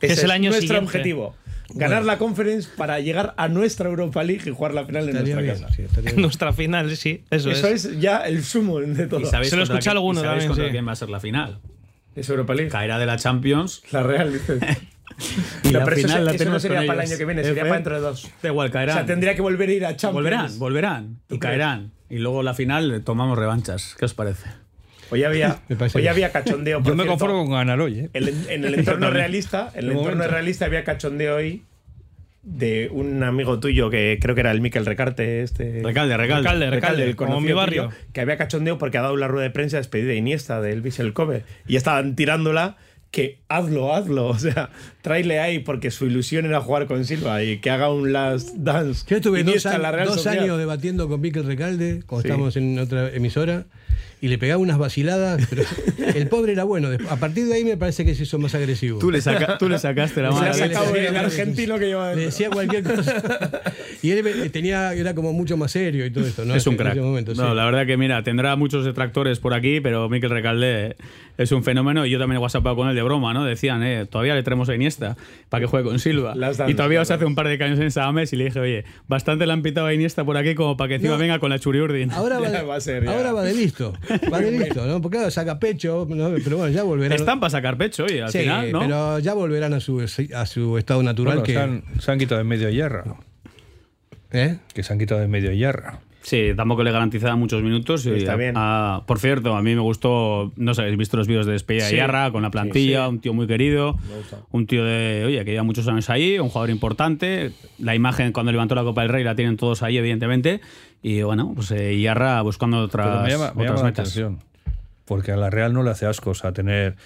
Ese 0.00 0.12
es 0.14 0.24
el 0.24 0.30
año 0.30 0.50
nuestro 0.50 0.68
siguiente. 0.68 0.86
objetivo. 0.86 1.34
Ganar 1.70 2.04
la 2.04 2.18
Conference 2.18 2.68
para 2.76 3.00
llegar 3.00 3.32
a 3.38 3.48
nuestra 3.48 3.88
Europa 3.88 4.22
League 4.22 4.42
y 4.46 4.50
jugar 4.50 4.74
la 4.74 4.84
final 4.84 5.08
en 5.08 5.14
nuestra 5.16 5.40
bien, 5.40 5.54
casa. 5.58 5.68
sí. 5.72 5.82
Nuestra 6.16 6.52
final, 6.52 6.94
sí. 6.96 7.24
Eso, 7.30 7.50
Eso 7.50 7.68
es. 7.68 7.86
es. 7.86 8.00
ya 8.00 8.18
el 8.18 8.44
sumo 8.44 8.80
de 8.80 9.06
todo. 9.06 9.20
¿Y 9.20 9.24
sabéis 9.24 9.48
Se 9.50 9.56
lo 9.56 9.64
quién- 9.66 9.88
alguno 9.88 10.20
y 10.20 10.22
sabéis 10.22 10.44
también, 10.44 10.48
contra 10.50 10.64
sí. 10.66 10.70
quién 10.72 10.86
va 10.86 10.92
a 10.92 10.96
ser 10.96 11.08
la 11.08 11.20
final? 11.20 11.60
Es 12.14 12.28
Europa 12.28 12.54
League. 12.54 12.70
Caerá 12.70 12.98
de 12.98 13.06
la 13.06 13.16
Champions. 13.16 13.82
La 13.90 14.02
Real. 14.02 14.38
Y 15.62 15.68
No, 15.72 15.78
la 15.80 15.84
pero 15.84 15.96
eso, 15.96 16.06
final 16.08 16.24
la 16.24 16.32
eso 16.32 16.44
no 16.50 16.58
sería 16.60 16.78
con 16.78 16.86
para 16.88 17.02
el 17.04 17.08
año 17.10 17.18
que 17.18 17.24
viene, 17.24 17.44
sería 17.44 17.62
para 17.62 17.74
dentro 17.74 17.94
de 17.94 18.00
dos. 18.00 18.30
Da 18.42 18.48
igual, 18.48 18.68
O 18.68 18.72
caerán. 18.72 18.96
sea, 18.96 19.06
tendría 19.06 19.34
que 19.34 19.42
volver 19.42 19.68
a 19.68 19.72
ir 19.72 19.84
a 19.86 19.88
Champions. 19.96 20.14
Volverán, 20.14 20.58
volverán. 20.58 21.16
¿Tú 21.28 21.36
Y 21.36 21.38
crees? 21.38 21.50
caerán. 21.58 21.92
Y 22.10 22.18
luego 22.18 22.42
la 22.42 22.54
final 22.54 22.92
eh, 22.94 23.00
tomamos 23.00 23.38
revanchas. 23.38 23.94
¿Qué 23.98 24.04
os 24.04 24.14
parece? 24.14 24.46
Hoy 25.10 25.22
había, 25.24 25.58
hoy 25.94 26.06
había 26.06 26.32
cachondeo. 26.32 26.78
por 26.82 26.88
Yo 26.92 26.96
me 26.96 27.02
cierto. 27.04 27.18
conformo 27.18 27.44
con 27.44 27.54
ganar 27.54 27.80
hoy, 27.80 28.00
¿eh? 28.00 28.10
El- 28.12 28.28
en 28.48 28.64
el 28.64 28.74
entorno 28.78 29.10
realista, 29.10 29.70
en 29.74 29.84
el 29.84 29.90
entorno 29.92 30.10
momento. 30.12 30.28
realista 30.32 30.64
había 30.66 30.84
cachondeo 30.84 31.36
hoy 31.36 31.62
de 32.42 32.90
un 32.92 33.22
amigo 33.22 33.58
tuyo 33.58 33.88
que 33.88 34.18
creo 34.20 34.34
que 34.34 34.42
era 34.42 34.50
el 34.50 34.60
Miquel 34.60 34.84
Recarte, 34.84 35.42
este 35.42 35.80
Recalde, 35.82 36.14
Recalde. 36.16 36.42
Recalde, 36.42 36.70
Recalde, 36.70 37.04
el 37.04 37.16
como 37.16 37.40
mi 37.40 37.52
barrio. 37.52 37.86
tuyo, 37.88 37.96
que 38.12 38.20
había 38.20 38.36
cachondeo 38.36 38.76
porque 38.76 38.98
ha 38.98 39.02
dado 39.02 39.16
la 39.16 39.28
rueda 39.28 39.44
de 39.44 39.50
prensa 39.50 39.78
de 39.78 39.80
despedida 39.80 40.08
de 40.08 40.16
Iniesta 40.16 40.60
del 40.60 40.82
Vissel 40.82 41.14
Kobe 41.14 41.42
y 41.66 41.76
estaban 41.76 42.14
tirándola 42.16 42.76
que 43.14 43.38
hazlo, 43.48 43.94
hazlo, 43.94 44.26
o 44.26 44.38
sea, 44.38 44.70
tráele 45.00 45.38
ahí 45.38 45.60
porque 45.60 45.92
su 45.92 46.06
ilusión 46.06 46.46
era 46.46 46.60
jugar 46.60 46.86
con 46.88 47.04
Silva 47.04 47.44
y 47.44 47.58
que 47.58 47.70
haga 47.70 47.88
un 47.92 48.12
last 48.12 48.50
dance. 48.56 49.04
Yo 49.08 49.18
estuve 49.18 49.44
dos, 49.44 49.64
en 49.66 49.70
la 49.82 49.88
años, 49.90 49.92
Real 49.92 50.08
dos 50.08 50.26
años 50.26 50.58
debatiendo 50.58 51.08
con 51.08 51.20
Miquel 51.20 51.44
Recalde, 51.44 52.02
cuando 52.06 52.22
Sí. 52.22 52.28
estábamos 52.28 52.56
en 52.56 52.76
otra 52.80 53.10
emisora, 53.14 53.66
y 54.24 54.28
le 54.28 54.38
pegaba 54.38 54.58
unas 54.62 54.78
vaciladas, 54.78 55.46
pero 55.50 55.62
el 56.14 56.28
pobre 56.28 56.52
era 56.52 56.64
bueno. 56.64 56.88
A 57.10 57.16
partir 57.16 57.44
de 57.46 57.54
ahí 57.54 57.64
me 57.64 57.76
parece 57.76 58.06
que 58.06 58.14
se 58.14 58.22
hizo 58.22 58.38
más 58.38 58.54
agresivo. 58.54 58.98
Tú 58.98 59.10
le, 59.10 59.20
saca- 59.20 59.58
tú 59.58 59.68
le 59.68 59.78
sacaste 59.78 60.22
la 60.22 60.28
Se 60.30 60.34
mano. 60.34 60.50
ha 60.50 60.54
sacado 60.54 60.86
Sí, 60.94 60.98
el 61.00 61.08
sí, 61.10 61.16
argentino 61.16 61.78
que 61.78 61.86
lleva 61.88 62.14
Le 62.14 62.22
decía 62.26 62.48
cualquier 62.48 62.84
cosa. 62.84 63.22
Y 64.02 64.10
él 64.12 64.50
tenía, 64.50 64.94
era 64.94 65.14
como 65.14 65.32
mucho 65.34 65.56
más 65.58 65.72
serio 65.72 66.06
y 66.06 66.10
todo 66.10 66.26
esto, 66.26 66.44
¿no? 66.46 66.54
Es 66.54 66.66
un 66.66 66.72
En 66.74 66.78
crack. 66.78 66.92
ese 66.92 67.00
momento, 67.02 67.34
sí. 67.34 67.40
No, 67.40 67.54
la 67.54 67.64
verdad 67.66 67.86
que 67.86 67.96
mira, 67.98 68.22
tendrá 68.22 68.56
muchos 68.56 68.84
detractores 68.84 69.40
por 69.40 69.52
aquí, 69.52 69.80
pero 69.80 70.08
Miquel 70.08 70.30
Recalde 70.30 70.96
es 71.36 71.52
un 71.52 71.62
fenómeno 71.64 72.06
y 72.06 72.10
yo 72.10 72.18
también 72.18 72.36
he 72.38 72.42
whatsappado 72.42 72.76
con 72.76 72.88
él 72.88 72.94
de 72.94 73.02
broma, 73.02 73.34
¿no? 73.34 73.44
Decían, 73.44 73.82
eh, 73.82 74.06
todavía 74.10 74.34
le 74.34 74.42
traemos 74.42 74.68
a 74.70 74.74
Iniesta 74.74 75.16
para 75.50 75.60
que 75.62 75.66
juegue 75.66 75.86
con 75.88 75.98
Silva. 75.98 76.34
Las 76.34 76.58
Y 76.66 76.74
todavía 76.74 77.00
os 77.02 77.10
hace 77.10 77.24
un 77.26 77.34
par 77.34 77.48
de 77.48 77.62
años 77.62 77.78
en 77.78 77.90
Sames 77.90 78.32
y 78.32 78.36
le 78.36 78.44
dije, 78.46 78.60
oye, 78.60 78.84
bastante 79.08 79.44
le 79.46 79.52
han 79.52 79.62
pitado 79.62 79.86
a 79.86 79.94
Iniesta 79.94 80.24
por 80.24 80.36
aquí 80.38 80.54
como 80.54 80.76
para 80.76 80.88
que 80.88 80.94
encima 80.96 81.14
No. 81.14 81.18
venga 81.18 81.38
con 81.40 81.50
la 81.50 81.58
Churiurdin. 81.58 82.10
Ahora 82.12 82.38
va, 82.38 82.48
de, 82.50 82.62
va 82.62 82.76
a 82.76 82.80
ser, 82.80 83.06
ahora 83.08 83.32
va 83.32 83.42
de 83.42 83.52
listo. 83.54 83.92
Va 84.32 84.40
de 84.40 84.50
listo, 84.52 84.86
¿no? 84.86 85.00
Porque 85.00 85.18
claro, 85.18 85.30
saca 85.30 85.58
pecho, 85.58 86.06
¿no? 86.08 86.30
pero 86.42 86.58
bueno, 86.58 86.72
ya 86.72 86.82
volverán. 86.82 87.18
Están 87.18 87.40
para 87.40 87.50
sacar 87.50 87.76
pecho, 87.76 88.04
oye, 88.04 88.22
al 88.22 88.30
Sí, 88.30 88.40
final, 88.40 88.72
¿no? 88.72 88.80
pero 88.80 89.18
ya 89.18 89.34
volverán 89.34 89.72
a 89.74 89.80
su, 89.80 90.00
a 90.34 90.46
su 90.46 90.78
estado 90.78 91.02
natural. 91.02 91.38
Bueno, 91.38 91.44
que, 91.46 91.52
se, 91.54 91.58
han, 91.60 91.84
se 92.00 92.12
han 92.12 92.18
quitado 92.18 92.38
de 92.38 92.44
medio 92.44 92.68
hierra. 92.70 93.04
¿Eh? 94.32 94.58
Que 94.72 94.82
se 94.82 94.92
han 94.92 94.98
quitado 94.98 95.20
de 95.20 95.28
medio 95.28 95.52
hierra. 95.52 96.00
Sí, 96.24 96.52
tampoco 96.56 96.82
le 96.82 96.90
garantizaba 96.90 97.36
muchos 97.36 97.62
minutos. 97.62 98.06
y, 98.06 98.10
Está 98.12 98.34
bien. 98.34 98.54
ah, 98.56 99.02
por 99.06 99.18
cierto, 99.18 99.54
a 99.54 99.60
mí 99.60 99.74
me 99.74 99.82
gustó, 99.82 100.52
no 100.56 100.72
sé, 100.72 100.80
habéis 100.80 100.96
visto 100.96 101.18
los 101.18 101.26
vídeos 101.28 101.44
de 101.44 101.52
despedida 101.52 101.84
Sí. 101.84 101.92
de 101.92 101.98
Yarra 101.98 102.30
con 102.32 102.40
la 102.42 102.50
plantilla, 102.50 103.00
Sí, 103.00 103.04
sí. 103.04 103.08
un 103.10 103.20
tío 103.20 103.34
muy 103.34 103.46
querido, 103.46 103.98
un 104.50 104.66
tío 104.66 104.86
de, 104.86 105.24
oye, 105.26 105.44
que 105.44 105.50
lleva 105.50 105.64
muchos 105.64 105.86
años 105.86 106.08
ahí, 106.08 106.38
un 106.38 106.48
jugador 106.48 106.70
importante. 106.70 107.52
La 107.78 107.94
imagen 107.94 108.32
cuando 108.32 108.52
levantó 108.52 108.74
la 108.74 108.84
Copa 108.84 109.02
del 109.02 109.10
Rey 109.10 109.22
la 109.22 109.34
tienen 109.34 109.58
todos 109.58 109.82
ahí, 109.82 109.98
evidentemente. 109.98 110.62
Y 111.02 111.20
bueno, 111.20 111.52
pues 111.54 111.70
eh, 111.72 112.00
Yarra 112.00 112.40
buscando 112.40 112.78
otras, 112.78 113.22
me 113.22 113.28
llama, 113.30 113.52
me 113.54 113.64
otras 113.64 113.66
llama 113.66 113.76
la 113.80 113.84
metas. 113.84 114.08
atención. 114.08 114.38
Porque 115.04 115.30
a 115.32 115.36
la 115.36 115.50
Real 115.50 115.74
no 115.74 115.82
le 115.82 115.90
hace 115.90 116.06
asco 116.06 116.32
a 116.42 116.52
tener, 116.52 116.96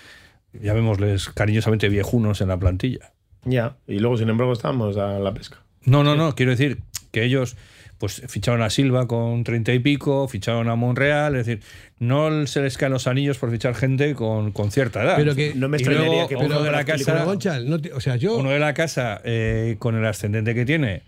llamémosles 0.53 1.29
cariñosamente 1.31 1.89
viejunos 1.89 2.41
en 2.41 2.49
la 2.49 2.57
plantilla. 2.59 3.11
Ya, 3.45 3.77
y 3.87 3.99
luego 3.99 4.17
sin 4.17 4.29
embargo 4.29 4.53
estábamos 4.53 4.97
a 4.97 5.19
la 5.19 5.35
pesca. 5.35 5.59
No, 5.85 6.05
no, 6.05 6.17
no. 6.17 6.35
Quiero 6.35 6.51
decir 6.53 6.79
que 7.13 7.25
ellos 7.25 7.57
pues 7.99 8.23
ficharon 8.29 8.63
a 8.63 8.71
Silva 8.71 9.07
con 9.09 9.43
treinta 9.45 9.73
y 9.73 9.81
pico, 9.81 10.29
ficharon 10.29 10.69
a 10.69 10.77
Monreal, 10.77 11.35
es 11.37 11.47
decir, 11.47 11.63
no 11.99 12.47
se 12.47 12.63
les 12.63 12.79
caen 12.79 12.93
los 12.93 13.07
anillos 13.09 13.39
por 13.39 13.51
fichar 13.51 13.75
gente 13.75 14.15
con, 14.15 14.53
con 14.53 14.71
cierta 14.71 15.03
edad. 15.03 15.17
Pero 15.17 15.35
que- 15.35 15.53
No 15.55 15.69
me 15.69 15.77
extrañaría 15.79 16.09
luego 16.11 16.29
que 16.29 16.37
uno 16.37 16.63
de 16.63 16.71
la 16.71 16.85
casa, 16.85 17.13
Pero 17.13 17.25
Gonchal, 17.25 17.69
no 17.69 17.81
te- 17.81 17.93
o 17.93 18.01
sea, 18.01 18.15
yo. 18.17 18.37
uno 18.37 18.51
de 18.51 18.61
la 18.61 18.73
casa 18.75 19.21
eh, 19.25 19.77
con 19.81 19.97
el 19.97 20.07
ascendente 20.07 20.55
que 20.55 20.65
tiene, 20.65 21.03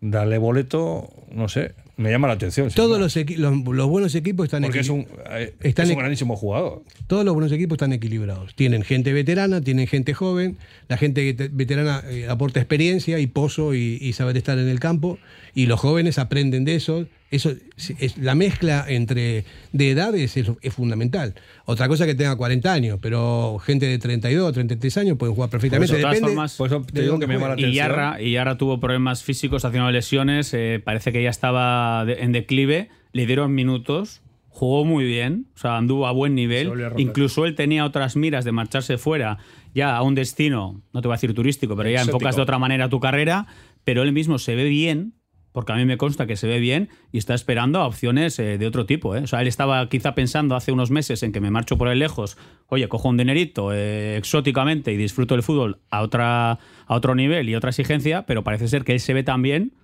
darle 0.00 0.38
boleto, 0.38 1.08
no 1.30 1.48
sé, 1.48 1.72
me 1.96 2.10
llama 2.10 2.28
la 2.28 2.34
atención. 2.34 2.70
Todos 2.70 2.98
los, 2.98 3.16
los, 3.38 3.64
los 3.64 3.88
buenos 3.88 4.14
equipos 4.14 4.44
están 4.44 4.62
porque 4.62 4.80
es 4.80 4.88
un, 4.88 5.06
eh, 5.30 5.54
están 5.60 5.86
es 5.86 5.92
un 5.92 5.98
grandísimo 5.98 6.36
jugador. 6.36 6.82
Todos 7.06 7.24
los 7.24 7.34
buenos 7.34 7.52
equipos 7.52 7.76
están 7.76 7.92
equilibrados. 7.92 8.54
Tienen 8.54 8.82
gente 8.82 9.12
veterana, 9.12 9.60
tienen 9.60 9.86
gente 9.86 10.14
joven. 10.14 10.56
La 10.88 10.96
gente 10.96 11.36
veterana 11.52 12.02
eh, 12.08 12.26
aporta 12.28 12.60
experiencia 12.60 13.18
y 13.18 13.26
pozo 13.26 13.74
y, 13.74 13.98
y 14.00 14.12
saber 14.14 14.36
estar 14.36 14.58
en 14.58 14.68
el 14.68 14.80
campo. 14.80 15.18
Y 15.54 15.66
los 15.66 15.78
jóvenes 15.78 16.18
aprenden 16.18 16.64
de 16.64 16.74
eso. 16.74 17.06
Eso 17.30 17.50
es, 17.76 17.90
es- 17.98 18.18
la 18.18 18.34
mezcla 18.36 18.84
entre 18.86 19.44
de 19.72 19.90
edades 19.90 20.36
es, 20.36 20.46
es 20.60 20.74
fundamental. 20.74 21.34
Otra 21.64 21.88
cosa 21.88 22.06
que 22.06 22.14
tenga 22.14 22.36
40 22.36 22.72
años, 22.72 22.98
pero 23.02 23.58
gente 23.58 23.86
de 23.86 23.98
32, 23.98 24.52
33 24.52 24.96
años 24.98 25.16
pueden 25.18 25.34
jugar 25.34 25.50
perfectamente. 25.50 25.94
de 25.96 26.00
todas 26.00 26.14
Depende 26.14 26.28
formas- 26.34 26.56
Por 26.56 26.66
eso 26.68 26.82
te 26.92 27.02
digo 27.02 27.18
que 27.18 27.26
me 27.26 27.34
llama 27.34 27.48
la. 27.48 27.54
Y 27.54 27.64
atención. 27.64 27.74
Yarra, 27.88 28.22
y 28.22 28.32
Yarra 28.32 28.56
tuvo 28.56 28.78
problemas 28.78 29.24
físicos, 29.24 29.64
haciendo 29.64 29.90
lesiones, 29.90 30.54
eh, 30.54 30.80
parece 30.84 31.10
que 31.12 31.22
ya 31.22 31.30
estaba 31.30 32.04
de- 32.04 32.22
en 32.22 32.30
declive, 32.32 32.88
le 33.12 33.26
dieron 33.26 33.52
minutos, 33.54 34.20
jugó 34.48 34.84
muy 34.84 35.04
bien, 35.04 35.46
o 35.56 35.58
sea, 35.58 35.76
anduvo 35.76 36.06
a 36.06 36.12
buen 36.12 36.36
nivel. 36.36 36.70
Incluso 36.98 37.46
él 37.46 37.56
tenía 37.56 37.84
otras 37.84 38.14
miras 38.14 38.44
de 38.44 38.52
marcharse 38.52 38.98
fuera, 38.98 39.38
ya 39.74 39.96
a 39.96 40.02
un 40.02 40.14
destino, 40.14 40.82
no 40.92 41.00
te 41.02 41.08
voy 41.08 41.14
a 41.14 41.16
decir 41.16 41.34
turístico, 41.34 41.74
pero 41.74 41.88
ya 41.88 41.96
Exótico. 41.96 42.18
enfocas 42.18 42.36
de 42.36 42.42
otra 42.42 42.58
manera 42.60 42.88
tu 42.88 43.00
carrera, 43.00 43.46
pero 43.82 44.02
él 44.04 44.12
mismo 44.12 44.38
se 44.38 44.54
ve 44.54 44.64
bien. 44.64 45.14
Porque 45.54 45.70
a 45.70 45.76
mí 45.76 45.84
me 45.84 45.96
consta 45.96 46.26
que 46.26 46.34
se 46.34 46.48
ve 46.48 46.58
bien 46.58 46.88
y 47.12 47.18
está 47.18 47.32
esperando 47.32 47.78
a 47.78 47.86
opciones 47.86 48.40
eh, 48.40 48.58
de 48.58 48.66
otro 48.66 48.86
tipo. 48.86 49.14
¿eh? 49.14 49.20
O 49.20 49.26
sea, 49.28 49.40
él 49.40 49.46
estaba 49.46 49.88
quizá 49.88 50.12
pensando 50.16 50.56
hace 50.56 50.72
unos 50.72 50.90
meses 50.90 51.22
en 51.22 51.30
que 51.30 51.40
me 51.40 51.48
marcho 51.52 51.78
por 51.78 51.86
ahí 51.86 51.96
lejos, 51.96 52.36
oye, 52.66 52.88
cojo 52.88 53.08
un 53.08 53.16
dinerito 53.16 53.72
eh, 53.72 54.16
exóticamente 54.16 54.90
y 54.92 54.96
disfruto 54.96 55.34
del 55.34 55.44
fútbol 55.44 55.78
a, 55.90 56.02
otra, 56.02 56.50
a 56.50 56.58
otro 56.88 57.14
nivel 57.14 57.48
y 57.48 57.54
otra 57.54 57.70
exigencia, 57.70 58.26
pero 58.26 58.42
parece 58.42 58.66
ser 58.66 58.82
que 58.82 58.94
él 58.94 59.00
se 59.00 59.14
ve 59.14 59.22
también 59.22 59.74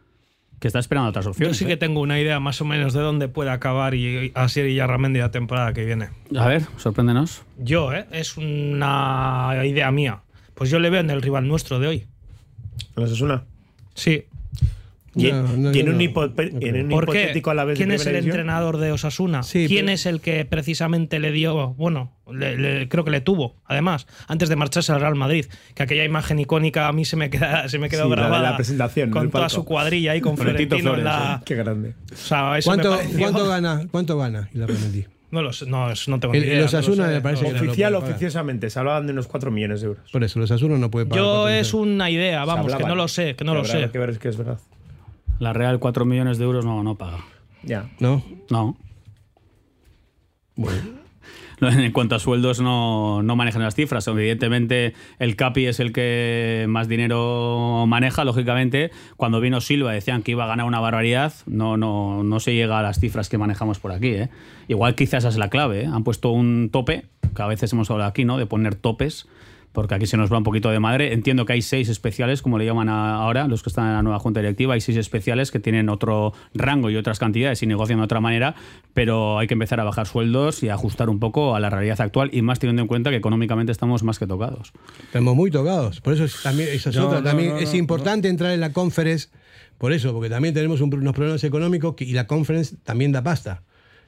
que 0.58 0.66
está 0.66 0.80
esperando 0.80 1.10
otras 1.10 1.26
Yo 1.26 1.30
opciones. 1.30 1.56
sí 1.56 1.64
¿eh? 1.66 1.68
que 1.68 1.76
tengo 1.76 2.00
una 2.00 2.18
idea 2.18 2.40
más 2.40 2.60
o 2.60 2.64
menos 2.64 2.92
de 2.92 3.00
dónde 3.00 3.28
puede 3.28 3.50
acabar 3.50 3.94
y 3.94 4.32
Asier 4.34 4.66
y 4.66 4.74
Yarramendi 4.74 5.20
la 5.20 5.30
temporada 5.30 5.72
que 5.72 5.84
viene. 5.84 6.08
A 6.36 6.48
ver, 6.48 6.62
sorpréndenos. 6.78 7.44
Yo, 7.58 7.92
¿eh? 7.92 8.06
Es 8.10 8.36
una 8.36 9.52
idea 9.64 9.92
mía. 9.92 10.22
Pues 10.54 10.68
yo 10.68 10.80
le 10.80 10.90
veo 10.90 11.00
en 11.00 11.10
el 11.10 11.22
rival 11.22 11.46
nuestro 11.46 11.78
de 11.78 11.86
hoy. 11.86 12.06
¿No 12.96 13.04
es 13.04 13.20
una? 13.20 13.44
Sí. 13.94 14.24
Y, 15.16 15.32
No, 15.32 15.42
no, 15.42 15.70
en 15.70 15.74
yo 15.74 15.84
un, 15.90 15.96
no. 15.98 16.02
hipo- 16.04 16.32
en 16.38 16.90
hipotético 16.92 17.50
a 17.50 17.54
la 17.54 17.64
vez 17.64 17.76
de 17.78 17.84
¿Quién 17.84 17.92
es 17.94 18.06
el 18.06 18.14
entrenador 18.14 18.76
de 18.76 18.92
Osasuna? 18.92 19.42
Sí, 19.42 19.66
¿Quién 19.66 19.86
pero- 19.86 19.94
es 19.94 20.06
el 20.06 20.20
que 20.20 20.44
precisamente 20.44 21.18
le 21.18 21.32
dio, 21.32 21.74
bueno, 21.74 22.12
le- 22.32 22.56
le- 22.56 22.88
creo 22.88 23.04
que 23.04 23.10
le 23.10 23.20
tuvo, 23.20 23.56
además, 23.64 24.06
antes 24.28 24.48
de 24.48 24.54
marcharse 24.54 24.92
al 24.92 25.00
Real 25.00 25.16
Madrid? 25.16 25.46
Que 25.74 25.82
aquella 25.82 26.04
imagen 26.04 26.38
icónica 26.38 26.86
a 26.86 26.92
mí 26.92 27.04
se 27.04 27.16
me 27.16 27.28
queda, 27.28 27.68
se 27.68 27.78
me 27.80 27.88
quedó 27.88 28.04
Sí, 28.04 28.10
grabada. 28.12 28.50
la 28.50 28.56
presentación 28.56 29.08
en 29.08 29.12
Con 29.12 29.30
toda 29.30 29.48
su 29.48 29.64
cuadrilla 29.64 30.12
ahí 30.12 30.20
con 30.20 30.36
Florentino 30.36 30.76
en 30.76 30.82
Flores, 30.82 31.04
la. 31.04 31.42
Qué 31.44 31.56
grande. 31.56 31.94
O 32.12 32.16
sea, 32.16 32.56
eso 32.58 32.70
me 32.70 32.76
¿Cuánto, 32.76 32.96
pareció- 32.96 33.18
¿Cuánto 33.18 33.48
gana? 33.48 33.86
¿Cuánto 33.90 34.16
gana? 34.18 34.48
Y 34.54 34.58
la 34.58 34.64
arrepentí. 34.66 35.06
No 35.32 35.42
lo 35.42 35.52
sé, 35.52 35.66
no, 35.66 35.90
es- 35.90 36.08
no 36.08 36.18
tengo 36.20 36.34
El- 36.34 36.40
ni 36.40 36.46
idea. 36.46 36.54
el 36.58 36.64
no 36.66 36.70
lo 36.72 36.78
Osasuna 36.78 37.06
sé, 37.08 37.14
me 37.14 37.20
parece 37.20 37.42
no 37.42 37.48
que 37.48 37.54
no 37.54 37.66
Oficial, 37.66 37.94
oficiosamente, 37.96 38.70
se 38.70 38.78
hablaban 38.78 39.06
de 39.06 39.12
unos 39.12 39.26
4 39.28 39.50
millones 39.50 39.80
de 39.80 39.86
euros. 39.88 40.08
Por 40.12 40.22
eso, 40.24 40.38
los 40.38 40.50
Asuna 40.52 40.76
no 40.78 40.90
puede 40.90 41.06
pagar. 41.06 41.24
Yo 41.24 41.48
es 41.48 41.72
una 41.74 42.10
idea, 42.10 42.44
vamos, 42.44 42.74
que 42.76 42.84
no 42.84 42.94
lo 42.94 43.08
sé, 43.08 43.34
que 43.34 43.44
no 43.44 43.54
lo 43.54 43.64
sé. 43.64 43.90
que 43.90 43.98
ver 43.98 44.18
que 44.20 44.28
es 44.28 44.36
verdad. 44.36 44.58
La 45.40 45.54
Real 45.54 45.80
4 45.80 46.04
millones 46.04 46.36
de 46.38 46.44
euros 46.44 46.66
no, 46.66 46.84
no 46.84 46.96
paga. 46.96 47.24
Ya. 47.64 47.90
¿No? 47.98 48.22
No. 48.50 48.76
No, 51.60 51.68
En 51.68 51.92
cuanto 51.92 52.14
a 52.14 52.18
sueldos 52.18 52.58
no, 52.62 53.22
no 53.22 53.36
manejan 53.36 53.62
las 53.62 53.74
cifras. 53.74 54.08
Evidentemente 54.08 54.94
el 55.18 55.36
Capi 55.36 55.66
es 55.66 55.78
el 55.78 55.92
que 55.92 56.64
más 56.70 56.88
dinero 56.88 57.84
maneja, 57.86 58.24
lógicamente. 58.24 58.90
Cuando 59.18 59.42
vino 59.42 59.60
Silva 59.60 59.92
decían 59.92 60.22
que 60.22 60.30
iba 60.30 60.44
a 60.44 60.46
ganar 60.46 60.64
una 60.64 60.80
barbaridad. 60.80 61.34
No, 61.44 61.76
no, 61.76 62.22
no 62.22 62.40
se 62.40 62.54
llega 62.54 62.78
a 62.78 62.82
las 62.82 62.98
cifras 62.98 63.28
que 63.28 63.36
manejamos 63.36 63.78
por 63.78 63.92
aquí. 63.92 64.08
¿eh? 64.08 64.30
Igual 64.68 64.94
quizás 64.94 65.18
esa 65.18 65.28
es 65.28 65.36
la 65.36 65.50
clave. 65.50 65.82
¿eh? 65.82 65.86
Han 65.86 66.02
puesto 66.02 66.30
un 66.30 66.70
tope, 66.72 67.04
que 67.36 67.42
a 67.42 67.46
veces 67.46 67.70
hemos 67.74 67.90
hablado 67.90 68.08
aquí, 68.08 68.24
¿no? 68.24 68.38
De 68.38 68.46
poner 68.46 68.74
topes. 68.74 69.28
Porque 69.72 69.94
aquí 69.94 70.06
se 70.06 70.16
nos 70.16 70.32
va 70.32 70.38
un 70.38 70.42
poquito 70.42 70.68
de 70.70 70.80
madre. 70.80 71.12
Entiendo 71.12 71.46
que 71.46 71.52
hay 71.52 71.62
seis 71.62 71.88
especiales, 71.88 72.42
como 72.42 72.58
le 72.58 72.64
llaman 72.66 72.88
a- 72.88 73.14
ahora, 73.22 73.46
los 73.46 73.62
que 73.62 73.68
están 73.68 73.86
en 73.86 73.92
la 73.94 74.02
nueva 74.02 74.18
junta 74.18 74.40
directiva. 74.40 74.74
Hay 74.74 74.80
seis 74.80 74.98
especiales 74.98 75.52
que 75.52 75.60
tienen 75.60 75.88
otro 75.88 76.32
rango 76.54 76.90
y 76.90 76.96
otras 76.96 77.20
cantidades 77.20 77.62
y 77.62 77.66
negocian 77.66 77.98
de 78.00 78.04
otra 78.04 78.20
manera, 78.20 78.56
pero 78.94 79.38
hay 79.38 79.46
que 79.46 79.54
empezar 79.54 79.78
a 79.78 79.84
bajar 79.84 80.08
sueldos 80.08 80.62
y 80.64 80.68
a 80.70 80.74
ajustar 80.74 81.08
un 81.08 81.20
poco 81.20 81.54
a 81.54 81.60
la 81.60 81.70
realidad 81.70 82.00
actual 82.00 82.30
y 82.32 82.42
más 82.42 82.58
teniendo 82.58 82.82
en 82.82 82.88
cuenta 82.88 83.10
que 83.10 83.16
económicamente 83.16 83.70
estamos 83.70 84.02
más 84.02 84.18
que 84.18 84.26
tocados. 84.26 84.72
Estamos 85.04 85.36
muy 85.36 85.50
tocados. 85.52 86.00
Por 86.00 86.14
eso 86.14 86.24
es, 86.24 86.42
también, 86.42 86.68
es 86.72 86.84
No, 86.96 87.06
otra. 87.06 87.18
no, 87.20 87.24
también 87.24 87.50
no, 87.50 87.58
es 87.58 87.72
no, 87.72 87.78
importante 87.78 88.28
entrar 88.28 88.50
en 88.52 88.60
la 88.60 88.72
conference. 88.72 89.28
Por 89.78 89.92
eso, 89.92 90.12
porque 90.12 90.28
también 90.28 90.52
tenemos 90.52 90.80
un- 90.80 90.92
unos 90.92 91.14
problemas 91.14 91.42
económicos 91.44 91.94
que- 91.94 92.04
y 92.04 92.12
la 92.12 92.26
conference 92.26 92.76
también 92.82 93.12
da 93.12 93.22
pasta. 93.22 93.62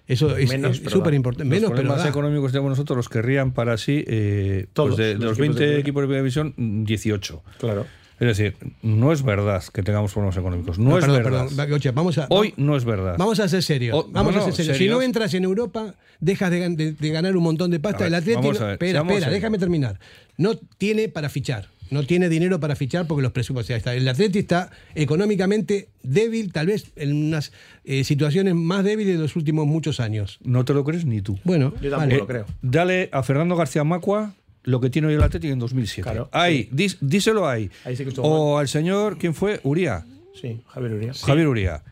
Eso 0.09 0.36
es 0.36 0.50
pero 0.50 0.72
súper 0.74 1.14
importante. 1.14 1.44
Los 1.44 1.50
Menos, 1.50 1.70
pero 1.70 1.82
problemas 1.82 2.03
da. 2.05 2.09
económicos 2.11 2.46
que 2.48 2.53
tenemos 2.53 2.70
nosotros 2.70 2.96
los 2.96 3.09
querrían 3.09 3.53
para 3.53 3.76
sí, 3.78 4.05
eh, 4.07 4.66
Todos 4.72 4.90
pues 4.90 4.98
de, 4.98 5.05
de 5.07 5.14
los 5.14 5.22
los 5.24 5.38
equipos 5.38 5.57
20 5.59 5.66
de 5.74 5.78
equipos 5.80 6.03
de 6.03 6.07
primera 6.07 6.22
división, 6.22 6.55
18. 6.57 7.42
Claro. 7.59 7.86
Es 8.20 8.26
decir, 8.38 8.57
no 8.82 9.11
es 9.12 9.22
verdad 9.24 9.62
que 9.72 9.82
tengamos 9.82 10.12
problemas 10.12 10.36
económicos. 10.36 10.78
No, 10.78 10.90
No, 10.90 10.98
es 10.98 11.05
perdón, 11.05 11.22
verdad. 11.24 11.46
perdón. 11.57 11.72
Oye, 11.72 11.90
vamos 11.90 12.18
a, 12.18 12.26
Hoy 12.30 12.55
no 12.57 12.76
es 12.76 12.84
verdad. 12.84 13.16
Vamos 13.18 13.40
a 13.40 13.48
ser 13.48 13.62
serios. 13.62 13.96
O- 13.96 14.09
vamos 14.12 14.34
no, 14.34 14.40
a 14.40 14.42
ser 14.44 14.50
no, 14.50 14.57
serios. 14.57 14.76
Si 14.76 14.84
serios. 14.84 14.96
no 14.96 15.03
entras 15.03 15.34
en 15.34 15.44
Europa, 15.44 15.94
dejas 16.20 16.50
de, 16.50 16.68
de- 16.70 16.92
de 16.92 17.09
ganar 17.11 17.36
un 17.36 17.42
montón 17.42 17.70
de 17.70 17.80
pasta. 17.80 17.98
Ver, 18.00 18.09
el 18.09 18.14
Atlético. 18.14 18.53
espera, 18.53 18.72
espera, 18.74 19.03
serios. 19.07 19.30
déjame 19.30 19.59
terminar. 19.59 19.98
No 20.36 20.55
tiene 20.78 21.09
para 21.09 21.28
fichar. 21.30 21.68
No 21.93 22.05
tiene 22.05 22.28
dinero 22.28 22.59
para 22.59 22.74
fichar 22.74 23.07
porque 23.07 23.22
los 23.22 23.32
presupuestos. 23.32 23.68
ya 23.68 23.76
está. 23.76 23.95
El 23.95 24.09
Atlético 24.09 24.38
está 24.38 24.70
económicamente 24.95 25.88
débil, 26.03 26.53
tal 26.53 26.66
vez 26.68 26.93
en 26.97 27.26
unas 27.26 27.53
eh, 27.84 28.03
situaciones 28.05 28.55
más 28.55 28.82
débiles 28.82 29.14
de 29.16 29.20
los 29.22 29.36
últimos 29.36 29.66
muchos 29.66 30.01
años. 30.01 30.38
No 30.43 30.64
te 30.64 30.72
lo 30.72 30.84
crees 30.84 31.05
ni 31.05 31.20
tú. 31.20 31.38
Bueno, 31.45 31.74
Yo 31.82 31.90
tampoco 31.90 31.99
vale. 31.99 32.16
lo 32.16 32.26
creo. 32.26 32.47
Dale 32.62 33.09
a 33.12 33.22
Fernando 33.22 33.57
García 33.57 33.84
Macua 33.84 34.34
lo 34.64 34.80
que 34.80 34.90
tiene 34.90 35.09
hoy 35.09 35.14
el 35.14 35.22
Atlético 35.22 35.53
en 35.53 35.59
2007. 35.59 36.03
Claro. 36.03 36.28
Ahí, 36.32 36.68
díselo 36.72 37.49
ahí. 37.49 37.70
Sí 37.95 38.05
o 38.18 38.59
al 38.59 38.68
señor, 38.68 39.18
¿quién 39.18 39.34
fue? 39.34 39.61
Uría. 39.62 40.05
Sí, 40.40 40.62
Javier 40.68 40.95
Urias. 40.95 41.22
Javier 41.22 41.47
Uría. 41.49 41.82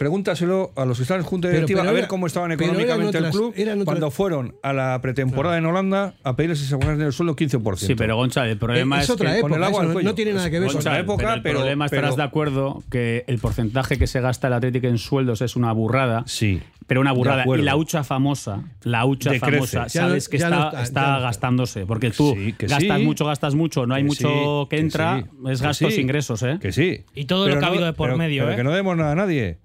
Pregúntaselo 0.00 0.72
a 0.76 0.86
los 0.86 0.96
que 0.96 1.02
están 1.02 1.18
en 1.18 1.24
Junta 1.24 1.48
Pero- 1.48 1.56
Directiva 1.58 1.80
pero 1.82 1.90
a 1.90 1.92
ver 1.92 1.98
era- 2.04 2.08
cómo 2.08 2.26
estaban 2.26 2.50
económicamente 2.52 3.18
otras- 3.18 3.34
el 3.34 3.38
club 3.38 3.54
otras- 3.54 3.84
cuando 3.84 4.10
fueron 4.10 4.54
a 4.62 4.72
la 4.72 4.98
pretemporada 5.02 5.58
en 5.58 5.66
Holanda 5.66 6.14
a 6.24 6.36
pedirles 6.36 6.58
si 6.58 6.64
se 6.64 6.74
bajaran 6.76 7.02
el 7.02 7.12
sueldo 7.12 7.36
15%. 7.36 7.86
Sí, 7.86 7.94
pero 7.96 8.16
Gonzalo, 8.16 8.50
el 8.50 8.56
problema 8.56 8.96
Es 8.96 9.04
es, 9.04 9.10
otra 9.10 9.32
que 9.32 9.38
época, 9.40 9.50
con 9.50 9.58
el 9.60 9.64
agua 9.64 9.82
no- 9.84 10.00
no 10.00 10.14
tiene 10.14 10.32
nada 10.32 10.48
que 10.48 10.58
ver 10.58 10.68
Es 10.68 10.72
con 10.72 10.80
otra 10.80 10.98
época, 10.98 11.18
pero 11.24 11.34
el 11.34 11.42
pero- 11.42 11.58
problema 11.58 11.84
estarás 11.84 12.12
pero- 12.12 12.16
de 12.16 12.22
acuerdo 12.22 12.82
que 12.90 13.24
el 13.26 13.38
porcentaje 13.40 13.98
que 13.98 14.06
se 14.06 14.22
gasta 14.22 14.46
el 14.46 14.54
Atlético 14.54 14.86
en 14.86 14.96
sueldos 14.96 15.42
es 15.42 15.54
una 15.54 15.70
burrada. 15.72 16.22
Sí. 16.26 16.62
Pero 16.86 17.02
una 17.02 17.12
burrada. 17.12 17.44
Y 17.46 17.60
la 17.60 17.76
hucha 17.76 18.02
famosa, 18.02 18.62
la 18.84 19.04
hucha 19.04 19.30
Decrece. 19.32 19.54
famosa, 19.76 19.86
Ya 19.88 20.00
no- 20.00 20.08
sabes 20.08 20.28
que 20.30 20.38
no 20.38 20.44
está, 20.46 20.56
está, 20.68 20.82
está 20.82 21.00
no 21.02 21.06
está. 21.16 21.20
gastándose. 21.20 21.84
Porque 21.84 22.10
tú 22.10 22.34
Sí, 22.38 22.54
que 22.54 22.66
gastas 22.68 22.98
sí. 22.98 23.04
mucho, 23.04 23.26
gastas 23.26 23.54
mucho, 23.54 23.84
no 23.86 23.94
hay 23.94 24.02
Que 24.02 24.08
mucho 24.08 24.28
sí, 24.64 24.66
que 24.70 24.76
que 24.76 24.80
entra, 24.82 25.18
sí, 25.20 25.24
es 25.50 25.60
que 25.60 25.66
gastos 25.66 25.94
sí, 25.94 26.00
ingresos, 26.00 26.42
¿eh? 26.42 26.58
Que 26.58 26.72
sí. 26.72 27.04
Y 27.14 27.26
todo 27.26 27.46
lo 27.48 27.58
que 27.58 27.64
ha 27.66 27.68
habido 27.68 27.84
de 27.84 27.92
por 27.92 28.06
pero- 28.08 28.16
medio, 28.16 28.44
pero 28.44 28.54
¿eh? 28.54 28.56
que 28.56 28.64
no 28.64 28.72
demos 28.72 28.96
nada 28.96 29.12
a 29.12 29.14
nadie. 29.14 29.58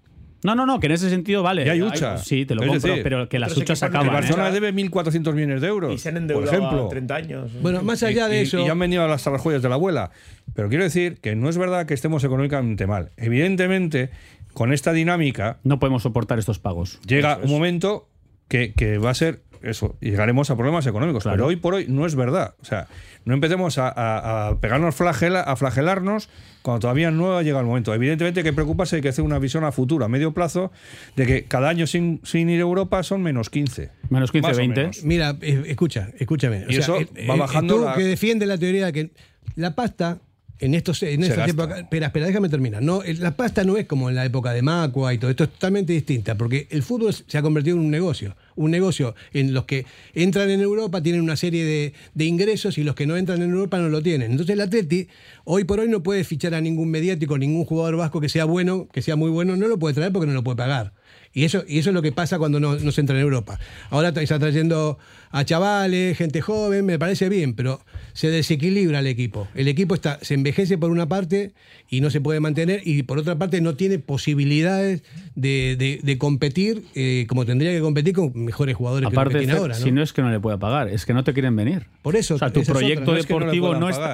No, 0.46 0.56
no, 0.56 0.66
no, 0.66 0.80
que 0.80 0.86
en 0.86 0.92
ese 0.94 1.10
sentido 1.10 1.44
vale. 1.44 1.66
Y 1.66 1.70
hay 1.70 1.82
hucha. 1.82 2.14
Hay- 2.14 2.20
Sí, 2.20 2.46
te 2.46 2.56
lo 2.56 2.62
Es 2.64 2.68
compro, 2.70 2.90
decir, 2.90 3.04
pero 3.04 3.28
que 3.28 3.40
las 3.40 3.56
huchas 3.58 3.82
no 3.82 3.88
El 3.88 3.90
acaban. 3.96 4.08
¿eh? 4.08 4.12
Barcelona 4.14 4.52
debe 4.52 4.72
1.400 4.74 5.34
millones 5.34 5.62
de 5.62 5.68
euros. 5.68 5.94
Y 5.94 5.98
se 5.98 6.10
han 6.10 6.16
por 6.16 6.22
endeudado 6.22 6.52
ejemplo. 6.52 6.86
a 6.86 6.90
30 6.90 7.16
años. 7.16 7.52
Bueno, 7.62 7.82
más 7.84 8.02
allá 8.04 8.28
Y- 8.28 8.32
de 8.32 8.40
y- 8.40 8.44
eso. 8.44 8.60
Y 8.60 8.66
ya 8.66 8.72
han 8.72 8.80
venido 8.80 9.04
hasta 9.12 9.32
las 9.32 9.42
joyas 9.42 9.62
de 9.62 9.70
la 9.70 9.76
abuela. 9.76 10.12
Pero 10.54 10.70
quiero 10.70 10.84
decir 10.84 11.18
que 11.20 11.36
no 11.36 11.50
es 11.50 11.58
verdad 11.58 11.86
que 11.86 11.94
estemos 11.94 12.24
económicamente 12.24 12.88
mal. 12.88 13.12
Evidentemente, 13.18 14.10
con 14.54 14.72
esta 14.72 14.94
dinámica, 14.94 15.58
No 15.64 15.80
podemos 15.80 16.04
soportar 16.04 16.40
estos 16.40 16.60
pagos. 16.60 17.00
llega 17.08 17.38
un 17.44 17.50
momento 17.50 18.08
que, 18.48 18.74
que 18.74 18.98
va 18.98 19.10
a 19.10 19.14
ser 19.16 19.42
eso, 19.64 19.98
y 20.00 20.12
llegaremos 20.12 20.52
a 20.52 20.56
problemas 20.56 20.86
económicos. 20.86 21.24
Claro. 21.24 21.38
Pero 21.38 21.48
hoy 21.48 21.56
por 21.56 21.74
hoy 21.74 21.86
no 21.90 22.06
es 22.06 22.16
verdad. 22.16 22.54
O 22.62 22.66
sea, 22.66 22.86
no 23.26 23.34
empecemos 23.34 23.78
a, 23.78 23.90
a- 23.90 24.48
a 24.50 24.60
pegarnos 24.62 24.96
flagela, 24.96 25.42
a 25.42 25.56
flagelarnos 25.56 26.30
cuando 26.62 26.80
todavía 26.82 27.12
no 27.12 27.38
ha 27.38 27.44
llegado 27.44 27.62
el 27.62 27.68
momento. 27.68 27.94
Evidentemente 27.94 28.40
hay 28.40 28.44
que 28.44 28.54
preocuparse, 28.54 28.96
hay 28.98 29.02
que 29.02 29.10
hacer 29.10 29.24
una 29.26 29.38
visión 29.40 29.64
a 29.64 29.72
futuro, 29.72 30.06
a 30.06 30.08
medio 30.08 30.34
plazo, 30.34 30.72
de 31.16 31.26
que 31.26 31.44
cada 31.46 31.70
año 31.70 31.86
sin, 31.88 32.22
sin 32.24 32.50
ir 32.50 32.60
a 32.60 32.64
Europa 32.64 33.04
son 33.04 33.22
menos 33.22 33.50
15. 33.50 33.92
Menos 34.10 34.32
15, 34.32 34.48
Más 34.48 34.58
o 34.58 34.60
20. 34.60 34.80
menos. 34.82 35.04
Mira, 35.04 35.36
eh, 35.42 35.64
escucha, 35.68 36.10
escúchame. 36.18 36.66
Y 36.70 36.78
eso 36.78 36.98
va 37.30 37.36
bajando 37.36 37.76
Tú 37.78 37.86
la- 37.86 37.96
que 37.96 38.04
defiende 38.04 38.46
la 38.46 38.58
teoría 38.58 38.88
de 38.88 38.94
que 38.94 39.12
la 39.56 39.76
pasta 39.76 40.20
en 40.60 40.74
estos 40.74 41.04
en 41.04 41.22
gasta. 41.22 41.46
épocas- 41.46 41.80
espera, 41.80 42.08
espera, 42.08 42.28
déjame 42.28 42.48
terminar. 42.50 42.82
No, 42.82 43.02
la 43.20 43.36
pasta 43.36 43.64
no 43.64 43.76
es 43.78 43.86
como 43.86 44.10
en 44.10 44.16
la 44.16 44.24
época 44.26 44.52
de 44.54 44.62
Macua 44.62 45.14
y 45.14 45.18
todo. 45.18 45.30
Esto 45.32 45.44
es 45.44 45.50
totalmente 45.52 45.92
distinta, 45.94 46.36
porque 46.36 46.68
el 46.70 46.82
fútbol 46.84 47.14
se 47.14 47.38
ha 47.38 47.42
convertido 47.42 47.76
en 47.78 47.84
un 47.84 47.92
negocio. 47.92 48.36
Un 48.56 48.72
negocio 48.72 49.16
en 49.34 49.54
los 49.54 49.66
que 49.66 49.86
entran 50.14 50.50
en 50.50 50.62
Europa 50.62 51.04
tienen 51.04 51.22
una 51.22 51.36
serie 51.36 51.66
de, 51.66 51.94
de 52.14 52.26
ingresos 52.26 52.78
y 52.78 52.84
los 52.84 52.96
que 52.96 53.06
no 53.06 53.18
entran 53.18 53.42
en 53.42 53.52
Europa 53.52 53.78
no 53.80 53.90
lo 53.90 54.02
tienen. 54.02 54.32
Entonces 54.32 54.54
el 54.54 54.62
Atleti 54.62 55.10
hoy 55.44 55.66
por 55.66 55.80
hoy 55.82 55.90
no 55.90 56.02
puede 56.04 56.24
fichar 56.24 56.54
a 56.54 56.62
ningún 56.62 56.90
mediático, 56.90 57.38
ningún 57.38 57.66
jugador 57.66 57.98
vasco 57.98 58.22
que 58.22 58.30
sea 58.30 58.46
bueno, 58.46 58.88
que 58.94 59.02
sea 59.02 59.18
muy 59.18 59.30
bueno, 59.30 59.58
no 59.58 59.68
lo 59.68 59.78
puede 59.78 59.94
traer 59.96 60.14
porque 60.14 60.28
no 60.28 60.34
lo 60.34 60.44
puede 60.44 60.56
pagar. 60.56 60.94
Y 61.34 61.44
eso, 61.44 61.66
y 61.68 61.80
eso 61.80 61.90
es 61.90 61.94
lo 61.94 62.02
que 62.02 62.14
pasa 62.14 62.38
cuando 62.40 62.62
no, 62.62 62.76
no 62.80 62.92
se 62.94 63.02
entra 63.02 63.14
en 63.18 63.22
Europa. 63.22 63.60
Ahora 63.90 64.14
está 64.16 64.40
trayendo 64.40 64.98
a 65.32 65.44
chavales, 65.44 66.18
gente 66.18 66.40
joven, 66.40 66.86
me 66.86 66.98
parece 66.98 67.28
bien, 67.28 67.56
pero 67.56 67.82
se 68.16 68.30
desequilibra 68.30 69.00
el 69.00 69.08
equipo. 69.08 69.48
El 69.54 69.68
equipo 69.68 69.94
está, 69.94 70.18
se 70.24 70.34
envejece 70.34 70.78
por 70.78 70.90
una 70.90 71.08
parte 71.08 71.54
y 71.90 72.00
no 72.02 72.10
se 72.10 72.22
puede 72.22 72.40
mantener, 72.40 72.82
y 72.86 73.04
por 73.04 73.20
otra 73.20 73.38
parte 73.38 73.60
no 73.62 73.76
tiene 73.76 74.00
posibilidades 74.00 75.04
de, 75.36 75.76
de- 75.78 76.00
de 76.02 76.18
competir 76.18 76.84
eh, 76.96 77.26
como 77.28 77.46
tendría 77.46 77.72
que 77.74 77.82
competir 77.82 78.14
con 78.16 78.32
mejores 78.34 78.76
jugadores 78.76 79.08
Aparte, 79.08 79.46
que 79.46 79.52
ahora. 79.52 79.78
¿no? 79.78 79.84
si 79.84 79.92
no 79.92 80.02
es 80.02 80.14
que 80.14 80.22
no 80.22 80.32
le 80.32 80.40
pueda 80.40 80.58
pagar, 80.58 80.88
es 80.88 81.06
que 81.06 81.14
no 81.14 81.24
te 81.24 81.34
quieren 81.34 81.56
venir. 81.56 81.88
Por 82.02 82.16
eso, 82.16 82.36
O 82.36 82.38
sea, 82.38 82.52
tu 82.52 82.64
proyecto 82.64 83.12
otra. 83.12 83.14
No 83.16 83.20
es 83.20 83.26
que 83.28 83.34
no 83.34 83.40
deportivo 83.42 83.68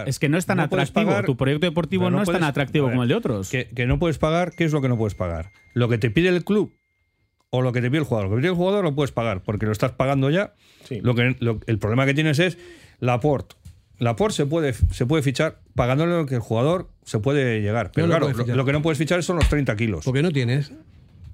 es, 0.07 0.19
que 0.19 0.29
no 0.29 0.37
es 0.37 0.45
tan 0.47 0.59
atractivo. 0.59 1.05
pagar, 1.05 1.25
tu 1.25 1.37
proyecto 1.37 1.65
deportivo 1.67 2.09
no, 2.09 2.21
es 2.23 2.29
tan 2.29 2.43
atractivo 2.43 2.85
ver, 2.87 2.93
como 2.93 3.03
el 3.03 3.09
de 3.09 3.15
otros. 3.15 3.49
Que, 3.49 3.67
que 3.67 3.85
no 3.85 3.99
puedes 3.99 4.17
pagar, 4.17 4.53
¿qué 4.57 4.65
es 4.65 4.71
lo 4.73 4.81
que 4.81 4.89
no 4.89 4.97
puedes 4.97 5.13
pagar? 5.15 5.51
Lo 5.73 5.87
que 5.87 5.97
te 5.97 6.09
pide 6.09 6.29
el 6.29 6.43
club 6.43 6.73
o 7.51 7.61
lo 7.61 7.71
que 7.71 7.81
te 7.81 7.89
pide 7.91 7.99
el 7.99 8.05
jugador. 8.05 8.29
Lo 8.29 8.35
que 8.35 8.37
te 8.37 8.41
pide 8.43 8.51
el 8.51 8.57
jugador 8.57 8.83
lo 8.83 8.95
puedes 8.95 9.11
pagar 9.11 9.43
porque 9.43 9.67
lo 9.67 9.71
estás 9.71 9.91
pagando 9.91 10.29
ya. 10.31 10.55
Sí. 10.85 10.99
Lo 11.03 11.13
que, 11.13 11.35
lo- 11.39 11.59
el 11.67 11.77
problema 11.77 12.05
que 12.07 12.13
tienes 12.15 12.39
es 12.39 12.57
Laporte. 12.99 13.55
Laporte 14.01 14.35
se 14.35 14.45
puede, 14.47 14.73
se 14.73 15.05
puede 15.05 15.21
fichar 15.21 15.59
pagándole 15.75 16.13
lo 16.13 16.25
que 16.25 16.33
el 16.33 16.41
jugador 16.41 16.89
se 17.05 17.19
puede 17.19 17.61
llegar. 17.61 17.91
Pero 17.93 18.07
No 18.07 18.17
claro, 18.17 18.33
lo, 18.55 18.65
que 18.65 18.73
no 18.73 18.81
puedes 18.81 18.97
fichar 18.97 19.21
son 19.21 19.35
los 19.35 19.47
30 19.47 19.75
kilos. 19.75 20.05
Porque 20.05 20.23
no 20.23 20.31
tienes. 20.31 20.71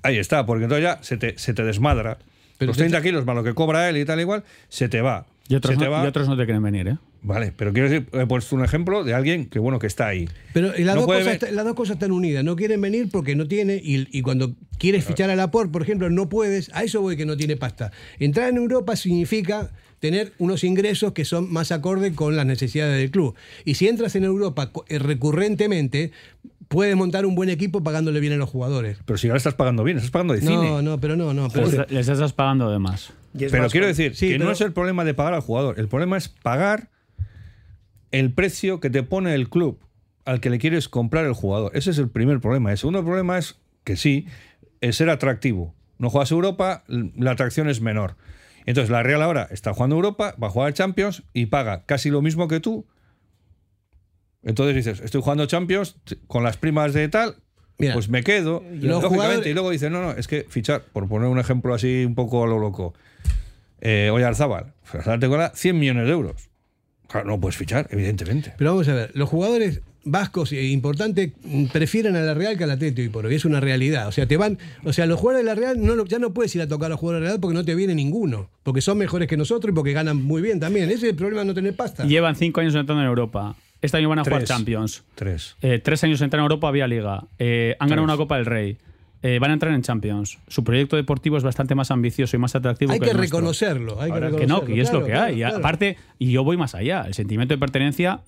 Ahí 0.04 0.18
está, 0.18 0.46
porque 0.46 0.66
entonces 0.66 0.84
ya 0.84 1.02
se 1.02 1.16
te, 1.16 1.38
se 1.38 1.54
te 1.54 1.64
desmadra. 1.64 2.18
Pero 2.58 2.68
los 2.68 2.74
usted 2.76 2.90
30 2.90 3.02
kilos 3.02 3.26
más 3.26 3.38
lo 3.38 3.44
que 3.46 3.54
cobra 3.54 3.88
él 3.88 3.96
y 3.96 4.04
tal 4.04 4.20
igual, 4.20 4.44
se 4.68 4.90
te 4.90 5.00
va. 5.00 5.26
Y 5.50 5.56
otros, 5.56 5.78
no, 5.78 5.90
va. 5.90 6.04
y 6.04 6.08
otros 6.08 6.28
no 6.28 6.36
te 6.38 6.46
quieren 6.46 6.62
venir, 6.64 6.88
¿eh? 6.88 6.98
Vale, 7.22 7.54
pero 7.56 7.74
quiero 7.74 7.90
decir, 7.90 8.08
he 8.14 8.26
puesto 8.26 8.56
un 8.56 8.64
ejemplo 8.64 9.04
de 9.04 9.14
alguien 9.14 9.48
que 9.50 9.60
bueno 9.60 9.80
que 9.80 9.88
está 9.88 10.08
ahí. 10.08 10.30
Pero 10.54 10.68
las, 10.78 10.96
No 10.96 11.02
dos 11.02 11.06
cosas, 11.08 11.26
ver- 11.26 11.34
está- 11.36 11.52
las 11.52 11.66
dos 11.66 11.74
cosas 11.74 11.96
están 11.96 12.12
unidas. 12.12 12.44
No 12.44 12.56
quieren 12.56 12.80
venir 12.82 13.10
porque 13.12 13.36
no 13.36 13.48
tiene. 13.48 13.76
Y, 13.84 14.08
y 14.18 14.22
cuando 14.22 14.56
quieres 14.78 15.04
fichar 15.06 15.30
a 15.30 15.36
Laporte, 15.36 15.72
por 15.72 15.82
ejemplo, 15.82 16.10
no 16.10 16.30
puedes. 16.30 16.70
A 16.74 16.84
eso 16.84 17.02
voy 17.02 17.18
que 17.18 17.26
no 17.26 17.36
tiene 17.38 17.56
pasta. 17.58 17.92
Entrar 18.20 18.50
en 18.50 18.58
Europa 18.58 18.96
significa 18.96 19.72
tener 20.00 20.34
unos 20.38 20.64
ingresos 20.64 21.14
que 21.14 21.26
son 21.26 21.52
más 21.52 21.72
acorde 21.72 22.14
con 22.14 22.36
las 22.36 22.46
necesidades 22.46 22.98
del 23.00 23.10
club. 23.10 23.34
Y 23.66 23.74
si 23.76 23.88
entras 23.88 24.16
en 24.16 24.24
Europa 24.26 24.72
eh, 24.88 25.00
recurrentemente, 25.00 26.12
puedes 26.68 26.96
montar 26.96 27.26
un 27.26 27.36
buen 27.36 27.50
equipo 27.50 27.82
pagándole 27.84 28.20
bien 28.20 28.34
a 28.34 28.38
los 28.38 28.50
jugadores. 28.50 28.98
Pero 29.06 29.18
si 29.18 29.28
ahora 29.28 29.38
estás 29.38 29.56
pagando 29.56 29.84
bien, 29.84 29.98
estás 29.98 30.12
pagando 30.12 30.34
de 30.34 30.42
No, 30.42 30.52
cine. 30.52 30.82
no, 30.84 31.00
pero 31.00 31.16
no, 31.16 31.34
no. 31.34 31.50
Pero 31.50 31.68
les 31.90 32.08
estás 32.08 32.34
pagando 32.34 32.70
de 32.70 32.80
más. 32.80 33.12
Pero 33.38 33.70
quiero 33.70 33.88
decir 33.88 34.16
Sí, 34.16 34.28
que 34.30 34.34
pero- 34.36 34.46
no 34.46 34.52
es 34.52 34.62
el 34.62 34.74
problema 34.74 35.06
de 35.06 35.14
pagar 35.14 35.34
al 35.34 35.42
jugador, 35.42 35.80
el 35.80 35.88
problema 35.88 36.18
es 36.18 36.28
pagar 36.30 36.90
el 38.12 38.34
precio 38.34 38.80
que 38.80 38.90
te 38.90 39.04
pone 39.04 39.34
el 39.36 39.50
club 39.50 39.80
al 40.26 40.40
que 40.42 40.50
le 40.50 40.60
quieres 40.60 40.90
comprar 40.90 41.26
el 41.26 41.34
jugador. 41.34 41.72
Ese 41.76 41.92
es 41.92 41.98
el 42.00 42.10
primer 42.10 42.40
problema. 42.42 42.72
El 42.72 42.78
segundo 42.78 43.04
problema 43.04 43.38
es 43.38 43.60
que 43.84 43.96
sí, 43.96 44.26
es 44.82 44.96
ser 44.98 45.10
atractivo. 45.10 45.74
No 46.00 46.10
juegas 46.10 46.32
Europa, 46.32 46.84
la 46.88 47.32
atracción 47.32 47.70
es 47.70 47.82
menor. 47.82 48.16
Entonces 48.66 48.90
la 48.90 49.02
Real 49.04 49.22
ahora 49.22 49.48
está 49.52 49.74
jugando 49.74 49.96
Europa, 49.96 50.36
va 50.42 50.48
a 50.48 50.50
jugar 50.50 50.74
Champions 50.74 51.24
y 51.34 51.46
paga 51.48 51.86
casi 51.86 52.10
lo 52.10 52.22
mismo 52.22 52.48
que 52.50 52.60
tú. 52.60 52.86
Entonces 54.44 54.76
dices, 54.76 55.00
estoy 55.02 55.22
jugando 55.22 55.46
Champions 55.46 55.96
con 56.28 56.44
las 56.44 56.58
primas 56.58 56.94
de 56.94 57.08
tal, 57.10 57.38
Mira, 57.80 57.94
pues 57.94 58.10
me 58.10 58.24
quedo. 58.24 58.64
lógicamente, 58.72 59.08
jugadores- 59.08 59.48
y 59.48 59.54
luego 59.54 59.72
dices, 59.72 59.92
no, 59.92 60.02
no, 60.02 60.12
es 60.12 60.28
que 60.28 60.46
fichar, 60.50 60.84
por 60.94 61.08
poner 61.08 61.28
un 61.30 61.40
ejemplo 61.40 61.74
así 61.74 62.06
un 62.06 62.16
poco 62.16 62.44
a 62.44 62.48
lo 62.48 62.60
loco, 62.60 62.94
eh, 63.82 64.10
Oyarzábal, 64.12 64.74
te 65.20 65.28
cobra 65.28 65.52
100 65.54 65.78
millones 65.78 66.06
de 66.06 66.12
euros. 66.12 66.50
Claro, 67.08 67.28
no 67.28 67.40
puedes 67.40 67.56
fichar, 67.56 67.88
evidentemente. 67.92 68.54
Pero 68.58 68.72
vamos 68.72 68.88
a 68.90 68.94
ver, 68.94 69.12
los 69.14 69.30
jugadores 69.30 69.82
vascos 70.04 70.52
e 70.52 70.66
importantes 70.68 71.32
prefieren 71.72 72.16
a 72.16 72.22
la 72.22 72.34
Real 72.34 72.58
que 72.58 72.64
al 72.64 72.72
Atlético 72.72 73.02
y 73.02 73.10
por 73.10 73.26
hoy 73.26 73.36
es 73.36 73.46
una 73.46 73.60
realidad. 73.60 74.08
O 74.08 74.12
sea, 74.12 74.26
te 74.26 74.38
van, 74.38 74.58
o 74.84 74.94
sea, 74.94 75.06
los 75.06 75.20
jugadores 75.20 75.46
de 75.46 75.52
la 75.54 75.56
Real 75.56 75.82
no, 75.84 76.06
ya 76.06 76.20
no 76.20 76.34
puedes 76.34 76.56
ir 76.56 76.62
a 76.62 76.68
tocar 76.68 76.88
a 76.88 76.90
los 76.90 77.00
jugadores 77.00 77.22
de 77.22 77.26
la 77.26 77.30
Real 77.32 77.42
porque 77.42 77.54
no 77.54 77.66
te 77.66 77.76
viene 77.76 77.94
ninguno, 77.96 78.50
porque 78.64 78.82
son 78.82 78.98
mejores 78.98 79.28
que 79.28 79.38
nosotros 79.38 79.72
y 79.72 79.76
porque 79.76 79.94
ganan 79.94 80.18
muy 80.22 80.42
bien 80.42 80.60
también. 80.60 80.86
Ese 80.86 80.96
es 80.96 81.04
el 81.12 81.16
problema 81.16 81.42
de 81.42 81.48
no 81.48 81.54
tener 81.54 81.76
pasta. 81.76 82.06
Llevan 82.06 82.36
cinco 82.36 82.62
años 82.62 82.76
entrando 82.76 83.02
en 83.02 83.08
Europa. 83.10 83.56
Este 83.82 83.98
año 83.98 84.10
van 84.10 84.20
a 84.20 84.24
jugar 84.24 84.40
Tres. 84.40 84.50
Champions. 84.50 85.04
Tres. 85.16 85.56
Eh, 85.62 85.80
tres 85.84 86.04
años 86.04 86.20
entrando 86.22 86.46
en 86.46 86.52
Europa, 86.52 86.68
había 86.68 86.88
Liga. 86.88 87.26
Eh, 87.38 87.76
han 87.80 87.90
ganado 87.90 88.06
una 88.06 88.18
Copa 88.18 88.38
del 88.38 88.46
Rey. 88.46 88.78
Eh, 89.24 89.40
van 89.40 89.52
a 89.52 89.54
entrar 89.54 89.74
en 89.74 89.82
Champions. 89.82 90.38
Su 90.48 90.64
proyecto 90.64 90.96
deportivo 90.96 91.38
es 91.38 91.44
bastante 91.44 91.74
más 91.76 91.90
ambicioso 91.92 92.36
y 92.36 92.40
más 92.40 92.56
atractivo 92.56 92.92
Hay 92.94 93.00
que, 93.00 93.06
que 93.06 93.12
el 93.12 93.18
reconocerlo, 93.18 94.00
hay 94.00 94.10
que 94.10 94.14
Ahora, 94.14 94.28
reconocerlo. 94.30 94.60
no, 94.60 94.66
que 94.66 94.82
es 94.82 94.94
lo 94.94 95.04
que 95.04 95.12
claro, 95.12 95.26
hay. 95.26 95.36
Claro. 95.38 95.58
Aparte, 95.58 95.98
y 96.20 96.32
yo 96.32 96.44
voy 96.44 96.58
más 96.58 96.76
allá. 96.76 97.02
El 97.02 97.14
sentimiento 97.14 97.54
de 97.54 97.58
pertenencia 97.58 98.22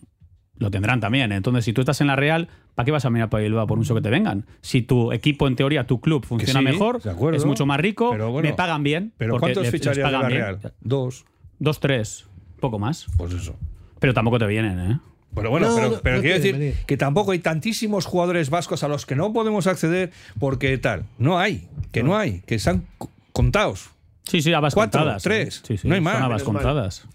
lo 0.57 0.71
tendrán 0.71 0.99
también. 0.99 1.31
Entonces, 1.31 1.63
si 1.65 1.73
tú 1.73 1.81
estás 1.81 2.01
en 2.01 2.07
la 2.07 2.15
Real, 2.15 2.49
¿para 2.75 2.85
qué 2.85 2.91
vas 2.91 3.05
a 3.05 3.09
mirar 3.09 3.29
para 3.29 3.43
Bilbao 3.43 3.65
por 3.67 3.77
mucho 3.77 3.93
que 3.95 4.01
te 4.01 4.09
vengan? 4.09 4.45
Si 4.61 4.81
tu 4.81 5.11
equipo, 5.11 5.47
en 5.47 5.55
teoría, 5.55 5.85
tu 5.85 6.01
club 6.01 6.25
funciona 6.25 6.59
sí, 6.59 6.65
mejor, 6.65 6.99
acuerdo. 7.07 7.37
es 7.37 7.45
mucho 7.45 7.65
más 7.65 7.79
rico, 7.79 8.09
Pero 8.11 8.31
bueno, 8.31 8.49
me 8.49 8.55
pagan 8.55 8.83
bien. 8.83 9.13
Pero 9.17 9.39
¿cuántos 9.39 9.63
les 9.63 9.71
ficharías 9.71 10.11
de 10.11 10.11
la 10.11 10.27
bien. 10.27 10.41
Real? 10.41 10.73
Dos. 10.81 11.25
Dos, 11.59 11.79
tres. 11.79 12.27
Poco 12.59 12.79
más. 12.79 13.05
Pues 13.17 13.33
eso. 13.33 13.55
Pero 13.99 14.13
tampoco 14.13 14.39
te 14.39 14.47
vienen, 14.47 14.79
¿eh? 14.79 14.99
Pero 15.35 15.49
bueno, 15.51 15.69
No, 15.69 15.75
pero, 15.75 15.89
no, 15.91 15.99
pero 16.01 16.15
no 16.17 16.21
quiero 16.21 16.37
decir 16.37 16.57
venir. 16.57 16.75
que 16.85 16.97
tampoco 16.97 17.31
hay 17.31 17.39
tantísimos 17.39 18.05
jugadores 18.05 18.49
vascos 18.49 18.83
a 18.83 18.87
los 18.87 19.05
que 19.05 19.15
no 19.15 19.31
podemos 19.31 19.67
acceder 19.67 20.11
porque 20.39 20.77
tal. 20.77 21.03
No 21.17 21.39
hay, 21.39 21.67
que 21.91 22.03
no, 22.03 22.17
hay, 22.17 22.41
que 22.45 22.55
están 22.55 22.83
co- 22.97 23.09
contados. 23.31 23.89
Sí, 24.23 24.41
sí, 24.41 24.53
habas 24.53 24.73
Cuatro, 24.73 24.99
contadas. 25.01 25.23
tres. 25.23 25.61
Sí, 25.65 25.77
sí, 25.77 25.87
No 25.87 25.93
hay 25.95 25.99
son 25.99 26.03
más. 26.05 26.29
mal. 26.29 26.43
contadas. 26.43 27.05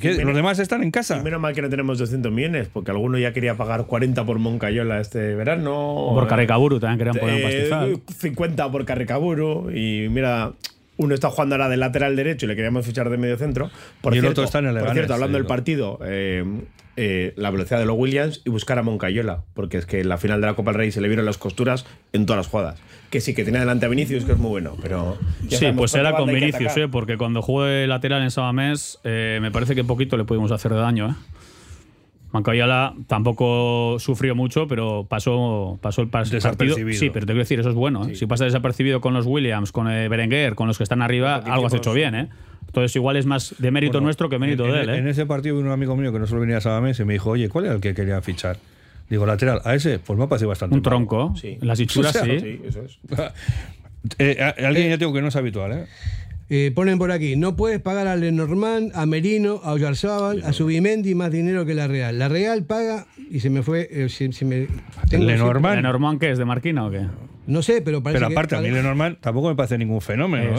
Que 0.00 0.10
menos- 0.10 0.26
los 0.26 0.36
demás 0.36 0.58
están 0.60 0.82
en 0.84 0.90
casa. 0.92 1.16
Y 1.18 1.22
menos 1.22 1.40
mal 1.40 1.54
que 1.54 1.62
no 1.62 1.68
tenemos 1.68 1.98
200 1.98 2.30
millones, 2.30 2.68
porque 2.72 2.92
alguno 2.92 3.18
ya 3.18 3.32
quería 3.32 3.56
pagar 3.56 3.86
40 3.86 4.24
por 4.24 4.38
Moncayola 4.38 5.00
este 5.00 5.34
verano. 5.34 6.10
Por 6.14 6.28
Carrecaburu 6.28 6.78
también 6.78 6.98
querían 6.98 7.16
poner 7.16 7.34
un 7.34 7.40
Eh, 7.40 7.68
pastizal. 7.68 8.00
50 8.16 8.70
por 8.70 8.84
Carrecaburu. 8.84 9.70
Y 9.74 10.08
mira, 10.08 10.52
uno 10.98 11.14
está 11.14 11.30
jugando 11.30 11.56
ahora 11.56 11.68
de 11.68 11.76
lateral 11.78 12.14
derecho 12.14 12.46
y 12.46 12.48
le 12.48 12.54
queríamos 12.54 12.86
fichar 12.86 13.10
de 13.10 13.16
medio 13.16 13.36
centro. 13.38 13.70
Por 14.00 14.14
Y 14.14 14.18
el 14.18 14.22
cierto, 14.22 14.42
otro 14.42 14.44
está 14.44 14.58
en 14.60 14.66
el 14.66 14.78
Por 14.78 14.92
cierto, 14.92 15.14
hablando 15.14 15.36
del 15.38 15.46
partido, 15.46 15.98
eh, 16.04 16.44
eh, 17.00 17.32
la 17.36 17.50
velocidad 17.52 17.78
de 17.78 17.86
los 17.86 17.96
Williams 17.96 18.42
y 18.44 18.50
buscar 18.50 18.76
a 18.78 18.82
Moncayola, 18.82 19.44
porque 19.54 19.78
es 19.78 19.86
que 19.86 20.00
en 20.00 20.08
la 20.08 20.18
final 20.18 20.40
de 20.40 20.48
la 20.48 20.54
Copa 20.54 20.72
del 20.72 20.78
Rey 20.78 20.90
se 20.90 21.00
le 21.00 21.06
vieron 21.06 21.24
las 21.24 21.38
costuras 21.38 21.86
en 22.12 22.26
todas 22.26 22.38
las 22.38 22.48
jugadas. 22.48 22.80
Que 23.10 23.20
sí, 23.20 23.34
que 23.34 23.44
tiene 23.44 23.60
delante 23.60 23.86
a 23.86 23.88
Vinicius, 23.88 24.24
que 24.24 24.32
es 24.32 24.38
muy 24.38 24.50
bueno, 24.50 24.76
pero. 24.82 25.16
Sí, 25.48 25.66
pues 25.76 25.94
era 25.94 26.12
con 26.16 26.26
Vinicius. 26.32 26.76
¿eh? 26.76 26.88
porque 26.88 27.16
cuando 27.16 27.40
jugué 27.40 27.86
lateral 27.86 28.22
en 28.22 28.30
Sabamés, 28.32 28.98
eh, 29.04 29.38
me 29.40 29.50
parece 29.52 29.74
que 29.76 29.84
poquito 29.84 30.16
le 30.16 30.24
pudimos 30.24 30.50
hacer 30.50 30.72
de 30.72 30.78
daño. 30.78 31.08
¿eh? 31.10 31.14
Mancoyala 32.32 32.94
tampoco 33.06 33.96
sufrió 33.98 34.34
mucho, 34.34 34.68
pero 34.68 35.06
pasó, 35.08 35.78
pasó 35.80 36.02
el 36.02 36.08
pas- 36.08 36.12
partido. 36.30 36.34
Desapercibido. 36.36 36.98
Sí, 36.98 37.08
pero 37.10 37.24
te 37.24 37.32
quiero 37.32 37.38
decir, 37.44 37.60
eso 37.60 37.70
es 37.70 37.74
bueno. 37.74 38.06
¿eh? 38.06 38.14
Si 38.16 38.26
pasa 38.26 38.44
desapercibido 38.44 39.00
con 39.00 39.14
los 39.14 39.24
Williams, 39.24 39.72
con 39.72 39.90
eh, 39.90 40.08
Berenguer, 40.08 40.54
con 40.54 40.66
los 40.68 40.76
que 40.76 40.82
están 40.84 41.00
arriba, 41.00 41.36
algo 41.36 41.66
has 41.66 41.72
hecho 41.74 41.94
bien. 41.94 42.14
¿eh? 42.14 42.28
Entonces, 42.68 42.94
igual 42.96 43.16
es 43.16 43.26
más 43.26 43.54
de 43.58 43.70
mérito 43.70 43.92
Bueno, 43.94 44.04
nuestro 44.06 44.28
que 44.28 44.38
mérito 44.38 44.64
en, 44.66 44.72
de 44.72 44.80
él. 44.82 44.88
en- 44.90 44.94
¿eh? 44.94 44.98
en 44.98 45.08
ese 45.08 45.26
partido 45.26 45.56
vino 45.56 45.66
un 45.68 45.72
amigo 45.72 45.96
mío 45.96 46.12
que 46.12 46.18
no 46.18 46.26
solo 46.26 46.40
venía 46.42 46.58
a 46.58 46.60
Sabamés 46.60 47.00
y 47.00 47.04
me 47.04 47.14
dijo, 47.14 47.30
oye, 47.30 47.48
¿cuál 47.48 47.64
era 47.66 47.74
el 47.74 47.80
que 47.80 47.94
quería 47.94 48.20
fichar? 48.22 48.58
Digo, 49.10 49.24
lateral. 49.26 49.60
A 49.64 49.74
ese, 49.74 49.98
pues 49.98 50.18
me 50.18 50.24
ha 50.24 50.28
parecido 50.28 50.50
bastante. 50.50 50.74
Un 50.76 50.80
malo. 50.82 50.90
tronco. 50.90 51.34
Sí. 51.36 51.56
Las 51.62 51.80
O 51.96 52.02
sea, 52.02 52.24
sí. 52.24 52.40
Sí, 52.40 52.60
eso 52.66 52.82
es. 52.82 52.98
Eh, 54.18 54.38
a- 54.40 54.54
alguien 54.66 54.90
ya 54.90 54.96
tengo 54.98 55.12
que 55.12 55.20
no 55.20 55.28
es 55.28 55.36
habitual, 55.36 55.72
¿eh? 55.72 55.86
Eh, 56.50 56.72
ponen 56.74 56.98
por 56.98 57.10
aquí, 57.10 57.36
no 57.36 57.56
puedes 57.56 57.80
pagar 57.80 58.06
a 58.06 58.16
Lenormand, 58.16 58.92
a 58.94 59.04
Merino, 59.06 59.60
a 59.64 59.72
Oyarzábal, 59.72 60.42
a 60.44 60.52
Subimendi 60.52 61.14
más 61.14 61.30
dinero 61.32 61.66
que 61.66 61.74
la 61.74 61.88
Real. 61.88 62.16
La 62.18 62.28
Real 62.28 62.62
paga, 62.64 63.06
y 63.30 63.40
se 63.40 63.50
me 63.50 63.62
fue, 63.62 63.88
eh, 63.90 64.08
se- 64.08 64.32
se 64.32 64.44
me- 64.46 64.66
tengo- 65.10 65.24
Lenormand. 65.26 65.76
¿Lenormand 65.76 66.20
qué 66.20 66.30
es? 66.30 66.38
¿De 66.38 66.44
Marquina 66.46 66.86
o 66.86 66.90
qué? 66.90 67.00
No 67.48 67.62
sé, 67.62 67.80
pero 67.80 68.02
parece 68.02 68.18
Pero 68.18 68.28
que- 68.28 68.34
aparte, 68.34 68.56
a 68.56 68.60
mí 68.60 68.68
Lenormand 68.70 69.16
tampoco 69.20 69.48
me 69.48 69.56
parece 69.56 69.78
ningún 69.78 70.02
fenómeno 70.02 70.52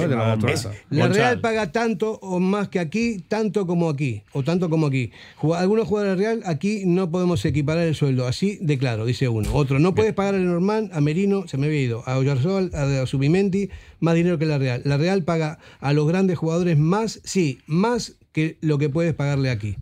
la. 1.07 1.07
Real 1.07 1.39
paga 1.39 1.71
tanto 1.71 2.13
o 2.21 2.39
más 2.39 2.67
que 2.67 2.79
aquí, 2.79 3.23
tanto 3.27 3.67
como 3.67 3.89
aquí, 3.89 4.23
o 4.33 4.41
tanto 4.43 4.71
como 4.71 4.87
aquí. 4.87 5.11
Algunos 5.55 5.87
jugadores 5.87 6.17
de 6.17 6.23
la 6.23 6.29
Real, 6.31 6.41
aquí 6.45 6.83
no 6.87 7.11
podemos 7.11 7.45
equiparar 7.45 7.83
el 7.83 7.93
sueldo, 7.93 8.25
así 8.25 8.57
de 8.61 8.79
claro, 8.79 9.05
dice 9.05 9.27
uno. 9.29 9.53
Otro, 9.53 9.77
no 9.77 9.93
puedes 9.93 10.13
pagar 10.13 10.33
a 10.33 10.39
Lenormand, 10.39 10.91
a 10.91 10.99
Merino, 10.99 11.47
se 11.47 11.57
me 11.57 11.67
había 11.67 11.79
ido, 11.81 12.03
a 12.07 12.17
Oyarzabal, 12.17 12.71
a, 12.73 13.03
a 13.03 13.05
Subimendi, 13.05 13.69
más 13.99 14.15
dinero 14.15 14.39
que 14.39 14.47
la 14.47 14.57
Real. 14.57 14.81
La 14.83 14.97
Real 14.97 15.23
paga 15.23 15.59
a 15.79 15.93
los 15.93 16.07
grandes 16.07 16.39
jugadores 16.39 16.77
más, 16.79 17.21
sí, 17.23 17.59
más 17.67 18.15
que 18.31 18.57
lo 18.61 18.79
que 18.79 18.89
puedes 18.89 19.13
pagarle 19.13 19.51
aquí. 19.51 19.75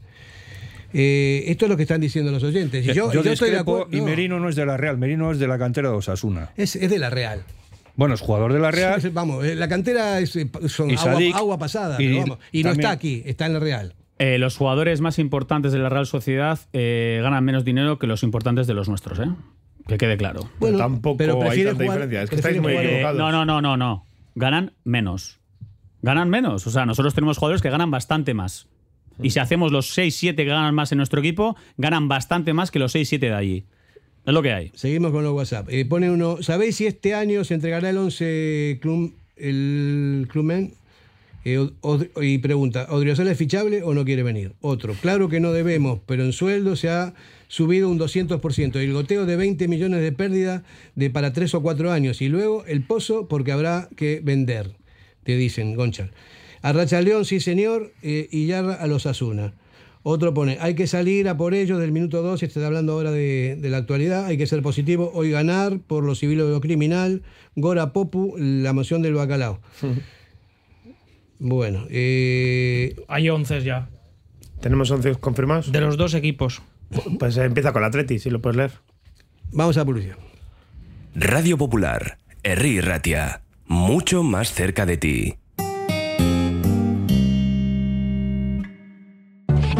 Eh, 0.93 1.43
esto 1.47 1.65
es 1.65 1.69
lo 1.69 1.77
que 1.77 1.83
están 1.83 2.01
diciendo 2.01 2.31
los 2.31 2.43
oyentes. 2.43 2.83
Y 2.85 2.93
yo, 2.93 3.11
yo 3.11 3.23
yo 3.23 3.31
estoy 3.33 3.51
de 3.51 3.59
acuerdo. 3.59 3.88
y 3.91 3.97
no, 3.97 4.05
Merino 4.05 4.39
no 4.39 4.49
es 4.49 4.55
de 4.55 4.65
la 4.65 4.77
Real, 4.77 4.97
Merino 4.97 5.31
es 5.31 5.39
de 5.39 5.47
la 5.47 5.57
cantera 5.57 5.89
de 5.89 5.95
Osasuna. 5.95 6.49
es, 6.55 6.75
es 6.75 6.89
de 6.89 6.99
la 6.99 7.09
Real. 7.09 7.43
Bueno, 7.95 8.13
es 8.13 8.21
jugador 8.21 8.53
de 8.53 8.59
la 8.59 8.71
Real. 8.71 9.01
Vamos, 9.11 9.43
eh, 9.43 9.55
la 9.55 9.67
cantera 9.67 10.19
es, 10.19 10.35
eh, 10.35 10.49
son 10.67 10.91
agua, 11.33 11.57
pasada, 11.57 11.95
y 11.99 12.07
pero 12.07 12.19
vamos, 12.21 12.38
y 12.51 12.63
no 12.63 12.71
está 12.71 12.91
aquí, 12.91 13.23
está 13.25 13.47
en 13.47 13.53
la 13.53 13.59
Real. 13.59 13.95
Eh, 14.19 14.38
los 14.38 14.55
jugadores 14.57 15.01
más 15.01 15.19
importantes 15.19 15.71
de 15.71 15.79
la 15.79 15.89
Real 15.89 16.05
Sociedad 16.07 16.59
eh, 16.73 17.19
ganan 17.21 17.43
menos 17.43 17.65
dinero 17.65 17.99
que 17.99 18.07
los 18.07 18.23
importantes 18.23 18.65
de 18.67 18.73
los 18.73 18.88
nuestros, 18.89 19.19
¿eh? 19.19 19.29
Que 19.88 19.97
quede 19.97 20.17
claro. 20.17 20.41
Bueno, 20.59 20.77
tampoco 20.79 21.21
hay 21.23 21.27
tanta 21.29 21.73
jugar- 21.73 21.77
diferencia. 21.77 22.21
Es 22.23 22.29
que 22.29 22.35
estáis 22.35 22.61
muy 22.61 22.73
Eh, 22.73 22.83
equivocados. 22.83 23.17
no, 23.17 23.31
no, 23.31 23.45
no, 23.45 23.61
no, 23.61 23.77
no. 23.77 24.05
Ganan 24.35 24.73
menos. 24.83 25.39
Ganan 26.01 26.29
menos. 26.29 26.67
O 26.67 26.71
sea, 26.71 26.85
nosotros 26.85 27.13
tenemos 27.15 27.38
jugadores 27.38 27.61
que 27.61 27.69
ganan 27.69 27.89
bastante 27.89 28.33
más. 28.33 28.67
Y 29.22 29.32
si 29.32 29.39
hacemos 29.39 29.72
los 29.72 29.97
6-7 29.97 30.36
que 30.36 30.45
ganan 30.45 30.76
más 30.76 30.91
en 30.91 30.97
nuestro 30.97 31.20
equipo, 31.20 31.55
ganan 31.78 32.07
bastante 32.07 32.53
más 32.53 32.72
que 32.72 32.80
los 32.80 32.95
6-7 32.95 33.20
de 33.20 33.34
allí. 33.34 33.63
Es 34.26 34.34
lo 34.34 34.41
que 34.41 34.51
hay. 34.51 34.72
Seguimos 34.76 35.11
con 35.11 35.24
los 35.24 35.34
WhatsApp. 35.34 35.70
Eh, 35.70 35.86
pone 35.86 36.11
uno, 36.11 36.41
¿sabéis 36.41 36.76
si 36.76 36.86
este 36.86 37.13
año 37.13 37.43
se 37.43 37.53
entregará 37.53 37.89
el 37.89 37.97
11 37.97 38.80
club, 38.82 39.13
el 39.38 40.28
Clubmen? 40.30 40.74
Eh, 41.45 41.70
y 42.22 42.39
pregunta, 42.39 42.88
¿Odriozola 42.89 43.32
es 43.32 43.38
fichable 43.38 43.82
o 43.82 43.93
no 43.93 44.03
quiere 44.03 44.24
venir? 44.24 44.51
Otro, 44.59 44.95
claro 44.95 45.30
que 45.30 45.39
no 45.39 45.53
debemos, 45.53 46.01
pero 46.05 46.26
en 46.26 46.34
sueldo 46.34 46.76
se 46.76 46.89
ha 46.89 47.13
subido 47.47 47.89
un 47.89 47.97
200%. 47.97 48.82
Y 48.82 48.84
el 48.84 48.91
goteo 48.91 49.26
de 49.26 49.38
20 49.38 49.65
millones 49.70 50.01
de 50.01 50.11
pérdida 50.11 50.63
de 50.95 51.09
para 51.09 51.32
3 51.32 51.53
o 51.55 51.61
4 51.61 51.93
años. 51.93 52.22
Y 52.22 52.28
luego 52.28 52.65
el 52.65 52.82
pozo 52.82 53.30
porque 53.30 53.53
habrá 53.53 53.88
que 53.95 54.20
vender, 54.22 54.72
te 55.24 55.38
dicen, 55.38 55.76
Gonchal. 55.76 56.11
A 56.68 56.74
Racha 56.74 56.99
León, 57.01 57.24
sí 57.24 57.39
señor, 57.39 57.93
eh, 58.03 58.28
y 58.30 58.45
Yarra 58.47 58.74
a 58.74 58.88
los 58.88 59.05
Asuna. 59.05 59.53
Otro 60.03 60.34
pone, 60.34 60.57
hay 60.59 60.76
que 60.76 60.86
salir 60.86 61.30
a 61.30 61.38
por 61.38 61.53
ellos 61.53 61.80
del 61.80 61.93
minuto 61.93 62.22
2, 62.22 62.43
está 62.43 62.68
hablando 62.68 62.91
ahora 62.91 63.09
de, 63.11 63.57
de 63.57 63.70
la 63.70 63.78
actualidad, 63.78 64.26
hay 64.26 64.38
que 64.38 64.47
ser 64.47 64.61
positivo, 64.61 65.09
hoy 65.13 65.32
ganar 65.32 65.80
por 65.80 66.03
lo 66.03 66.13
civil 66.13 66.41
o 66.41 66.49
lo 66.49 66.59
criminal, 66.59 67.24
Gora 67.55 67.93
Popu, 67.93 68.36
la 68.38 68.74
moción 68.74 69.01
del 69.01 69.13
bacalao. 69.13 69.61
Bueno, 71.39 71.86
eh, 71.89 72.97
Hay 73.07 73.30
11 73.30 73.61
ya. 73.61 73.88
¿Tenemos 74.59 74.91
11 74.91 75.15
confirmados? 75.15 75.72
De 75.72 75.80
los 75.80 75.95
dos 75.95 76.15
equipos. 76.15 76.61
Pues 77.18 77.38
empieza 77.38 77.72
con 77.72 77.82
la 77.82 77.88
Atleti, 77.88 78.20
si 78.20 78.30
lo 78.30 78.41
puedes 78.41 78.57
leer. 78.57 78.72
vamos 79.53 79.78
a 79.78 79.86
publicidad. 79.86 80.18
Radio 81.15 81.57
Popular, 81.57 82.18
Herri 82.43 82.82
Ratia, 82.82 83.41
mucho 83.68 84.22
más 84.22 84.51
cerca 84.51 84.86
de 84.86 84.97
ti. 84.97 85.36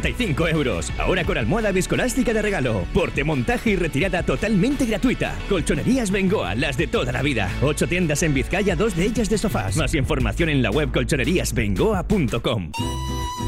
395 0.00 0.48
euros. 0.48 0.92
Ahora 0.98 1.24
con 1.24 1.36
almohada 1.36 1.72
viscoelástica 1.72 2.32
de 2.32 2.42
regalo. 2.42 2.86
Porte, 2.94 3.24
montaje 3.24 3.70
y 3.70 3.76
retirada 3.76 4.22
totalmente 4.22 4.86
gratuita. 4.86 5.34
Colchonerías 5.48 6.10
Bengoa, 6.10 6.54
las 6.54 6.76
de 6.76 6.86
toda 6.86 7.12
la 7.12 7.22
vida. 7.22 7.50
Ocho 7.62 7.86
tiendas 7.86 8.22
en 8.22 8.34
Vizcaya, 8.34 8.76
dos 8.76 8.96
de 8.96 9.04
ellas 9.04 9.28
de 9.28 9.38
sofás. 9.38 9.76
Más 9.76 9.94
información 9.94 10.48
en 10.48 10.62
la 10.62 10.70
web 10.70 10.90
colchoneríasbengoa.com. 10.92 12.72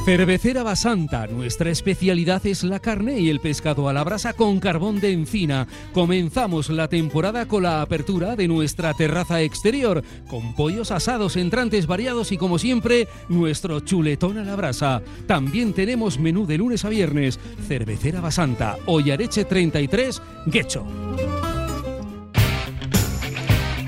Cervecera 0.04 0.62
Basanta, 0.62 1.26
nuestra 1.28 1.70
especialidad 1.70 2.44
es 2.46 2.62
la 2.62 2.78
carne 2.78 3.20
y 3.20 3.30
el 3.30 3.40
pescado 3.40 3.88
a 3.88 3.94
la 3.94 4.04
brasa 4.04 4.34
con 4.34 4.60
carbón 4.60 5.00
de 5.00 5.12
encina. 5.12 5.66
Comenzamos 5.94 6.68
la 6.68 6.88
temporada 6.88 7.48
con 7.48 7.62
la 7.62 7.80
apertura 7.80 8.36
de 8.36 8.46
nuestra 8.46 8.92
terraza 8.92 9.40
exterior, 9.40 10.04
con 10.28 10.54
pollos 10.54 10.90
asados, 10.90 11.36
entrantes 11.36 11.86
variados 11.86 12.32
y 12.32 12.36
como 12.36 12.58
siempre, 12.58 13.08
nuestro 13.30 13.80
chuletón 13.80 14.36
a 14.36 14.44
la 14.44 14.56
brasa. 14.56 15.00
También 15.26 15.72
tenemos 15.72 16.18
menú 16.18 16.33
de 16.42 16.58
lunes 16.58 16.84
a 16.84 16.88
viernes. 16.88 17.38
Cervecera 17.68 18.20
Basanta, 18.20 18.76
Ollareche 18.86 19.44
33, 19.44 20.20
Guecho. 20.46 20.84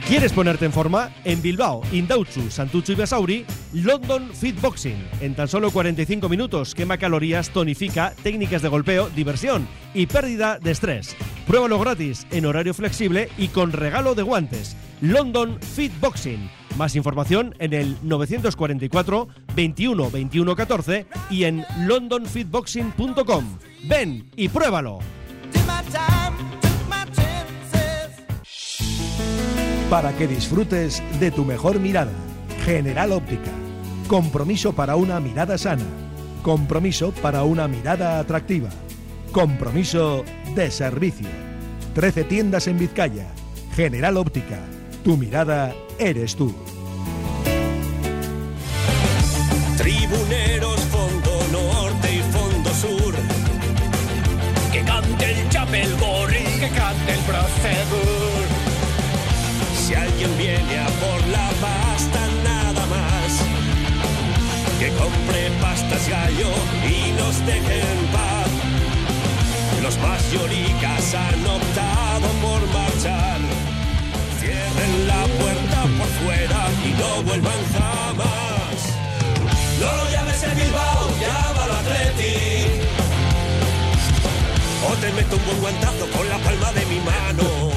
¿Quieres 0.06 0.32
ponerte 0.32 0.64
en 0.64 0.72
forma? 0.72 1.10
En 1.24 1.42
Bilbao, 1.42 1.82
Indauchu, 1.90 2.48
Santucho 2.48 2.92
y 2.92 2.94
Basauri, 2.94 3.44
London 3.72 4.30
Fit 4.32 4.60
Boxing. 4.60 5.04
En 5.20 5.34
tan 5.34 5.48
solo 5.48 5.72
45 5.72 6.28
minutos 6.28 6.76
quema 6.76 6.96
calorías, 6.96 7.50
tonifica, 7.50 8.14
técnicas 8.22 8.62
de 8.62 8.68
golpeo, 8.68 9.10
diversión 9.16 9.66
y 9.94 10.06
pérdida 10.06 10.60
de 10.60 10.70
estrés. 10.70 11.16
Pruébalo 11.48 11.80
gratis, 11.80 12.24
en 12.30 12.46
horario 12.46 12.72
flexible 12.72 13.28
y 13.36 13.48
con 13.48 13.72
regalo 13.72 14.14
de 14.14 14.22
guantes. 14.22 14.76
London 15.00 15.58
Fit 15.60 15.92
Boxing. 16.00 16.48
Más 16.76 16.94
información 16.94 17.54
en 17.58 17.72
el 17.72 17.96
944 18.02 19.28
21 19.54 20.10
21 20.10 20.56
14 20.56 21.06
y 21.30 21.44
en 21.44 21.64
londonfitboxing.com. 21.80 23.44
Ven 23.84 24.30
y 24.36 24.48
pruébalo. 24.48 24.98
Para 29.88 30.12
que 30.16 30.26
disfrutes 30.26 31.02
de 31.18 31.30
tu 31.30 31.44
mejor 31.44 31.80
mirada. 31.80 32.12
General 32.64 33.12
Óptica. 33.12 33.52
Compromiso 34.08 34.74
para 34.74 34.96
una 34.96 35.18
mirada 35.20 35.56
sana. 35.56 35.84
Compromiso 36.42 37.12
para 37.22 37.44
una 37.44 37.68
mirada 37.68 38.18
atractiva. 38.18 38.68
Compromiso 39.32 40.24
de 40.54 40.70
servicio. 40.70 41.28
13 41.94 42.24
tiendas 42.24 42.66
en 42.66 42.78
Vizcaya. 42.78 43.28
General 43.74 44.16
Óptica. 44.16 44.58
Tu 45.04 45.16
mirada 45.16 45.72
eres 45.98 46.36
tú. 46.36 46.54
Tribuneros, 49.76 50.80
fondo 50.92 51.46
norte 51.52 52.14
y 52.14 52.22
fondo 52.32 52.70
sur. 52.74 53.14
Que 54.72 54.82
cante 54.82 55.32
el 55.32 55.48
Chapel 55.48 55.96
Gorri, 55.98 56.44
que 56.60 56.68
cante 56.70 57.12
el 57.12 57.20
Prosegur. 57.20 58.44
Si 59.86 59.94
alguien 59.94 60.36
viene 60.38 60.78
a 60.78 60.86
por 60.86 61.26
la 61.28 61.48
pasta, 61.60 62.20
nada 62.44 62.86
más. 62.86 63.40
Que 64.78 64.88
compre 64.90 65.50
pastas 65.60 66.08
gallo 66.08 66.50
y 66.88 67.12
nos 67.12 67.46
deje 67.46 67.80
en 67.80 68.06
paz. 68.12 68.50
Los 69.82 69.96
mayoricas 69.98 71.14
han 71.14 71.46
optado 71.46 72.28
por 72.42 72.60
marchar. 72.72 73.40
Cierren 74.40 75.06
la 75.06 75.22
puerta 75.38 75.65
fuera 76.26 76.68
y 76.84 76.90
no 77.00 77.22
vuelvan 77.22 77.60
jamás. 77.72 78.96
No 79.80 79.86
lo 79.96 80.10
llames 80.10 80.42
el 80.42 80.54
Bilbao, 80.56 81.08
llámalo 81.20 81.72
Atleti. 81.74 82.66
O 84.88 84.94
te 85.00 85.12
meto 85.12 85.36
un 85.36 85.44
buen 85.46 85.60
guantazo 85.60 86.06
con 86.16 86.28
la 86.28 86.38
palma 86.38 86.72
de 86.72 86.86
mi 86.86 86.96
mano. 87.00 87.70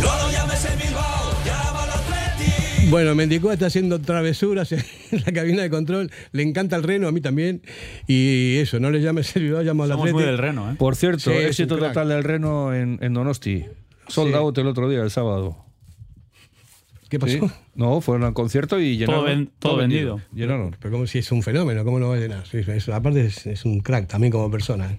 No 0.00 0.16
lo 0.22 0.30
llames 0.30 0.64
el 0.64 0.76
Bilbao, 0.78 1.32
llámalo 1.44 1.92
Atleti. 1.92 2.88
Bueno, 2.90 3.14
Mendicó 3.14 3.50
está 3.52 3.66
haciendo 3.66 4.00
travesuras 4.00 4.70
en 4.72 4.84
la 5.26 5.32
cabina 5.32 5.62
de 5.62 5.70
control. 5.70 6.10
Le 6.32 6.42
encanta 6.42 6.76
el 6.76 6.82
reno, 6.84 7.08
a 7.08 7.12
mí 7.12 7.20
también. 7.20 7.62
Y 8.06 8.58
eso, 8.58 8.78
no 8.80 8.90
le 8.90 9.00
llames 9.00 9.34
el 9.36 9.42
Bilbao, 9.44 9.62
llamo 9.62 9.82
al 9.84 9.90
Somos 9.90 10.02
Atleti. 10.04 10.14
muy 10.14 10.24
del 10.24 10.38
Reno, 10.38 10.70
¿eh? 10.70 10.74
Por 10.78 10.94
cierto, 10.96 11.30
Sí, 11.30 11.36
éxito 11.36 11.78
total 11.78 12.08
del 12.08 12.22
Reno 12.24 12.72
en, 12.74 12.98
en 13.02 13.12
Donosti. 13.14 13.64
Sold 14.08 14.30
Sí. 14.32 14.36
out 14.38 14.56
el 14.58 14.66
otro 14.68 14.88
día, 14.88 15.02
el 15.02 15.10
sábado. 15.10 15.64
¿Qué 17.08 17.18
pasó? 17.18 17.32
Sí. 17.48 17.54
No, 17.74 18.00
fueron 18.02 18.24
al 18.24 18.34
concierto 18.34 18.78
y 18.78 18.98
llenaron. 18.98 19.20
Todo 19.24 19.24
ven- 19.24 19.50
todo 19.58 19.76
vendido. 19.78 20.20
Llenaron. 20.34 20.76
Pero 20.78 20.92
como 20.92 21.06
si 21.06 21.18
es 21.18 21.32
un 21.32 21.42
fenómeno, 21.42 21.82
¿cómo 21.84 21.98
no 21.98 22.08
va 22.10 22.16
a 22.16 22.18
llenar? 22.18 22.46
Sí, 22.46 22.58
eso, 22.66 22.94
aparte 22.94 23.24
es, 23.24 23.46
es 23.46 23.64
un 23.64 23.80
crack 23.80 24.06
también 24.08 24.30
como 24.30 24.50
persona. 24.50 24.92
¿eh? 24.92 24.98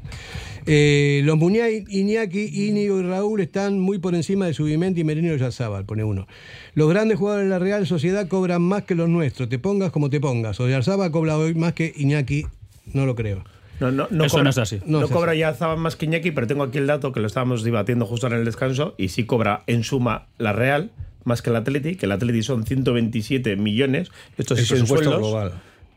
Eh, 0.66 1.22
los 1.24 1.38
Muñay, 1.38 1.86
Iñaki, 1.88 2.68
Íñigo 2.68 3.00
y 3.00 3.04
Raúl 3.04 3.42
están 3.42 3.80
muy 3.80 4.00
por 4.00 4.16
encima 4.16 4.46
de 4.48 4.54
Subimenti 4.54 5.02
y 5.02 5.04
Merino 5.04 5.34
y 5.34 5.38
Yazábal, 5.38 5.86
pone 5.86 6.04
uno. 6.04 6.28
Los 6.74 6.90
grandes 6.90 7.18
jugadores 7.20 7.46
de 7.46 7.50
la 7.52 7.60
Real 7.60 7.86
Sociedad 7.86 8.28
cobran 8.28 8.62
más 8.64 8.84
que 8.84 8.96
los 8.96 9.08
nuestros, 9.10 9.48
te 9.50 9.60
pongas 9.60 9.92
como 9.92 10.10
te 10.10 10.20
pongas. 10.20 10.60
O 10.60 10.68
Yazábal 10.68 11.12
cobra 11.12 11.38
hoy 11.38 11.54
más 11.54 11.74
que 11.74 11.94
Iñaki, 11.96 12.46
no 12.94 13.06
lo 13.06 13.16
creo. 13.16 13.44
No, 13.80 13.92
no, 13.92 14.08
no 14.12 14.26
Eso 14.26 14.34
cobra, 14.34 14.44
no 14.46 14.50
es 14.50 14.58
así. 14.58 14.80
No, 14.86 15.00
No 15.00 15.06
es 15.06 15.12
cobra 15.12 15.32
así. 15.32 15.40
ya 15.40 15.54
Zaban 15.54 15.80
más 15.80 15.96
que 15.96 16.06
Iñaki, 16.06 16.32
pero 16.32 16.48
tengo 16.48 16.64
aquí 16.64 16.80
el 16.80 16.88
dato 16.88 17.12
que 17.14 17.20
lo 17.20 17.28
estábamos 17.28 17.64
debatiendo 17.64 18.06
justo 18.06 18.28
en 18.28 18.34
el 18.34 18.44
descanso 18.46 18.94
y 18.98 19.10
sí 19.10 19.26
cobra 19.26 19.64
en 19.68 19.84
suma 19.84 20.28
la 20.38 20.54
Real 20.54 20.92
más 21.24 21.42
que 21.42 21.50
el 21.50 21.56
Atleti, 21.56 21.96
que 21.96 22.06
el 22.06 22.12
Atleti 22.12 22.44
son 22.44 22.66
127 22.66 23.56
millones. 23.56 24.12
Esto 24.38 24.56
sí 24.56 24.66
son 24.66 24.80
presupuesto 24.80 25.10
sueldos. 25.12 25.30
global. 25.32 25.54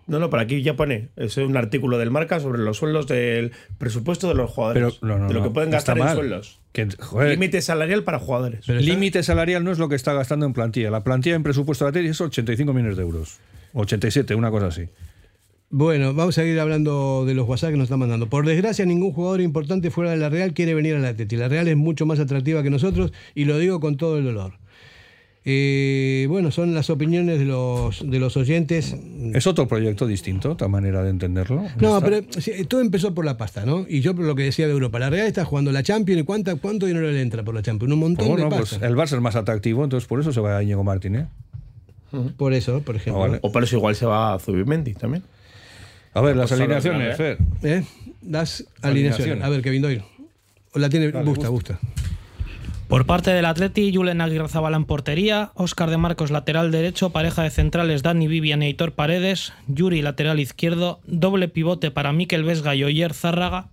No, 0.09 0.19
no, 0.19 0.31
por 0.31 0.41
aquí 0.41 0.63
ya 0.63 0.75
pone, 0.75 1.11
es 1.17 1.37
un 1.37 1.57
artículo 1.57 1.97
del 1.97 2.11
Marca 2.11 2.41
sobre 2.41 2.61
los 2.61 2.77
sueldos 2.77 3.07
del 3.07 3.53
presupuesto 3.79 4.29
de 4.29 4.35
los 4.35 4.51
jugadores. 4.51 4.99
Pero 5.01 5.15
no, 5.15 5.19
no, 5.21 5.29
de 5.29 5.35
lo 5.35 5.43
que 5.45 5.51
pueden 5.51 5.71
gastar 5.71 5.97
en 5.97 6.09
sueldos. 6.09 6.59
Que, 6.73 6.89
joder, 6.99 7.31
Límite 7.31 7.63
salarial 7.63 8.03
para 8.03 8.19
jugadores. 8.19 8.67
límite 8.67 9.23
salarial 9.23 9.63
no 9.63 9.71
es 9.71 9.79
lo 9.79 9.89
que 9.89 9.95
está 9.95 10.13
gastando 10.13 10.45
en 10.45 10.55
plantilla. 10.55 10.91
La 10.91 11.05
plantilla 11.05 11.37
en 11.37 11.45
presupuesto 11.45 11.85
de 11.85 11.91
la 11.91 11.93
tele 11.93 12.09
es 12.09 12.21
85 12.21 12.73
millones 12.73 12.97
de 12.97 13.03
euros. 13.03 13.39
87, 13.75 14.35
una 14.35 14.51
cosa 14.51 14.67
así. 14.67 14.89
Bueno, 15.71 16.13
vamos 16.13 16.37
a 16.37 16.43
seguir 16.43 16.61
hablando 16.61 17.25
de 17.25 17.35
los 17.35 17.49
WhatsApp 17.49 17.71
que 17.71 17.77
nos 17.79 17.85
están 17.85 18.01
mandando. 18.01 18.29
Por 18.29 18.45
desgracia, 18.45 18.85
ningún 18.85 19.13
jugador 19.13 19.41
importante 19.41 19.91
fuera 19.91 20.11
de 20.11 20.19
la 20.19 20.29
Real 20.29 20.53
quiere 20.53 20.75
venir 20.75 20.97
a 20.97 20.99
la 20.99 21.09
Atleti. 21.09 21.37
La 21.37 21.49
Real 21.49 21.67
es 21.69 21.77
mucho 21.77 22.05
más 22.07 22.19
atractiva 22.19 22.63
que 22.63 22.69
nosotros 22.69 23.13
y 23.35 23.47
lo 23.47 23.57
digo 23.57 23.81
con 23.81 23.97
todo 23.97 24.19
el 24.19 24.25
dolor. 24.25 24.59
Eh, 25.45 26.27
bueno, 26.29 26.53
son 26.53 26.73
las 26.73 26.89
opiniones 26.89 27.39
de 27.41 27.45
los, 27.45 28.09
de 28.09 28.19
los 28.21 28.37
oyentes. 28.37 28.95
Es 29.35 29.47
otro 29.49 29.67
proyecto 29.67 30.07
distinto, 30.07 30.53
otra 30.53 30.69
manera 30.69 31.03
de 31.03 31.11
entenderlo. 31.11 31.65
No, 31.81 31.99
Está- 31.99 32.09
pero 32.09 32.27
sí, 32.41 32.65
todo 32.67 32.81
empezó 32.81 33.13
por 33.13 33.25
la 33.25 33.37
pasta, 33.37 33.67
¿no? 33.67 33.85
Y 33.89 34.01
yo 34.03 34.15
por 34.15 34.25
lo 34.25 34.37
que 34.37 34.45
decía 34.45 34.67
de 34.67 34.73
Europa. 34.73 35.01
La 35.01 35.11
Real 35.11 35.27
está 35.27 35.45
jugando 35.45 35.73
la 35.73 35.83
Champions 35.83 36.21
y 36.23 36.25
¿cuánta, 36.25 36.55
¿cuánto 36.55 36.87
dinero 36.87 37.11
le 37.11 37.21
entra 37.21 37.43
por 37.43 37.55
la 37.57 37.63
Champions? 37.63 37.93
Un 37.93 37.99
montón 37.99 38.29
bueno, 38.29 38.45
de 38.45 38.57
pues 38.57 38.71
pasta. 38.71 38.87
el 38.87 38.95
Barça 38.95 39.15
es 39.17 39.21
más 39.21 39.35
atractivo, 39.35 39.83
entonces 39.83 40.07
por 40.07 40.21
eso 40.21 40.33
se 40.33 40.41
va 40.41 40.59
a 40.59 40.63
Íñigo 40.63 40.85
Martínez. 40.85 41.27
Por 42.37 42.53
eso, 42.53 42.83
por 42.83 42.95
ejemplo. 42.97 43.25
Ah, 43.25 43.27
vale. 43.27 43.39
O 43.43 43.51
por 43.51 43.65
eso 43.65 43.77
igual 43.77 43.97
se 43.97 44.07
va 44.07 44.35
a 44.35 44.39
Zubimendi 44.39 44.95
también. 44.95 45.25
A 46.15 46.21
ver, 46.21 46.37
las 46.37 46.53
alineaciones, 46.53 47.17
Fer. 47.17 47.39
¿Eh? 47.63 47.83
Las 48.29 48.65
alineaciones. 48.83 48.83
Alineaciones. 48.83 49.45
A 49.45 49.49
ver, 49.49 49.63
Kevin 49.63 49.83
Doyle. 49.83 50.05
O 50.75 50.79
la 50.79 50.89
tiene, 50.89 51.11
Dale, 51.11 51.25
gusta, 51.25 51.49
gusta. 51.49 51.79
gusta. 51.81 52.12
Por 52.93 53.07
parte 53.07 53.31
del 53.31 53.47
Atleti, 53.47 53.91
Julen 53.91 54.21
Aguirre 54.21 54.51
Zabala 54.51 54.77
en 54.77 54.85
portería, 54.85 55.51
Óscar 55.55 55.89
de 55.89 55.97
Marcos 55.97 56.31
lateral 56.31 56.71
derecho, 56.71 57.09
pareja 57.09 57.43
de 57.43 57.49
centrales 57.49 58.03
Dani 58.03 58.29
Vivian 58.29 58.63
y 58.63 58.67
Aitor 58.67 58.93
Paredes, 58.93 59.55
Yuri 59.67 60.03
lateral 60.03 60.39
izquierdo, 60.39 61.01
doble 61.07 61.49
pivote 61.49 61.91
para 61.91 62.13
Mikel 62.13 62.45
Vesga 62.45 62.75
y 62.75 62.85
Oyer 62.85 63.15
Zárraga, 63.15 63.71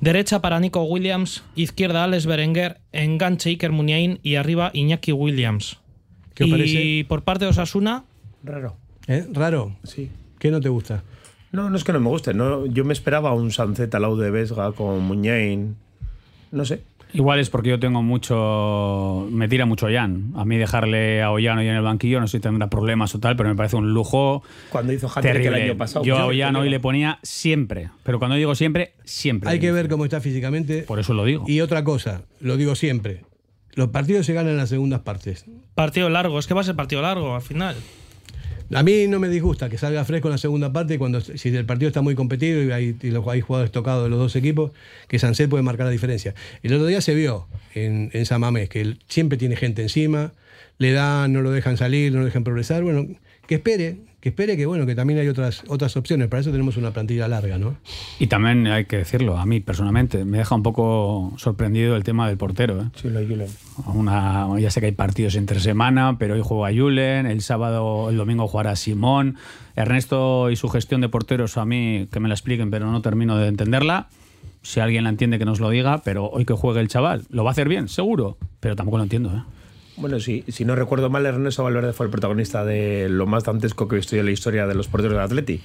derecha 0.00 0.40
para 0.40 0.60
Nico 0.60 0.82
Williams, 0.82 1.44
izquierda 1.56 2.04
Alex 2.04 2.24
Berenguer, 2.24 2.80
enganche 2.92 3.50
Iker 3.50 3.70
Muniain 3.70 4.18
y 4.22 4.36
arriba 4.36 4.70
Iñaki 4.72 5.12
Williams. 5.12 5.78
¿Qué 6.32 6.44
os 6.44 6.48
y 6.48 6.52
parece? 6.52 7.04
por 7.10 7.24
parte 7.24 7.44
de 7.44 7.50
Osasuna, 7.50 8.04
Raro. 8.42 8.76
¿Eh? 9.08 9.26
¿Raro? 9.30 9.76
Sí. 9.84 10.08
¿Qué 10.38 10.50
no 10.50 10.62
te 10.62 10.70
gusta? 10.70 11.04
No, 11.50 11.68
no 11.68 11.76
es 11.76 11.84
que 11.84 11.92
no 11.92 12.00
me 12.00 12.08
guste. 12.08 12.32
No, 12.32 12.64
yo 12.64 12.86
me 12.86 12.94
esperaba 12.94 13.34
un 13.34 13.50
Sancet 13.50 13.94
al 13.94 14.00
lado 14.00 14.16
de 14.16 14.30
Vesga 14.30 14.72
con 14.72 15.02
Muñain. 15.02 15.76
No 16.50 16.64
sé. 16.64 16.82
Igual 17.14 17.40
es 17.40 17.50
porque 17.50 17.70
yo 17.70 17.78
tengo 17.78 18.02
mucho. 18.02 19.28
Me 19.30 19.48
tira 19.48 19.66
mucho 19.66 19.88
Jan. 19.92 20.32
A 20.36 20.44
mí 20.44 20.56
dejarle 20.56 21.22
a 21.22 21.30
Ollán 21.30 21.58
hoy 21.58 21.68
en 21.68 21.76
el 21.76 21.82
banquillo, 21.82 22.20
no 22.20 22.26
sé 22.26 22.38
si 22.38 22.40
tendrá 22.40 22.68
problemas 22.70 23.14
o 23.14 23.20
tal, 23.20 23.36
pero 23.36 23.48
me 23.48 23.54
parece 23.54 23.76
un 23.76 23.92
lujo. 23.92 24.42
Cuando 24.70 24.92
hizo 24.92 25.06
hat-trick 25.08 25.26
el 25.26 25.42
terrible. 25.42 25.62
año 25.64 25.76
pasado. 25.76 26.04
Yo 26.04 26.16
a 26.16 26.26
Ollán 26.26 26.56
hoy 26.56 26.70
le 26.70 26.80
ponía 26.80 27.18
siempre. 27.22 27.90
Pero 28.02 28.18
cuando 28.18 28.36
digo 28.36 28.54
siempre, 28.54 28.94
siempre. 29.04 29.50
Hay 29.50 29.58
que 29.60 29.72
ver 29.72 29.88
cómo 29.88 30.04
está 30.04 30.20
físicamente. 30.20 30.82
Por 30.82 30.98
eso 30.98 31.12
lo 31.14 31.24
digo. 31.24 31.44
Y 31.46 31.60
otra 31.60 31.84
cosa, 31.84 32.22
lo 32.40 32.56
digo 32.56 32.74
siempre. 32.74 33.22
Los 33.74 33.88
partidos 33.88 34.26
se 34.26 34.34
ganan 34.34 34.52
en 34.52 34.58
las 34.58 34.68
segundas 34.68 35.00
partes. 35.00 35.46
Partido 35.74 36.08
largo, 36.10 36.38
es 36.38 36.46
que 36.46 36.54
va 36.54 36.60
a 36.60 36.64
ser 36.64 36.76
partido 36.76 37.00
largo 37.02 37.34
al 37.34 37.42
final. 37.42 37.76
A 38.74 38.82
mí 38.82 39.06
no 39.06 39.18
me 39.18 39.28
disgusta 39.28 39.68
que 39.68 39.76
salga 39.78 40.04
fresco 40.04 40.28
en 40.28 40.32
la 40.32 40.38
segunda 40.38 40.72
parte 40.72 40.98
cuando 40.98 41.20
si 41.20 41.48
el 41.54 41.66
partido 41.66 41.88
está 41.88 42.00
muy 42.00 42.14
competido 42.14 42.62
y 42.62 42.70
hay, 42.70 42.96
y 43.02 43.10
los- 43.10 43.26
hay 43.28 43.40
jugadores 43.40 43.70
tocados 43.72 44.04
de 44.04 44.10
los 44.10 44.18
dos 44.18 44.36
equipos, 44.36 44.72
que 45.08 45.18
Sancet 45.18 45.48
puede 45.50 45.62
marcar 45.62 45.86
la 45.86 45.92
diferencia. 45.92 46.34
El 46.62 46.74
otro 46.74 46.86
día 46.86 47.00
se 47.00 47.14
vio 47.14 47.48
en, 47.74 48.10
en 48.12 48.24
San 48.26 48.40
Mamés 48.40 48.68
que 48.68 48.96
siempre 49.08 49.36
tiene 49.38 49.56
gente 49.56 49.82
encima, 49.82 50.32
le 50.78 50.92
dan, 50.92 51.32
no 51.32 51.42
lo 51.42 51.50
dejan 51.50 51.76
salir, 51.76 52.12
no 52.12 52.20
lo 52.20 52.24
dejan 52.24 52.44
progresar. 52.44 52.82
Bueno, 52.82 53.06
que 53.46 53.56
espere, 53.56 53.98
que 54.22 54.28
espere 54.28 54.56
que 54.56 54.66
bueno, 54.66 54.86
que 54.86 54.94
también 54.94 55.18
hay 55.18 55.26
otras, 55.26 55.64
otras 55.66 55.96
opciones. 55.96 56.28
Para 56.28 56.40
eso 56.40 56.52
tenemos 56.52 56.76
una 56.76 56.92
plantilla 56.92 57.26
larga, 57.26 57.58
¿no? 57.58 57.74
Y 58.20 58.28
también 58.28 58.68
hay 58.68 58.84
que 58.84 58.98
decirlo, 58.98 59.36
a 59.36 59.44
mí 59.46 59.58
personalmente, 59.58 60.24
me 60.24 60.38
deja 60.38 60.54
un 60.54 60.62
poco 60.62 61.32
sorprendido 61.38 61.96
el 61.96 62.04
tema 62.04 62.28
del 62.28 62.36
portero. 62.36 62.80
¿eh? 62.80 62.84
Sí, 62.94 63.10
lo 63.10 63.18
hay 63.18 63.26
Julen. 63.26 63.48
Una, 63.92 64.46
ya 64.60 64.70
sé 64.70 64.78
que 64.78 64.86
hay 64.86 64.92
partidos 64.92 65.34
entre 65.34 65.58
semana, 65.58 66.18
pero 66.20 66.34
hoy 66.34 66.40
juega 66.40 66.72
Julen, 66.72 67.26
el 67.26 67.42
sábado, 67.42 68.10
el 68.10 68.16
domingo 68.16 68.46
jugará 68.46 68.76
Simón. 68.76 69.38
Ernesto 69.74 70.50
y 70.50 70.56
su 70.56 70.68
gestión 70.68 71.00
de 71.00 71.08
porteros, 71.08 71.56
a 71.56 71.64
mí 71.64 72.06
que 72.12 72.20
me 72.20 72.28
la 72.28 72.34
expliquen, 72.34 72.70
pero 72.70 72.92
no 72.92 73.02
termino 73.02 73.36
de 73.38 73.48
entenderla. 73.48 74.08
Si 74.62 74.78
alguien 74.78 75.02
la 75.02 75.10
entiende, 75.10 75.40
que 75.40 75.44
nos 75.44 75.58
lo 75.58 75.68
diga, 75.68 76.00
pero 76.04 76.26
hoy 76.26 76.44
que 76.44 76.54
juegue 76.54 76.78
el 76.78 76.86
chaval, 76.86 77.24
lo 77.30 77.42
va 77.42 77.50
a 77.50 77.52
hacer 77.52 77.68
bien, 77.68 77.88
seguro, 77.88 78.36
pero 78.60 78.76
tampoco 78.76 78.98
lo 78.98 79.02
entiendo. 79.02 79.30
¿eh? 79.30 79.42
Bueno, 79.96 80.20
sí, 80.20 80.44
si 80.48 80.64
no 80.64 80.74
recuerdo 80.74 81.10
mal, 81.10 81.26
Ernesto 81.26 81.64
Valverde 81.64 81.92
fue 81.92 82.06
el 82.06 82.10
protagonista 82.10 82.64
de 82.64 83.08
lo 83.10 83.26
más 83.26 83.44
dantesco 83.44 83.88
que 83.88 83.96
he 83.96 83.98
visto 83.98 84.16
yo 84.16 84.20
en 84.20 84.26
la 84.26 84.32
historia 84.32 84.66
de 84.66 84.74
los 84.74 84.88
porteros 84.88 85.14
del 85.16 85.22
Atleti, 85.24 85.60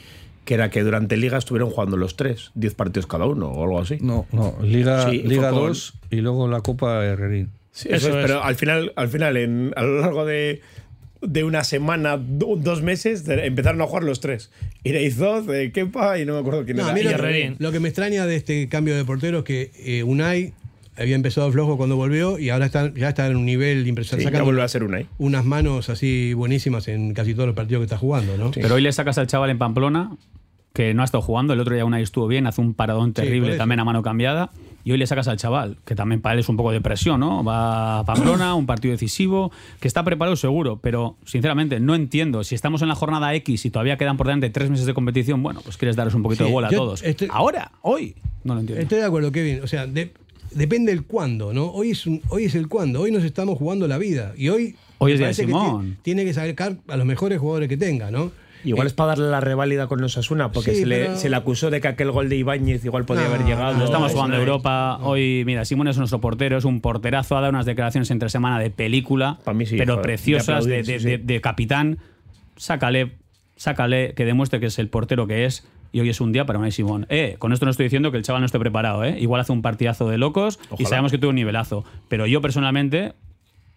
que 0.45 0.53
era 0.53 0.69
que 0.69 0.83
durante 0.83 1.15
Liga 1.17 1.37
estuvieron 1.37 1.69
jugando 1.69 1.95
los 1.97 2.15
tres, 2.17 2.51
10 2.55 2.73
partidos 2.75 3.07
cada 3.07 3.25
uno 3.25 3.47
o 3.51 3.63
algo 3.63 3.79
así. 3.79 3.97
No, 4.01 4.25
no, 4.31 4.57
Liga, 4.61 5.09
Sí, 5.09 5.23
Liga 5.23 5.49
fue 5.49 5.59
con- 5.59 5.67
2 5.69 5.93
y 6.11 6.15
luego 6.17 6.47
la 6.47 6.61
Copa 6.61 7.05
Herrerín. 7.05 7.49
Sí, 7.71 7.89
eso, 7.91 8.09
es, 8.09 8.25
pero 8.25 8.43
al 8.43 8.55
final, 8.55 8.91
al 8.95 9.07
final 9.07 9.37
en, 9.37 9.71
a 9.75 9.83
lo 9.83 10.01
largo 10.01 10.25
de, 10.25 10.61
de 11.21 11.43
una 11.43 11.63
semana, 11.63 12.17
do- 12.17 12.55
dos 12.57 12.81
meses, 12.81 13.23
de- 13.25 13.45
empezaron 13.45 13.81
a 13.81 13.85
jugar 13.87 14.03
los 14.03 14.19
tres. 14.19 14.51
Ireizoz, 14.83 15.45
de 15.47 15.71
Kepa 15.71 16.17
y 16.19 16.25
no 16.25 16.33
me 16.33 16.39
acuerdo 16.39 16.65
quién 16.65 16.77
No, 16.77 16.83
a 16.83 16.87
era. 16.87 16.93
mí 16.95 17.01
Y 17.01 17.03
lo, 17.03 17.09
Herrerín. 17.11 17.55
lo 17.59 17.71
que 17.71 17.79
me 17.79 17.87
extraña 17.89 18.25
de 18.25 18.35
este 18.35 18.67
cambio 18.67 18.95
de 18.95 19.05
portero 19.05 19.39
es 19.39 19.43
que 19.43 19.71
eh, 19.77 20.03
Unai 20.03 20.53
había 20.97 21.15
empezado 21.15 21.51
flojo 21.51 21.77
cuando 21.77 21.95
volvió 21.95 22.39
y 22.39 22.49
ahora 22.49 22.65
está, 22.65 22.93
ya 22.93 23.09
está 23.09 23.27
en 23.27 23.37
un 23.37 23.45
nivel 23.45 23.87
impresionante. 23.87 24.29
Sí, 24.31 24.35
ya 24.37 24.43
vuelve 24.43 24.61
a 24.63 24.67
ser 24.67 24.83
Unai. 24.83 25.07
Unas 25.17 25.45
manos 25.45 25.89
así 25.89 26.33
buenísimas 26.33 26.87
en 26.87 27.13
casi 27.13 27.33
todos 27.33 27.47
los 27.47 27.55
partidos 27.55 27.81
que 27.81 27.85
está 27.85 27.97
jugando, 27.97 28.37
¿no? 28.37 28.51
Pero 28.51 28.75
hoy 28.75 28.81
le 28.81 28.91
sacas 28.91 29.17
al 29.17 29.27
chaval 29.27 29.49
en 29.49 29.57
Pamplona, 29.57 30.11
que 30.73 30.93
no 30.93 31.01
ha 31.01 31.05
estado 31.05 31.21
jugando, 31.23 31.53
el 31.53 31.59
otro 31.59 31.73
día 31.73 31.85
una 31.85 31.99
estuvo 31.99 32.27
bien, 32.27 32.45
hace 32.47 32.61
un 32.61 32.73
paradón 32.75 33.11
terrible 33.13 33.57
también 33.57 33.79
a 33.79 33.83
mano 33.83 34.03
cambiada, 34.03 34.51
y 34.83 34.91
hoy 34.91 34.97
le 34.99 35.07
sacas 35.07 35.27
al 35.27 35.35
chaval, 35.37 35.77
que 35.85 35.95
también 35.95 36.21
para 36.21 36.33
él 36.33 36.39
es 36.39 36.49
un 36.49 36.55
poco 36.55 36.71
de 36.71 36.79
presión, 36.81 37.19
¿no? 37.19 37.43
Va 37.43 37.99
a 37.99 38.05
Pamplona, 38.05 38.53
un 38.53 38.67
partido 38.67 38.91
decisivo, 38.91 39.51
que 39.79 39.87
está 39.87 40.03
preparado 40.03 40.35
seguro, 40.35 40.77
pero 40.81 41.17
sinceramente 41.25 41.79
no 41.79 41.95
entiendo, 41.95 42.43
si 42.43 42.53
estamos 42.55 42.83
en 42.83 42.89
la 42.89 42.95
jornada 42.95 43.33
X 43.33 43.65
y 43.65 43.69
todavía 43.71 43.97
quedan 43.97 44.17
por 44.17 44.27
delante 44.27 44.49
tres 44.51 44.69
meses 44.69 44.85
de 44.85 44.93
competición, 44.93 45.41
bueno, 45.41 45.61
pues 45.63 45.77
quieres 45.77 45.95
daros 45.95 46.13
un 46.13 46.21
poquito 46.23 46.43
Sí, 46.43 46.49
de 46.49 46.53
bola 46.53 46.67
a 46.67 46.71
todos. 46.71 47.01
estoy- 47.03 47.27
Ahora, 47.31 47.71
hoy, 47.81 48.15
no 48.43 48.53
lo 48.53 48.59
entiendo. 48.59 48.81
Estoy 48.83 48.99
de 48.99 49.05
acuerdo, 49.05 49.31
Kevin. 49.31 49.61
O 49.63 49.67
sea, 49.67 49.87
de- 49.87 50.13
depende 50.51 50.91
el 50.91 51.03
cuándo, 51.03 51.53
¿no? 51.53 51.65
Hoy 51.67 51.91
es, 51.91 52.05
un- 52.07 52.21
hoy 52.29 52.45
es 52.45 52.55
el 52.55 52.67
cuándo. 52.67 53.01
Hoy 53.01 53.11
nos 53.11 53.23
estamos 53.23 53.57
jugando 53.57 53.87
la 53.87 53.97
vida. 53.97 54.33
Y 54.37 54.49
hoy. 54.49 54.75
Hoy 54.99 55.11
es 55.13 55.19
día 55.19 55.27
de 55.27 55.33
parece 55.33 55.41
que 55.43 55.47
Simón. 55.47 55.91
ti- 55.91 55.97
Tiene 56.03 56.25
que 56.25 56.33
sacar 56.33 56.77
a 56.87 56.97
los 56.97 57.05
mejores 57.05 57.39
jugadores 57.39 57.69
que 57.69 57.77
tenga, 57.77 58.09
¿no? 58.11 58.31
Igual 58.63 58.87
Eh, 58.87 58.89
es 58.89 58.93
para 58.93 59.09
darle 59.09 59.29
la 59.29 59.39
reválida 59.39 59.85
con 59.87 60.01
los 60.01 60.17
Asuna, 60.17 60.51
porque 60.51 60.71
Sí, 60.71 60.79
se, 60.79 60.85
le, 60.87 60.97
pero- 61.05 61.17
se 61.17 61.29
le 61.29 61.35
acusó 61.35 61.69
de 61.69 61.79
que 61.79 61.87
aquel 61.87 62.11
gol 62.11 62.27
de 62.27 62.37
Ibáñez 62.37 62.83
igual 62.83 63.05
podía 63.05 63.21
No, 63.27 63.33
haber 63.35 63.45
llegado. 63.45 63.77
No 63.77 63.85
estamos 63.85 64.11
jugando 64.11 64.35
no. 64.35 64.41
Europa. 64.41 64.97
Hoy, 65.03 65.43
mira, 65.45 65.63
Simón 65.63 65.87
es 65.87 65.97
nuestro 65.97 66.19
portero, 66.19 66.57
es 66.57 66.65
un 66.65 66.81
porterazo. 66.81 67.37
Ha 67.37 67.41
dado 67.41 67.51
unas 67.51 67.67
declaraciones 67.67 68.09
entre 68.09 68.29
semana 68.29 68.59
de 68.59 68.71
película, 68.71 69.37
sí, 69.65 69.75
pero 69.77 69.93
joder, 69.93 70.01
preciosas, 70.01 70.65
de 70.65 70.71
de, 70.71 70.79
aplaudir, 70.79 70.85
de- 70.85 70.99
sí, 70.99 71.05
de- 71.05 71.17
de 71.33 71.41
capitán. 71.41 71.99
Sácale, 72.55 73.11
sácale, 73.55 74.13
que 74.15 74.25
demuestre 74.25 74.59
que 74.59 74.65
es 74.65 74.79
el 74.79 74.89
portero 74.89 75.27
que 75.27 75.45
es. 75.45 75.65
Y 75.91 75.99
hoy 75.99 76.09
es 76.09 76.19
un 76.21 76.31
día 76.31 76.45
para 76.45 76.59
Unai 76.59 76.71
Simón. 76.71 77.05
Eh, 77.09 77.35
con 77.39 77.53
esto 77.53 77.65
no 77.65 77.71
estoy 77.71 77.85
diciendo 77.85 78.11
que 78.11 78.17
el 78.17 78.23
chaval 78.23 78.41
no 78.41 78.45
esté 78.45 78.59
preparado, 78.59 79.03
¿eh? 79.03 79.17
Igual 79.19 79.41
hace 79.41 79.51
un 79.51 79.61
partidazo 79.61 80.09
de 80.09 80.17
locos 80.17 80.59
y 80.71 80.73
Ojalá. 80.73 80.89
sabemos 80.89 81.11
que 81.11 81.17
tuvo 81.17 81.29
un 81.29 81.35
nivelazo. 81.35 81.83
Pero 82.09 82.25
yo 82.27 82.41
personalmente 82.41 83.13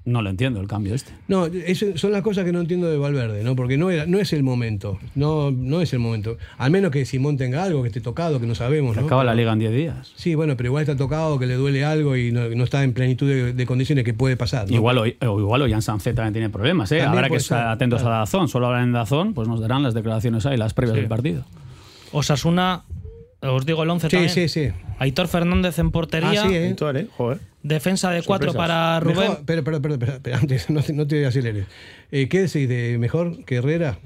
no 0.07 0.23
lo 0.23 0.31
entiendo 0.31 0.61
el 0.61 0.67
cambio 0.67 0.95
este. 0.95 1.13
No, 1.29 1.45
eso 1.47 1.87
son 1.97 2.11
las 2.13 2.23
cosas 2.23 2.47
que 2.47 2.53
no 2.53 2.61
entiendo 2.63 2.91
de 2.91 2.97
Valverde, 2.97 3.45
¿no? 3.45 3.55
Porque 3.55 3.77
no, 3.77 3.91
era, 3.91 4.07
no 4.07 4.19
es 4.19 4.33
el 4.33 4.43
momento. 4.43 4.99
No, 5.15 5.51
no 5.51 5.83
es 5.83 5.93
el 5.93 5.99
momento. 5.99 6.39
Al 6.57 6.71
menos 6.71 6.91
que 6.91 7.05
Simón 7.05 7.37
tenga 7.37 7.63
algo, 7.63 7.83
que 7.83 7.89
esté 7.89 8.01
tocado, 8.01 8.41
que 8.41 8.47
no 8.47 8.55
sabemos, 8.55 8.97
¿no? 8.97 9.05
Acaba 9.05 9.25
la 9.25 9.35
liga 9.35 9.53
en 9.53 9.59
10 9.59 9.73
días. 9.73 10.13
Sí, 10.17 10.35
bueno, 10.35 10.57
pero 10.57 10.69
igual 10.69 10.83
está 10.85 10.97
tocado, 10.97 11.39
que 11.39 11.47
le 11.47 11.55
duele 11.55 11.85
algo 11.85 12.17
y 12.17 12.33
no, 12.33 12.49
no 12.49 12.65
está 12.65 12.83
en 12.83 12.95
plenitud 12.95 13.29
de, 13.29 13.53
de 13.53 13.67
condiciones 13.67 14.05
que 14.05 14.15
puede 14.15 14.39
pasar. 14.39 14.69
¿no? 14.71 14.75
Igual 14.75 14.97
hoy, 14.99 15.17
o 15.21 15.39
igual 15.39 15.61
hoy 15.63 15.71
Jan 15.71 15.83
Sanzet 15.83 16.17
también 16.17 16.33
tiene 16.33 16.49
problemas, 16.49 16.91
¿eh? 16.93 16.99
También 17.01 17.19
Habrá 17.19 17.29
que 17.29 17.37
estar 17.37 17.69
atentos 17.69 18.01
claro. 18.01 18.17
a 18.17 18.19
Dazón. 18.21 18.49
Solo 18.49 18.69
hablan 18.69 18.85
en 18.85 18.93
Dazón, 18.93 19.35
pues 19.35 19.49
nos 19.49 19.61
darán 19.61 19.83
las 19.83 19.93
declaraciones 19.93 20.47
ahí, 20.47 20.57
las 20.57 20.73
previas 20.73 20.95
Sí. 20.95 21.01
del 21.01 21.09
partido. 21.11 21.45
Osasuna, 22.13 22.85
os 23.41 23.65
digo 23.67 23.83
el 23.83 23.91
11 23.91 24.09
Sí, 24.09 24.11
también. 24.17 24.33
sí, 24.35 24.49
sí. 24.49 24.69
Aitor 24.99 25.29
Fernández 25.29 25.79
en 25.79 25.91
portería. 25.91 26.43
Ah, 26.43 26.49
sí, 26.49 26.55
¿eh? 26.55 26.67
Aitor, 26.69 26.97
¿eh? 26.97 27.07
Joder. 27.17 27.39
Defensa 27.63 28.11
de 28.11 28.23
cuatro 28.23 28.53
Sorpresas. 28.53 28.69
para 28.69 29.01
Rubén. 29.01 29.17
Mejor, 29.19 29.43
pero, 29.47 29.65
pero, 29.65 29.83
pero, 29.83 29.99
pero, 29.99 30.19
pero 30.23 30.37
antes, 30.37 30.71
no, 30.71 30.83
te- 30.83 30.93
no 30.93 31.07
te 31.07 31.27
aceleres. 31.27 31.67
Eh, 32.11 32.29
¿Qué 32.29 32.41
decís 32.43 32.69
de 32.69 32.97
mejor 32.99 33.45
que 33.45 33.57
Herrera? 33.57 33.99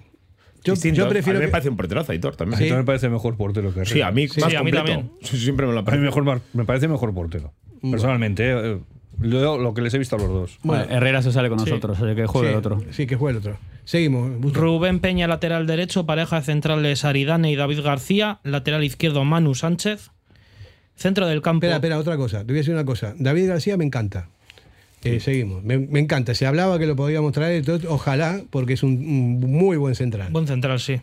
Yo, 0.64 0.72
Distinto. 0.74 1.02
yo 1.02 1.08
prefiero 1.10 1.38
a 1.38 1.40
mí 1.40 1.46
me 1.46 1.52
parece 1.52 1.68
un 1.68 1.76
porterazo, 1.76 2.12
Aitor, 2.12 2.36
también. 2.36 2.58
Sí. 2.58 2.64
Aitor 2.64 2.78
me 2.78 2.84
parece 2.84 3.08
mejor 3.10 3.36
portero 3.36 3.72
que 3.74 3.80
Herrera. 3.80 3.92
Sí, 3.94 4.00
a 4.02 4.10
mí 4.10 4.28
Sí, 4.28 4.40
más 4.40 4.46
a 4.54 4.62
mí 4.62 4.70
completo. 4.72 4.84
también. 4.86 5.10
Sí, 5.22 5.36
Siempre 5.38 5.66
me 5.66 5.72
lo 5.72 5.80
A 5.80 5.82
mí 5.82 5.86
parece. 5.86 6.04
mejor, 6.04 6.40
me 6.54 6.64
parece 6.64 6.88
mejor 6.88 7.12
portero. 7.14 7.52
Personalmente, 7.90 8.50
eh, 8.50 8.78
lo, 9.24 9.58
lo 9.58 9.74
que 9.74 9.82
les 9.82 9.92
he 9.94 9.98
visto 9.98 10.16
a 10.16 10.18
los 10.18 10.28
dos. 10.28 10.58
Bueno. 10.62 10.84
Herrera 10.88 11.22
se 11.22 11.32
sale 11.32 11.48
con 11.48 11.58
Sí. 11.60 11.70
nosotros, 11.70 11.98
así 12.00 12.14
que 12.14 12.26
juegue 12.26 12.48
sí, 12.48 12.52
el 12.52 12.58
otro. 12.58 12.82
Sí, 12.90 13.06
que 13.06 13.16
juegue 13.16 13.38
el 13.38 13.44
otro. 13.44 13.58
Seguimos. 13.84 14.30
Rubén 14.54 15.00
Peña, 15.00 15.26
lateral 15.26 15.66
derecho, 15.66 16.06
pareja 16.06 16.36
de 16.36 16.42
centrales 16.46 17.04
Aridane 17.04 17.50
y 17.50 17.56
David 17.56 17.80
García, 17.82 18.38
lateral 18.44 18.84
izquierdo 18.84 19.24
Manu 19.24 19.54
Sánchez, 19.54 20.10
centro 20.96 21.26
del 21.26 21.42
campo. 21.42 21.66
Espera, 21.66 21.76
espera, 21.76 21.98
otra 21.98 22.16
cosa. 22.16 22.38
Te 22.40 22.44
voy 22.46 22.54
a 22.56 22.58
decir 22.58 22.74
una 22.74 22.84
cosa. 22.84 23.14
David 23.18 23.48
García 23.48 23.76
me 23.76 23.84
encanta. 23.84 24.28
Eh, 25.02 25.20
seguimos. 25.20 25.62
Me, 25.62 25.78
me 25.78 26.00
encanta. 26.00 26.34
Se 26.34 26.46
hablaba 26.46 26.78
que 26.78 26.86
lo 26.86 26.96
podíamos 26.96 27.32
traer. 27.32 27.62
todo, 27.64 27.78
Ojalá, 27.92 28.40
porque 28.50 28.72
es 28.72 28.82
un, 28.82 28.92
un 28.92 29.40
muy 29.40 29.76
buen 29.76 29.94
central. 29.94 30.32
Buen 30.32 30.46
central, 30.46 30.80
sí. 30.80 31.00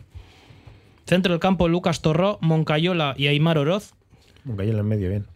Centro 1.06 1.32
del 1.32 1.40
campo 1.40 1.68
Lucas 1.68 2.00
Torró, 2.02 2.38
Moncayola 2.40 3.14
y 3.16 3.28
Aymar 3.28 3.58
Oroz. 3.58 3.92
Nunca 4.44 4.64
en 4.64 4.70
el 4.70 4.82
medio, 4.82 5.08
bien. 5.08 5.26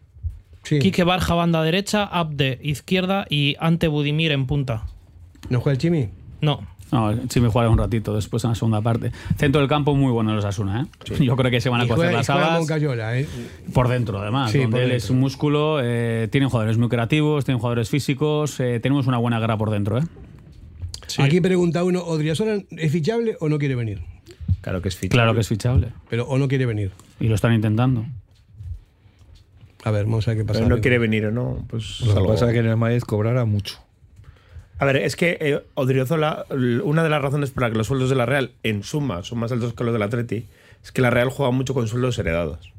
Sí. 0.67 0.81
Quique 0.81 1.05
Barja, 1.05 1.35
banda 1.35 1.63
derecha, 1.63 2.03
Abde, 2.03 2.59
izquierda 2.61 3.25
y 3.31 3.55
Ante 3.61 3.87
Budimir 3.87 4.33
en 4.33 4.47
punta. 4.47 4.85
¿No 5.49 5.61
juega 5.61 5.75
el 5.75 5.79
Chimi? 5.79 6.09
No. 6.41 6.61
No, 6.91 7.15
sí 7.29 7.41
me 7.41 7.49
jugará 7.49 7.71
un 7.71 7.79
ratito 7.79 8.15
después 8.15 8.43
en 8.43 8.51
la 8.51 8.57
segunda 8.57 8.81
parte. 8.81 9.13
Centro 9.37 9.61
del 9.61 9.69
campo 9.69 9.95
muy 9.95 10.11
bueno 10.11 10.35
los 10.35 10.45
Asuna, 10.45 10.83
¿eh? 10.83 11.15
Yo 11.21 11.37
creo 11.37 11.51
que 11.53 11.61
se 11.61 11.69
van 11.69 11.83
a 11.83 11.87
cocer 11.87 12.13
las 12.13 12.29
habas 12.31 12.59
Moncayola, 12.59 13.17
¿eh? 13.17 13.29
por 13.73 13.87
dentro, 13.87 14.21
además. 14.21 14.51
Sí, 14.51 14.59
donde 14.59 14.73
por 14.73 14.81
él 14.81 14.89
dentro. 14.89 15.05
es 15.05 15.11
un 15.11 15.21
músculo, 15.21 15.79
eh, 15.83 16.29
tienen 16.33 16.49
jugadores 16.49 16.79
muy 16.79 16.89
creativos, 16.89 17.45
tienen 17.45 17.61
jugadores 17.61 17.89
físicos, 17.89 18.59
eh, 18.59 18.81
tenemos 18.81 19.07
una 19.07 19.19
buena 19.19 19.39
guerra 19.39 19.57
por 19.57 19.71
dentro, 19.71 19.99
¿eh? 19.99 20.03
Aquí 21.19 21.41
pregunta 21.41 21.85
uno, 21.85 22.03
¿Odriozola 22.03 22.59
es 22.71 22.93
fichable 22.93 23.37
o 23.39 23.49
no 23.49 23.59
quiere 23.59 23.77
venir? 23.77 24.03
Claro 24.61 24.83
que 24.83 24.89
es 24.89 24.97
fit. 24.97 25.13
Claro 25.13 25.33
que 25.33 25.41
es 25.41 25.49
fichable. 25.49 25.93
Pero 26.11 26.27
o 26.27 26.39
no 26.39 26.49
quiere 26.49 26.67
venir. 26.67 26.91
Y 27.21 27.29
lo 27.29 27.37
están 27.37 27.53
intentando. 27.53 28.05
A 29.87 29.93
ver, 29.93 30.05
vamos 30.05 30.27
a 30.27 30.33
ver 30.33 30.39
qué 30.39 30.45
pasa. 30.45 30.59
Pero 30.59 30.75
no 30.75 30.83
quiere 30.83 30.99
venir 30.99 31.27
o 31.27 31.31
no, 31.31 31.65
pues 31.69 32.01
Lo 32.01 32.23
que 32.23 32.29
pasa 32.29 32.47
es 32.47 32.53
que 32.53 32.59
en 32.59 32.67
el 32.67 32.77
Madrid 32.77 33.03
cobrará 33.03 33.45
mucho. 33.45 33.79
A 34.81 34.85
ver, 34.85 34.97
es 34.97 35.15
que 35.15 35.39
eh, 35.41 35.63
Odriozola, 35.75 36.45
una 36.83 37.05
de 37.05 37.09
las 37.09 37.23
razones 37.23 37.53
por 37.53 37.63
la 37.63 37.71
que 37.71 37.79
los 37.79 37.87
sueldos 37.87 38.11
de 38.11 38.17
la 38.17 38.27
Real, 38.27 38.51
en 38.65 38.83
suma, 38.83 39.23
son 39.23 39.39
más 39.39 39.53
altos 39.53 39.75
que 39.75 39.85
los 39.85 39.93
del 39.93 40.03
Atleti, 40.03 40.49
es 40.83 40.91
que 40.91 41.03
la 41.03 41.11
Real 41.11 41.31
juega 41.31 41.53
mucho 41.53 41.73
con 41.73 41.87
sueldos 41.87 42.19
heredados. 42.19 42.73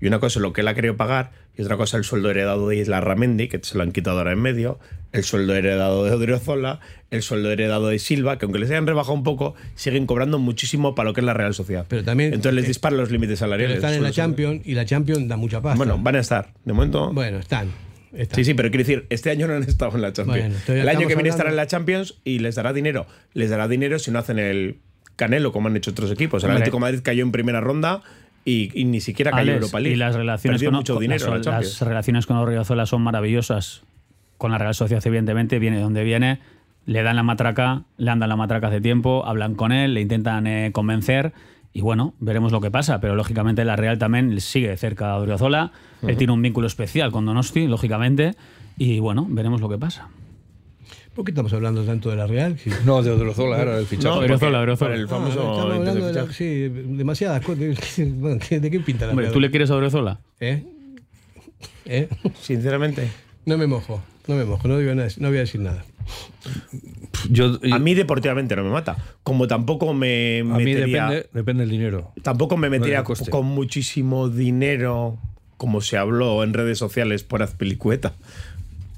Y 0.00 0.06
una 0.06 0.18
cosa 0.18 0.38
es 0.38 0.42
lo 0.42 0.52
que 0.52 0.62
él 0.62 0.68
ha 0.68 0.74
querido 0.74 0.96
pagar, 0.96 1.32
y 1.56 1.62
otra 1.62 1.76
cosa 1.76 1.96
el 1.98 2.04
sueldo 2.04 2.30
heredado 2.30 2.68
de 2.68 2.76
Isla 2.76 3.00
Ramendi, 3.00 3.48
que 3.48 3.60
se 3.62 3.76
lo 3.76 3.82
han 3.82 3.92
quitado 3.92 4.18
ahora 4.18 4.32
en 4.32 4.40
medio, 4.40 4.78
el 5.12 5.24
sueldo 5.24 5.54
heredado 5.54 6.04
de 6.04 6.12
Odriozola, 6.12 6.80
el 7.10 7.22
sueldo 7.22 7.50
heredado 7.50 7.88
de 7.88 7.98
Silva, 7.98 8.38
que 8.38 8.46
aunque 8.46 8.58
les 8.60 8.70
hayan 8.70 8.86
rebajado 8.86 9.14
un 9.14 9.24
poco, 9.24 9.54
siguen 9.74 10.06
cobrando 10.06 10.38
muchísimo 10.38 10.94
para 10.94 11.08
lo 11.10 11.14
que 11.14 11.20
es 11.20 11.24
la 11.26 11.34
Real 11.34 11.52
Sociedad. 11.52 11.84
Pero 11.88 12.02
también- 12.04 12.32
Entonces 12.32 12.54
les 12.54 12.66
disparan 12.66 12.96
los 12.98 13.10
límites 13.10 13.38
Pero 13.40 13.48
salariales. 13.50 13.76
están 13.76 13.94
en 13.94 14.02
la 14.02 14.12
Champions 14.12 14.62
y 14.64 14.74
la 14.74 14.84
Champions 14.86 15.28
da 15.28 15.36
mucha 15.36 15.60
pasta. 15.60 15.76
Bueno, 15.76 15.98
van 15.98 16.16
a 16.16 16.20
estar. 16.20 16.54
De 16.64 16.72
momento. 16.72 17.12
Bueno, 17.12 17.38
están. 17.38 17.68
Sí, 18.32 18.44
sí, 18.44 18.54
pero 18.54 18.70
quiero 18.70 18.84
decir, 18.84 19.06
este 19.10 19.30
año 19.30 19.46
no 19.46 19.54
han 19.54 19.62
estado 19.62 19.94
en 19.94 20.02
la 20.02 20.12
Champions. 20.12 20.64
Bueno, 20.66 20.80
el 20.82 20.88
año 20.88 21.06
que 21.06 21.14
viene 21.14 21.28
estarán 21.28 21.52
en 21.52 21.56
la 21.56 21.66
Champions 21.66 22.16
y 22.24 22.38
les 22.40 22.54
dará 22.56 22.72
dinero. 22.72 23.06
Les 23.34 23.50
dará 23.50 23.68
dinero 23.68 23.98
si 23.98 24.10
no 24.10 24.18
hacen 24.18 24.38
el 24.38 24.78
Canelo, 25.16 25.52
como 25.52 25.68
han 25.68 25.76
hecho 25.76 25.90
otros 25.90 26.10
equipos. 26.10 26.42
El. 26.44 26.50
Atlético 26.50 26.78
de 26.78 26.80
Madrid 26.80 27.00
cayó 27.04 27.22
en 27.22 27.30
primera 27.30 27.60
ronda 27.60 28.02
y, 28.44 28.70
y 28.80 28.84
ni 28.84 29.00
siquiera 29.00 29.30
cayó 29.30 29.42
Alex, 29.42 29.56
Europa 29.56 29.80
League. 29.80 29.94
y 29.94 29.98
las 29.98 30.14
relaciones 30.14 30.58
Perdió 30.58 30.70
con, 30.70 30.76
mucho 30.78 30.94
con- 30.94 31.02
dinero 31.02 31.38
la 31.38 31.50
las, 31.60 31.80
relaciones 31.82 32.26
con 32.26 32.36
Orriozola 32.38 32.86
son 32.86 33.02
maravillosas. 33.02 33.82
con 34.38 34.50
la 34.50 34.58
Real 34.58 34.74
Sociedad, 34.74 35.02
evidentemente, 35.06 35.58
viene 35.58 35.76
de 35.76 35.82
donde 35.82 36.02
viene, 36.04 36.38
le 36.86 37.02
dan 37.02 37.16
la 37.16 37.22
matraca, 37.22 37.82
le 37.98 38.10
andan 38.10 38.28
la 38.30 38.36
matraca 38.36 38.68
hace 38.68 38.80
tiempo, 38.80 39.24
hablan 39.26 39.54
con 39.54 39.70
él, 39.72 39.92
le 39.94 40.00
intentan 40.00 40.46
eh, 40.46 40.70
convencer. 40.72 41.32
Y 41.72 41.82
bueno, 41.82 42.14
veremos 42.18 42.50
lo 42.50 42.60
que 42.60 42.70
pasa, 42.70 43.00
pero 43.00 43.14
lógicamente 43.14 43.64
la 43.64 43.76
Real 43.76 43.98
también 43.98 44.40
sigue 44.40 44.76
cerca 44.76 45.12
a 45.12 45.16
Odriozola. 45.18 45.70
Él 46.02 46.08
Ujú. 46.10 46.18
tiene 46.18 46.32
un 46.32 46.42
vínculo 46.42 46.66
especial 46.66 47.12
con 47.12 47.26
Donosti, 47.26 47.66
lógicamente. 47.68 48.34
Y 48.78 48.98
bueno, 48.98 49.26
veremos 49.28 49.60
lo 49.60 49.68
que 49.68 49.76
pasa. 49.78 50.08
¿Por 51.14 51.24
qué 51.24 51.32
estamos 51.32 51.52
hablando 51.52 51.82
tanto 51.84 52.08
de 52.10 52.16
la 52.16 52.26
Real? 52.26 52.56
Sí. 52.58 52.70
No, 52.84 53.02
de 53.02 53.10
Odriozola 53.10 53.60
era 53.60 53.78
el 53.78 53.86
fichaje. 53.86 54.08
No, 54.08 54.20
Odriozola. 54.20 54.76
para 54.76 54.94
el 54.94 55.08
famoso 55.08 55.40
Ah, 55.40 55.52
estamos 55.52 55.60
hablando 55.78 56.06
de 56.06 56.12
la- 56.12 56.32
sí, 56.32 56.68
demasiadas 56.68 57.44
cosas. 57.44 57.58
Bueno, 58.14 58.38
¿qué- 58.48 58.60
¿De 58.60 58.70
qué 58.70 58.80
pinta 58.80 59.06
la 59.06 59.10
Hombre, 59.12 59.24
Real? 59.26 59.32
¿tú 59.34 59.40
le 59.40 59.50
quieres 59.50 59.70
a 59.70 59.76
Odriozola? 59.76 60.20
¿Eh? 60.38 60.64
¿Eh? 61.86 62.08
Sinceramente. 62.40 63.10
No 63.44 63.58
me 63.58 63.66
mojo, 63.66 64.00
no 64.28 64.36
me 64.36 64.44
mojo, 64.44 64.68
no, 64.68 64.78
digo 64.78 64.94
nada, 64.94 65.08
no 65.18 65.28
voy 65.28 65.38
a 65.38 65.40
decir 65.40 65.60
nada. 65.60 65.84
a 67.72 67.78
mí 67.78 67.94
deportivamente 67.94 68.54
no 68.56 68.62
me 68.64 68.70
mata. 68.70 68.96
Como 69.22 69.46
tampoco 69.48 69.92
me 69.92 70.40
A 70.40 70.44
mí 70.44 70.64
metería, 70.64 71.06
depende, 71.06 71.28
depende 71.32 71.62
del 71.64 71.70
dinero. 71.70 72.12
tampoco 72.22 72.56
me 72.56 72.68
No 72.68 72.72
metería 72.72 72.98
del 72.98 73.04
coste. 73.04 73.30
con 73.30 73.46
muchísimo 73.46 74.28
dinero, 74.28 75.18
como 75.56 75.80
se 75.80 75.96
habló 75.96 76.42
en 76.44 76.54
redes 76.54 76.78
sociales 76.78 77.24
por 77.24 77.42
Azpilicueta. 77.42 78.14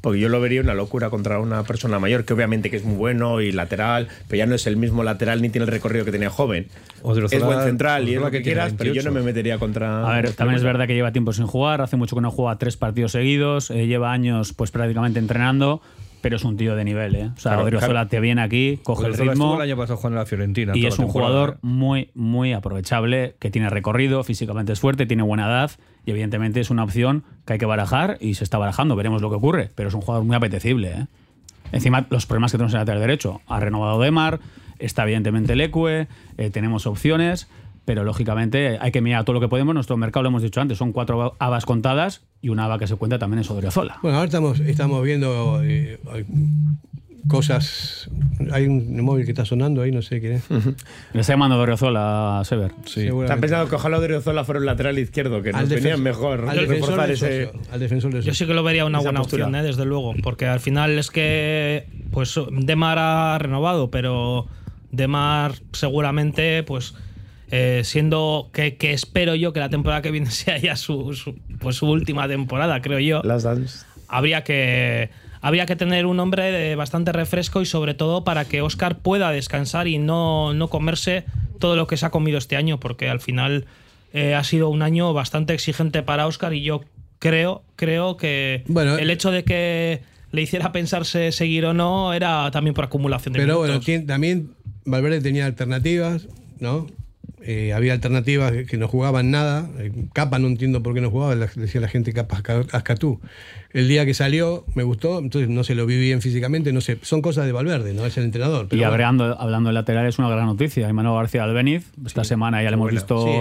Porque 0.03 0.21
yo 0.21 0.29
lo 0.29 0.41
vería 0.41 0.61
una 0.61 0.75
locura 0.75 1.09
contra 1.09 1.39
una 1.39 1.63
persona 1.63 1.99
mayor, 1.99 2.25
que 2.25 2.35
obviamente 2.35 2.69
que 2.69 2.77
es 2.77 2.85
muy 2.85 2.97
bueno 2.97 3.41
y 3.41 3.53
lateral, 3.53 4.09
pero 4.29 4.39
ya 4.39 4.47
no 4.47 4.55
es 4.55 4.67
el 4.67 4.77
mismo 4.77 5.03
lateral 5.05 5.41
ni 5.41 5.49
tiene 5.49 5.65
el 5.65 5.71
recorrido 5.71 6.05
que 6.05 6.13
tenía 6.13 6.29
joven. 6.29 6.67
Es 7.31 7.43
buen 7.43 7.63
central 7.63 8.09
y 8.09 8.17
es 8.17 8.21
lo 8.21 8.31
que 8.31 8.43
quieras, 8.43 8.75
pero 8.77 8.89
yo 8.89 9.03
28. 9.03 9.09
no 9.09 9.15
me 9.15 9.23
metería 9.25 9.59
contra. 9.59 10.07
A 10.07 10.17
ver, 10.17 10.33
también 10.33 10.57
es 10.57 10.65
verdad 10.65 10.87
que 10.87 10.95
lleva 10.95 11.13
tiempo 11.13 11.33
sin 11.33 11.47
jugar, 11.47 11.81
hace 11.81 11.97
mucho 11.97 12.17
que 12.17 12.23
no 12.23 12.31
juega 12.31 12.59
tres 12.59 12.77
partidos 12.77 13.13
seguidos, 13.13 13.71
eh, 13.71 13.87
lleva 13.87 14.13
años 14.13 14.53
pues 14.53 14.71
prácticamente 14.73 15.21
entrenando, 15.21 15.81
pero 16.23 16.37
es 16.37 16.45
un 16.45 16.57
tío 16.57 16.75
de 16.75 16.85
nivel, 16.85 17.15
¿eh? 17.17 17.31
O 17.37 17.41
sea, 17.41 17.53
Claro, 17.53 17.65
Odriozola 17.65 18.07
te 18.07 18.21
viene 18.21 18.41
aquí, 18.41 18.81
coge 18.83 19.09
el 19.09 19.15
ritmo 19.15 19.57
el 19.57 19.63
año 19.63 19.77
pasado 19.77 19.99
jugando 19.99 20.17
en 20.17 20.21
la 20.21 20.27
Fiorentina. 20.27 20.73
y 20.75 20.87
es 20.87 20.99
un 20.99 21.09
jugador 21.09 21.59
muy, 21.61 22.11
muy 22.15 22.55
aprovechable, 22.55 23.35
que 23.39 23.51
tiene 23.51 23.69
recorrido, 23.69 24.25
físicamente 24.25 24.73
es 24.73 24.81
fuerte, 24.81 25.05
tiene 25.05 25.25
buena 25.25 25.47
edad 25.47 25.73
y 26.07 26.13
evidentemente 26.13 26.61
es 26.61 26.71
una 26.71 26.85
opción 26.85 27.25
que 27.45 27.55
hay 27.55 27.59
que 27.59 27.67
barajar 27.67 28.17
y 28.21 28.35
se 28.35 28.45
está 28.45 28.57
barajando, 28.57 28.97
veremos 28.97 29.21
lo 29.21 29.29
que 29.29 29.37
ocurre, 29.37 29.71
pero 29.75 29.89
es 29.89 29.95
un 29.95 30.01
jugador 30.01 30.25
muy 30.25 30.37
apetecible, 30.37 30.93
¿eh? 30.93 31.07
Encima, 31.73 32.07
los 32.11 32.27
problemas 32.27 32.53
que 32.53 32.59
tenemos 32.59 32.75
en 32.75 32.79
el 32.79 32.83
lateral 32.83 33.01
derecho. 33.01 33.41
Ha 33.47 33.59
renovado 33.59 34.01
Demar, 34.01 34.41
está 34.79 35.05
evidentemente 35.05 35.57
Lecue, 35.57 36.07
eh, 36.37 36.51
tenemos 36.51 36.87
opciones, 36.87 37.49
pero 37.85 38.05
lógicamente 38.05 38.79
hay 38.81 38.93
que 38.93 39.01
mirar 39.01 39.25
todo 39.25 39.35
lo 39.35 39.41
que 39.41 39.49
podemos. 39.49 39.75
Nuestro 39.75 39.97
mercado, 39.97 40.23
lo 40.23 40.29
hemos 40.29 40.43
dicho 40.43 40.61
antes, 40.61 40.79
son 40.79 40.93
cuatro 40.93 41.35
habas 41.39 41.65
contadas 41.65 42.23
y 42.43 42.49
una 42.51 42.65
haba 42.67 42.79
que 42.79 42.87
se 42.87 42.97
cuenta 42.97 43.19
también 43.19 43.41
es 43.41 43.51
Odriozola. 43.51 43.99
Bueno, 44.03 44.19
ahora 44.19 44.27
estamos, 44.27 44.61
estamos 44.61 45.03
viendo 45.05 45.63
eh, 45.65 45.99
cosas. 47.29 48.11
Hay 48.51 48.67
un 48.67 49.01
móvil 49.01 49.25
que 49.25 49.31
está 49.31 49.45
sonando 49.45 49.83
ahí, 49.83 49.93
no 49.93 50.03
sé 50.03 50.21
quién 50.21 50.33
es. 50.35 50.45
Le 51.13 51.21
está 51.21 51.35
llamando 51.35 51.59
Odriozola 51.61 52.41
a 52.41 52.45
Sever. 52.45 52.73
Está 52.85 53.37
pensando 53.37 53.69
que 53.69 53.77
ojalá 53.77 53.99
Odriozola 53.99 54.45
fuera 54.45 54.59
un 54.61 54.67
lateral 54.67 54.99
izquierdo, 54.99 55.41
que 55.41 55.53
nos 55.53 55.69
venía 55.69 55.97
mejor 55.97 56.49
al 56.49 56.57
defensor 56.57 56.97
reforzar 56.99 57.07
del 57.07 57.11
ese. 57.13 57.45
socio, 57.47 57.61
al 57.73 57.81
defensor 57.81 58.13
del 58.13 58.23
Yo 58.23 58.35
sí 58.35 58.47
que 58.47 58.55
lo 58.55 58.63
vería 58.65 58.85
una 58.85 58.99
Esa 58.99 59.07
buena 59.07 59.21
postura. 59.21 59.45
opción, 59.47 59.61
¿eh? 59.61 59.67
desde 59.67 59.85
luego, 59.85 60.15
porque 60.23 60.47
al 60.47 60.61
final 60.61 60.99
es 60.99 61.11
que 61.11 61.87
pues 62.11 62.35
Demar 62.51 62.99
ha 62.99 63.39
renovado, 63.39 63.91
pero 63.91 64.49
Demar 64.91 65.55
seguramente 65.73 66.65
pues 66.65 66.95
eh, 67.53 67.83
siendo 67.85 68.51
que, 68.53 68.77
que 68.77 68.93
espero 68.93 69.35
yo 69.37 69.53
que 69.53 69.61
la 69.61 69.69
temporada 69.69 70.03
que 70.03 70.11
viene 70.11 70.31
sea 70.31 70.59
ya 70.59 70.75
su, 70.75 71.13
su- 71.15 71.37
pues 71.61 71.77
su 71.77 71.87
última 71.89 72.27
temporada, 72.27 72.81
creo 72.83 72.99
yo. 72.99 73.21
Las 73.23 73.45
Dance. 73.45 73.85
Habría 74.09 74.43
que 74.43 75.11
habría 75.41 75.67
que 75.67 75.75
tener 75.77 76.07
un 76.07 76.19
hombre 76.21 76.51
de 76.53 76.77
bastante 76.77 77.13
refresco 77.13 77.63
y 77.63 77.67
sobre 77.67 77.95
todo 77.95 78.23
para 78.25 78.45
que 78.45 78.63
Oscar 78.63 78.99
pueda 78.99 79.31
descansar 79.33 79.87
y 79.89 79.99
no, 79.99 80.55
no 80.55 80.69
comerse 80.69 81.25
todo 81.59 81.75
lo 81.77 81.87
que 81.87 81.97
se 81.97 82.07
ha 82.07 82.11
comido 82.11 82.39
este 82.39 82.57
año, 82.57 82.79
porque 82.79 83.09
al 83.09 83.21
final 83.21 83.67
eh, 84.13 84.35
ha 84.35 84.45
sido 84.45 84.69
un 84.69 84.83
año 84.83 85.13
bastante 85.13 85.53
exigente 85.55 86.03
para 86.05 86.27
Oscar 86.29 86.53
y 86.55 86.63
yo 86.63 86.83
creo, 87.19 87.63
creo 87.77 88.17
que 88.17 88.63
Bueno, 88.69 88.97
el 88.99 89.11
hecho 89.11 89.31
de 89.33 89.43
que 89.45 90.01
le 90.31 90.43
hiciera 90.43 90.71
pensarse 90.73 91.33
seguir 91.33 91.65
o 91.67 91.75
no 91.75 92.13
era 92.15 92.51
también 92.53 92.75
por 92.75 92.85
acumulación 92.85 93.33
de 93.33 93.41
Pero 93.41 93.59
bueno, 93.59 93.81
minutos. 93.81 94.07
también 94.07 94.51
Valverde 94.85 95.21
tenía 95.21 95.47
alternativas, 95.47 96.29
¿no? 96.61 96.87
Eh, 97.45 97.73
había 97.73 97.93
alternativas 97.93 98.53
que 98.69 98.77
no 98.77 98.89
jugaban 98.89 99.31
nada. 99.31 99.69
Eh, 99.79 99.93
Capa 100.13 100.39
no 100.39 100.47
entiendo 100.49 100.83
por 100.83 100.95
qué 100.95 101.01
no 101.01 101.11
jugaba, 101.11 101.35
decía 101.35 101.81
la 101.81 101.89
gente 101.89 102.13
Capa 102.13 102.37
Asca- 102.39 102.67
Ascatú. 102.73 103.21
El 103.73 103.89
día 103.89 104.05
que 104.05 104.13
salió 104.13 104.65
me 104.75 104.83
gustó, 104.83 105.19
entonces 105.19 105.49
no 105.49 105.65
se 105.65 105.75
lo 105.75 105.87
vi 105.87 105.99
bien 105.99 106.21
físicamente, 106.21 106.75
no 106.75 106.83
sé, 106.83 106.99
son 107.01 107.23
cosas 107.23 107.47
de 107.47 107.53
Valverde, 107.53 107.95
no 107.95 108.05
es 108.05 108.19
el 108.19 108.25
entrenador. 108.25 108.67
Y 108.67 108.69
pero 108.69 108.81
bueno. 108.83 108.93
hablando, 108.93 109.41
hablando 109.41 109.69
de 109.71 109.73
lateral 109.73 110.07
es 110.07 110.19
una 110.19 110.29
gran 110.29 110.45
noticia. 110.47 110.89
Emmanuel 110.91 111.17
García 111.17 111.45
Albeniz, 111.45 111.91
esta 112.05 112.23
semana 112.23 112.63
ya 112.63 112.69
le 112.69 112.75
hemos 112.75 112.85
bueno. 112.93 113.01
visto 113.01 113.25
Sí, 113.25 113.33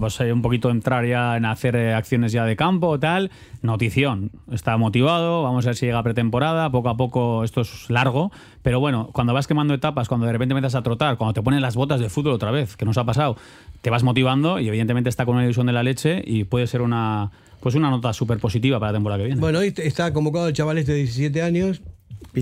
pues, 0.00 0.20
eh, 0.20 0.32
un 0.32 0.40
poquito 0.40 0.70
entrar 0.70 1.04
ya 1.06 1.36
en 1.36 1.44
hacer 1.44 1.76
eh, 1.76 1.92
acciones 1.92 2.32
ya 2.32 2.46
de 2.46 2.56
campo, 2.56 2.98
tal. 2.98 3.30
Notición, 3.60 4.30
está 4.50 4.76
motivado, 4.78 5.42
vamos 5.44 5.66
a 5.66 5.68
ver 5.68 5.76
si 5.76 5.86
llega 5.86 5.98
a 5.98 6.02
pretemporada, 6.02 6.70
poco 6.70 6.88
a 6.88 6.96
poco 6.96 7.44
esto 7.44 7.60
es 7.60 7.88
largo, 7.90 8.32
pero 8.62 8.80
bueno, 8.80 9.10
cuando 9.12 9.32
vas 9.34 9.46
quemando 9.46 9.72
etapas, 9.74 10.08
cuando 10.08 10.26
de 10.26 10.32
repente 10.32 10.54
empiezas 10.54 10.74
a 10.74 10.82
trotar, 10.82 11.16
cuando 11.16 11.34
te 11.34 11.42
ponen 11.42 11.60
las 11.60 11.76
botas 11.76 12.00
de 12.00 12.08
fútbol 12.08 12.32
otra 12.32 12.50
vez, 12.50 12.76
que 12.76 12.84
nos 12.84 12.96
ha 12.98 13.04
pasado, 13.04 13.11
te 13.80 13.90
vas 13.90 14.02
motivando 14.02 14.60
y 14.60 14.68
evidentemente 14.68 15.10
está 15.10 15.24
con 15.26 15.34
una 15.36 15.44
ilusión 15.44 15.66
de 15.66 15.72
la 15.72 15.82
leche 15.82 16.22
y 16.24 16.44
puede 16.44 16.66
ser 16.66 16.82
una 16.82 17.30
pues 17.60 17.76
una 17.76 17.90
nota 17.90 18.12
súper 18.12 18.38
positiva 18.38 18.80
para 18.80 18.90
la 18.90 18.96
temporada 18.96 19.20
que 19.20 19.26
viene. 19.26 19.40
Bueno, 19.40 19.60
hoy 19.60 19.72
está 19.76 20.12
convocado 20.12 20.48
el 20.48 20.54
chaval 20.54 20.78
este 20.78 20.92
de 20.92 20.98
17 20.98 21.42
años, 21.42 21.80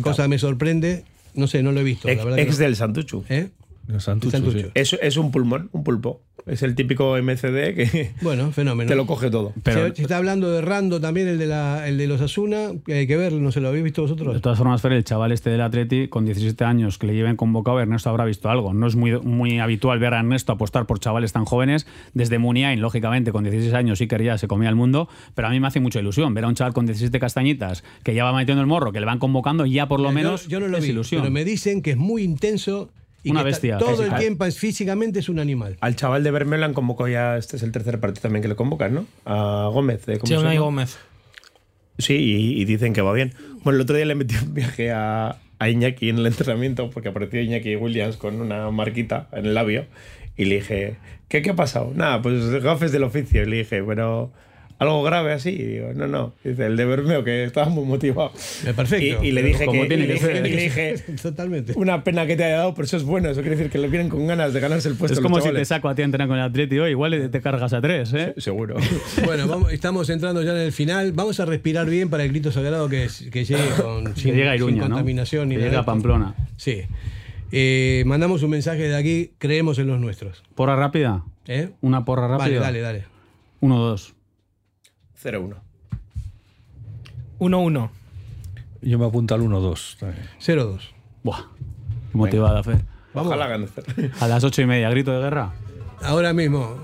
cosa 0.02 0.22
que 0.22 0.28
me 0.28 0.38
sorprende, 0.38 1.04
no 1.34 1.46
sé, 1.46 1.62
no 1.62 1.72
lo 1.72 1.80
he 1.80 1.84
visto. 1.84 2.08
la 2.08 2.14
Ex, 2.14 2.24
que 2.24 2.40
ex 2.40 2.58
no. 2.58 2.64
del 2.64 2.76
Santuchu. 2.76 3.24
¿Eh? 3.28 3.50
El 3.92 4.00
Santucho, 4.00 4.30
Santucho. 4.36 4.58
sí. 4.58 4.66
Es, 4.74 4.92
es 5.00 5.16
un 5.16 5.30
pulmón, 5.30 5.68
un 5.72 5.84
pulpo. 5.84 6.22
Es 6.46 6.62
el 6.62 6.74
típico 6.74 7.16
MCD 7.22 7.74
que 7.74 8.12
Bueno, 8.22 8.50
fenómeno. 8.50 8.88
te 8.88 8.96
lo 8.96 9.06
coge 9.06 9.30
todo. 9.30 9.52
se, 9.62 9.94
se 9.94 10.02
está 10.02 10.16
hablando 10.16 10.50
de 10.50 10.62
Rando 10.62 10.98
también, 10.98 11.28
el 11.28 11.38
de, 11.38 11.46
la, 11.46 11.86
el 11.86 11.98
de 11.98 12.06
los 12.06 12.22
Asuna, 12.22 12.70
que 12.86 12.94
hay 12.94 13.06
que 13.06 13.18
ver, 13.18 13.34
no 13.34 13.52
se 13.52 13.60
lo 13.60 13.68
habéis 13.68 13.84
visto 13.84 14.00
vosotros. 14.02 14.32
De 14.34 14.40
todas 14.40 14.56
formas, 14.56 14.80
Fer, 14.80 14.92
el 14.92 15.04
chaval 15.04 15.32
este 15.32 15.50
del 15.50 15.60
Atleti, 15.60 16.08
con 16.08 16.24
17 16.24 16.64
años, 16.64 16.96
que 16.96 17.06
le 17.06 17.14
lleven 17.14 17.36
convocado, 17.36 17.78
Ernesto 17.78 18.08
habrá 18.08 18.24
visto 18.24 18.48
algo. 18.48 18.72
No 18.72 18.86
es 18.86 18.96
muy, 18.96 19.20
muy 19.20 19.58
habitual 19.58 19.98
ver 19.98 20.14
a 20.14 20.20
Ernesto 20.20 20.52
apostar 20.52 20.86
por 20.86 20.98
chavales 20.98 21.32
tan 21.32 21.44
jóvenes. 21.44 21.86
Desde 22.14 22.38
Muniain, 22.38 22.80
lógicamente, 22.80 23.32
con 23.32 23.44
16 23.44 23.74
años, 23.74 24.00
Iker 24.00 24.22
ya 24.22 24.38
se 24.38 24.48
comía 24.48 24.70
el 24.70 24.76
mundo, 24.76 25.08
pero 25.34 25.48
a 25.48 25.50
mí 25.50 25.60
me 25.60 25.66
hace 25.66 25.80
mucha 25.80 26.00
ilusión 26.00 26.32
ver 26.32 26.44
a 26.44 26.48
un 26.48 26.54
chaval 26.54 26.72
con 26.72 26.86
17 26.86 27.20
castañitas 27.20 27.84
que 28.02 28.14
ya 28.14 28.24
va 28.24 28.32
metiendo 28.34 28.62
el 28.62 28.66
morro, 28.66 28.92
que 28.92 29.00
le 29.00 29.06
van 29.06 29.18
convocando 29.18 29.66
y 29.66 29.72
ya 29.72 29.88
por 29.88 30.00
lo 30.00 30.08
Yo- 30.08 30.14
menos 30.14 30.48
yo, 30.48 30.58
no 30.58 30.68
lo 30.68 30.78
es 30.78 30.84
vi, 30.84 30.90
ilusión. 30.90 31.20
pero 31.20 31.30
me 31.32 31.44
dicen 31.44 31.82
que 31.82 31.90
es 31.90 31.96
muy 31.98 32.22
intenso 32.22 32.90
y 33.22 33.30
Una 33.30 33.40
que 33.40 33.44
bestia 33.46 33.78
todo 33.78 33.96
física. 33.96 34.14
el 34.16 34.20
tiempo 34.20 34.44
es, 34.46 34.58
físicamente 34.58 35.18
es 35.18 35.28
un 35.28 35.38
animal. 35.38 35.76
Al 35.80 35.94
chaval 35.96 36.24
de 36.24 36.30
Bermeo 36.30 36.58
le 36.58 36.64
han 36.64 36.74
convocado 36.74 37.08
ya, 37.08 37.36
este 37.36 37.56
es 37.56 37.62
el 37.62 37.72
tercer 37.72 38.00
partido 38.00 38.22
también 38.22 38.42
que 38.42 38.48
le 38.48 38.56
convocan, 38.56 38.94
¿no? 38.94 39.06
A 39.26 39.68
Gómez. 39.72 40.08
¿eh? 40.08 40.18
¿Cómo 40.18 40.50
Sí? 40.50 40.56
Gómez. 40.56 40.98
Sí, 41.98 42.14
y, 42.14 42.60
y 42.60 42.64
dicen 42.64 42.92
que 42.94 43.02
va 43.02 43.12
bien. 43.12 43.34
Bueno, 43.62 43.76
el 43.76 43.82
otro 43.82 43.96
día 43.96 44.06
le 44.06 44.14
metí 44.14 44.34
un 44.42 44.54
viaje 44.54 44.90
a, 44.90 45.36
a 45.58 45.68
Iñaki 45.68 46.08
en 46.08 46.18
el 46.18 46.26
entrenamiento 46.26 46.88
porque 46.90 47.10
apareció 47.10 47.42
Iñaki 47.42 47.76
Williams 47.76 48.16
con 48.16 48.40
una 48.40 48.70
marquita 48.70 49.28
en 49.32 49.44
el 49.46 49.54
labio 49.54 49.84
y 50.36 50.46
le 50.46 50.56
dije, 50.56 50.96
¿qué, 51.28 51.42
qué 51.42 51.50
ha 51.50 51.56
pasado? 51.56 51.92
Nada, 51.94 52.22
pues 52.22 52.48
gafes 52.62 52.92
del 52.92 53.02
oficio. 53.02 53.42
Y 53.42 53.46
le 53.46 53.56
dije, 53.58 53.82
pero 53.82 54.32
algo 54.80 55.02
grave 55.04 55.32
así. 55.32 55.50
Y 55.50 55.62
digo, 55.64 55.92
no, 55.94 56.08
no. 56.08 56.34
Dice, 56.42 56.66
el 56.66 56.76
de 56.76 56.84
Bermeo, 56.84 57.22
que 57.22 57.44
estaba 57.44 57.68
muy 57.68 57.84
motivado. 57.84 58.32
Perfecto. 58.74 59.22
Y, 59.22 59.28
y 59.28 59.30
le 59.32 59.42
dije 59.44 59.66
Como 59.66 59.82
que, 59.82 59.88
tiene 59.88 60.04
y 60.04 60.06
que 60.08 60.18
ser. 60.18 60.44
y 60.46 60.50
le 60.50 60.62
dije, 60.62 60.94
Totalmente. 61.22 61.74
una 61.76 62.02
pena 62.02 62.26
que 62.26 62.34
te 62.36 62.42
haya 62.44 62.56
dado, 62.56 62.74
pero 62.74 62.86
eso 62.86 62.96
es 62.96 63.04
bueno. 63.04 63.28
Eso 63.28 63.42
quiere 63.42 63.56
decir 63.56 63.70
que 63.70 63.78
le 63.78 63.86
vienen 63.88 64.08
con 64.08 64.26
ganas 64.26 64.52
de 64.52 64.58
ganarse 64.60 64.88
el 64.88 64.96
puesto. 64.96 65.12
es 65.14 65.18
los 65.20 65.30
como 65.30 65.40
si 65.40 65.52
te 65.52 65.64
saco 65.64 65.88
a 65.88 65.94
ti 65.94 66.02
a 66.02 66.04
entrenar 66.06 66.26
con 66.26 66.36
el 66.38 66.42
Atleti 66.42 66.78
hoy, 66.78 66.90
igual 66.90 67.30
te 67.30 67.40
cargas 67.40 67.72
a 67.72 67.80
tres, 67.80 68.12
¿eh? 68.14 68.34
Seguro. 68.38 68.76
Bueno, 69.24 69.46
vamos- 69.46 69.72
estamos 69.72 70.10
entrando 70.10 70.42
ya 70.42 70.52
en 70.52 70.58
el 70.58 70.72
final. 70.72 71.12
Vamos 71.12 71.38
a 71.40 71.44
respirar 71.44 71.88
bien 71.88 72.08
para 72.10 72.24
el 72.24 72.30
grito 72.30 72.50
sagrado 72.50 72.88
que, 72.88 73.06
que 73.30 73.44
llegue 73.44 73.62
con, 73.82 74.12
Que 74.14 74.32
llega 74.32 74.52
a 74.52 74.56
Iruña, 74.56 74.72
sin 74.72 74.80
¿no? 74.80 74.86
contaminación 74.96 75.48
ni 75.50 75.54
Que 75.56 75.60
nada 75.60 75.70
llega 75.70 75.78
de 75.78 75.82
a. 75.82 75.86
Pamplona. 75.86 76.34
Sí. 76.56 76.82
Eh, 77.52 78.02
mandamos 78.06 78.42
un 78.42 78.50
mensaje 78.50 78.82
de 78.82 78.96
aquí, 78.96 79.32
creemos 79.38 79.78
en 79.78 79.88
los 79.88 80.00
nuestros. 80.00 80.42
¿Porra 80.54 80.76
rápida? 80.76 81.24
¿Eh? 81.46 81.70
Una 81.80 82.04
porra 82.04 82.28
Vale, 82.28 82.38
rápida. 82.44 82.60
dale, 82.60 82.80
dale. 82.80 83.04
Uno, 83.60 83.78
dos. 83.78 84.14
0-1. 85.22 85.54
1-1. 87.38 87.90
Yo 88.82 88.98
me 88.98 89.06
apunto 89.06 89.34
al 89.34 89.40
1-2. 89.42 89.96
también. 89.98 90.26
0-2. 90.40 90.80
Buah. 91.22 91.38
Qué 92.12 92.16
Motivada, 92.18 92.62
Fer. 92.62 92.80
Ojalá 93.14 93.46
gane. 93.48 93.66
A 94.20 94.28
las 94.28 94.44
ocho 94.44 94.62
y 94.62 94.66
media, 94.66 94.88
grito 94.90 95.12
de 95.12 95.20
guerra. 95.20 95.52
Ahora 96.02 96.32
mismo. 96.32 96.76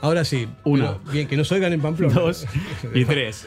Ahora 0.00 0.24
sí. 0.24 0.48
Uno. 0.64 0.98
Pero, 1.02 1.12
Bien, 1.12 1.28
que 1.28 1.36
nos 1.36 1.50
oigan 1.52 1.72
en 1.72 1.80
Pamplona. 1.80 2.14
Dos 2.14 2.46
y 2.94 3.04
tres. 3.06 3.46